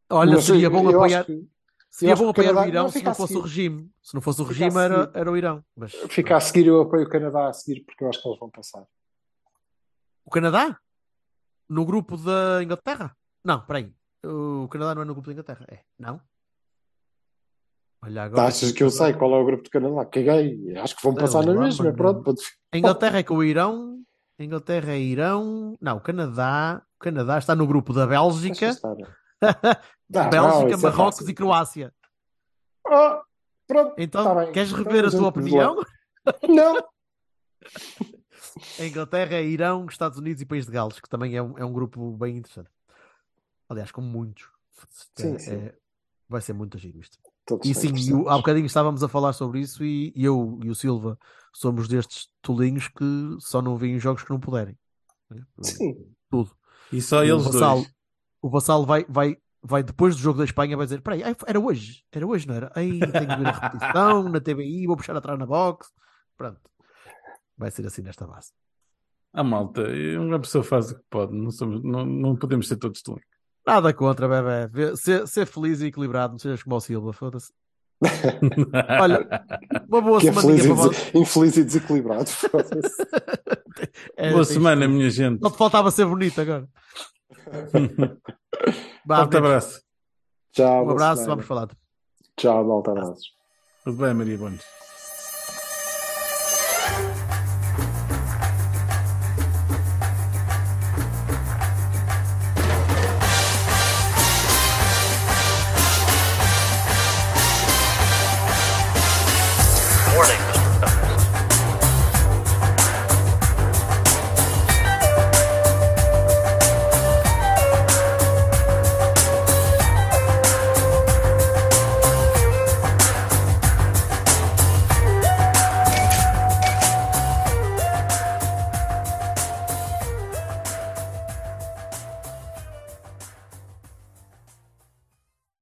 Olha, 0.08 0.32
mas 0.36 0.44
seria 0.44 0.70
bom 0.70 0.88
apoiar, 0.88 1.24
que 1.26 1.46
seria 1.90 2.16
bom 2.16 2.26
o 2.26 2.28
apoiar 2.30 2.50
o 2.52 2.54
Canadá- 2.54 2.68
Irão 2.68 2.88
se 2.88 3.02
não 3.02 3.14
fosse 3.14 3.36
o 3.36 3.40
regime. 3.40 3.90
Se 4.02 4.14
não 4.14 4.20
fosse 4.22 4.40
o 4.40 4.46
Fica 4.46 4.64
regime, 4.64 4.80
era, 4.82 5.10
era 5.12 5.30
o 5.30 5.36
Irão. 5.36 5.62
Mas 5.76 5.92
fica 6.08 6.36
a 6.36 6.40
seguir, 6.40 6.66
eu 6.68 6.80
apoio 6.80 7.04
o 7.04 7.08
Canadá 7.08 7.48
a 7.48 7.52
seguir 7.52 7.84
porque 7.84 8.04
eu 8.04 8.08
acho 8.08 8.22
que 8.22 8.28
eles 8.28 8.38
vão 8.38 8.48
passar. 8.50 8.86
o 10.24 10.30
Canadá? 10.30 10.78
No 11.68 11.84
grupo 11.84 12.16
da 12.16 12.62
Inglaterra? 12.62 13.14
Não, 13.46 13.60
peraí. 13.60 13.94
O 14.24 14.66
Canadá 14.68 14.92
não 14.96 15.02
é 15.02 15.04
no 15.04 15.14
grupo 15.14 15.28
da 15.28 15.32
Inglaterra. 15.34 15.64
É, 15.70 15.78
não? 15.96 16.20
Olha 18.02 18.24
agora. 18.24 18.48
Achas 18.48 18.72
que 18.72 18.82
eu 18.82 18.90
sei 18.90 19.12
qual 19.14 19.32
é 19.34 19.38
o 19.38 19.44
grupo 19.44 19.62
do 19.62 19.70
Canadá? 19.70 20.04
Caguei, 20.04 20.76
acho 20.76 20.96
que 20.96 21.02
vão 21.04 21.14
passar 21.14 21.44
na 21.46 21.54
mesma, 21.54 21.92
pronto. 21.92 22.22
pode- 22.24 22.42
A 22.72 22.76
Inglaterra 22.78 23.18
é 23.18 23.22
com 23.22 23.36
o 23.36 23.44
Irão. 23.44 24.02
A 24.38 24.42
Inglaterra 24.42 24.92
é 24.94 24.98
Irão. 24.98 25.76
Não, 25.80 25.96
o 25.96 26.00
Canadá. 26.00 26.82
O 26.96 26.98
Canadá 26.98 27.38
está 27.38 27.54
no 27.54 27.66
grupo 27.68 27.92
da 27.92 28.04
Bélgica, 28.06 28.66
estar. 28.66 28.94
Não, 30.10 30.30
Bélgica, 30.30 30.74
isso 30.74 30.86
é 30.86 30.90
Marrocos 30.90 31.16
fácil. 31.18 31.30
e 31.30 31.34
Croácia. 31.34 31.94
Oh, 32.88 33.20
pronto, 33.66 33.94
Então, 33.98 34.24
tá 34.24 34.46
queres 34.52 34.70
Então 34.70 34.82
rever 34.84 35.04
a 35.04 35.08
gente 35.08 35.18
tua 35.18 35.28
opinião? 35.28 35.76
Não, 36.48 36.76
A 38.80 38.84
Inglaterra 38.84 39.34
é 39.36 39.44
Irão, 39.44 39.86
Estados 39.86 40.18
Unidos 40.18 40.40
e 40.42 40.46
País 40.46 40.66
de 40.66 40.72
Gales, 40.72 40.98
que 41.00 41.08
também 41.08 41.36
é 41.36 41.42
um, 41.42 41.58
é 41.58 41.64
um 41.64 41.72
grupo 41.72 42.12
bem 42.16 42.36
interessante. 42.36 42.70
Aliás, 43.68 43.90
com 43.90 44.00
muitos. 44.00 44.48
Sim, 45.16 45.34
É- 45.34 45.38
sim. 45.38 45.54
é- 45.56 45.74
vai 46.28 46.40
ser 46.40 46.52
muito 46.52 46.76
giro 46.78 46.98
isto. 46.98 47.18
todos 47.46 47.68
E 47.68 47.74
sim, 47.74 47.86
e 47.86 47.90
interessantes. 47.90 48.26
há 48.28 48.36
bocadinho 48.36 48.66
estávamos 48.66 49.02
a 49.02 49.08
falar 49.08 49.32
sobre 49.32 49.60
isso 49.60 49.84
e, 49.84 50.12
e 50.16 50.24
eu 50.24 50.58
e 50.64 50.68
o 50.68 50.74
Silva 50.74 51.16
somos 51.52 51.86
destes 51.88 52.28
tolinhos 52.42 52.88
que 52.88 53.04
só 53.38 53.62
não 53.62 53.76
veem 53.76 53.98
jogos 54.00 54.22
que 54.24 54.30
não 54.30 54.40
puderem. 54.40 54.76
né? 55.30 55.42
Sim, 55.62 56.12
Tudo. 56.28 56.50
E 56.92 57.00
só 57.00 57.20
o 57.20 57.24
eles 57.24 57.44
Vassal, 57.44 57.76
dois. 57.76 57.94
o 58.42 58.50
Vassal 58.50 58.84
vai, 58.84 59.04
vai, 59.08 59.36
vai 59.62 59.82
depois 59.82 60.16
do 60.16 60.20
jogo 60.22 60.38
da 60.38 60.44
Espanha 60.44 60.76
vai 60.76 60.86
dizer: 60.86 61.00
Peraí, 61.00 61.22
era 61.46 61.60
hoje, 61.60 62.04
era 62.12 62.26
hoje, 62.26 62.46
não 62.48 62.54
era? 62.56 62.70
Aí 62.74 62.98
tenho 63.00 63.12
que 63.12 63.36
ver 63.36 63.46
a 63.48 63.52
repetição 63.52 64.28
na 64.28 64.40
TVI, 64.40 64.86
vou 64.86 64.96
puxar 64.96 65.16
atrás 65.16 65.38
na 65.38 65.46
box. 65.46 65.92
Pronto. 66.36 66.60
Vai 67.56 67.70
ser 67.70 67.86
assim 67.86 68.02
nesta 68.02 68.26
base. 68.26 68.52
A 69.32 69.44
malta, 69.44 69.82
uma 70.18 70.40
pessoa 70.40 70.64
faz 70.64 70.90
o 70.90 70.96
que 70.96 71.04
pode, 71.10 71.32
não, 71.34 71.50
somos, 71.50 71.82
não, 71.82 72.04
não 72.06 72.36
podemos 72.36 72.66
ser 72.68 72.76
todos 72.76 73.02
tão 73.02 73.16
Nada 73.66 73.92
contra, 73.92 74.28
bebê. 74.28 74.96
Ser, 74.96 75.26
ser 75.26 75.46
feliz 75.46 75.80
e 75.80 75.86
equilibrado, 75.86 76.32
não 76.34 76.38
sejas 76.38 76.62
como 76.62 76.76
o 76.76 76.80
Silva, 76.80 77.12
foda-se. 77.12 77.52
Olha, 79.00 79.26
uma 79.88 80.00
boa 80.02 80.20
Que 80.20 80.28
é 80.28 80.32
semaninha 80.32 80.62
feliz 80.62 80.64
e, 80.64 80.68
para 80.68 80.76
vocês. 80.76 81.04
des- 81.12 81.14
infeliz 81.22 81.56
e 81.56 81.64
desequilibrado. 81.64 82.30
É, 84.16 84.32
Boa 84.32 84.44
semana, 84.44 84.86
isto. 84.86 84.94
minha 84.94 85.10
gente. 85.10 85.40
Só 85.40 85.50
te 85.50 85.58
faltava 85.58 85.90
ser 85.90 86.06
bonito 86.06 86.40
agora. 86.40 86.66
Forte 89.06 89.36
abraço. 89.36 89.82
Tchau. 90.52 90.86
um 90.86 90.90
abraço, 90.90 91.16
semana. 91.22 91.34
vamos 91.36 91.46
falar. 91.46 91.68
Tchau, 92.38 92.64
malta. 92.64 92.90
Abraços. 92.92 93.26
Tudo 93.84 93.98
bem, 94.02 94.14
Maria 94.14 94.38
Bones? 94.38 94.62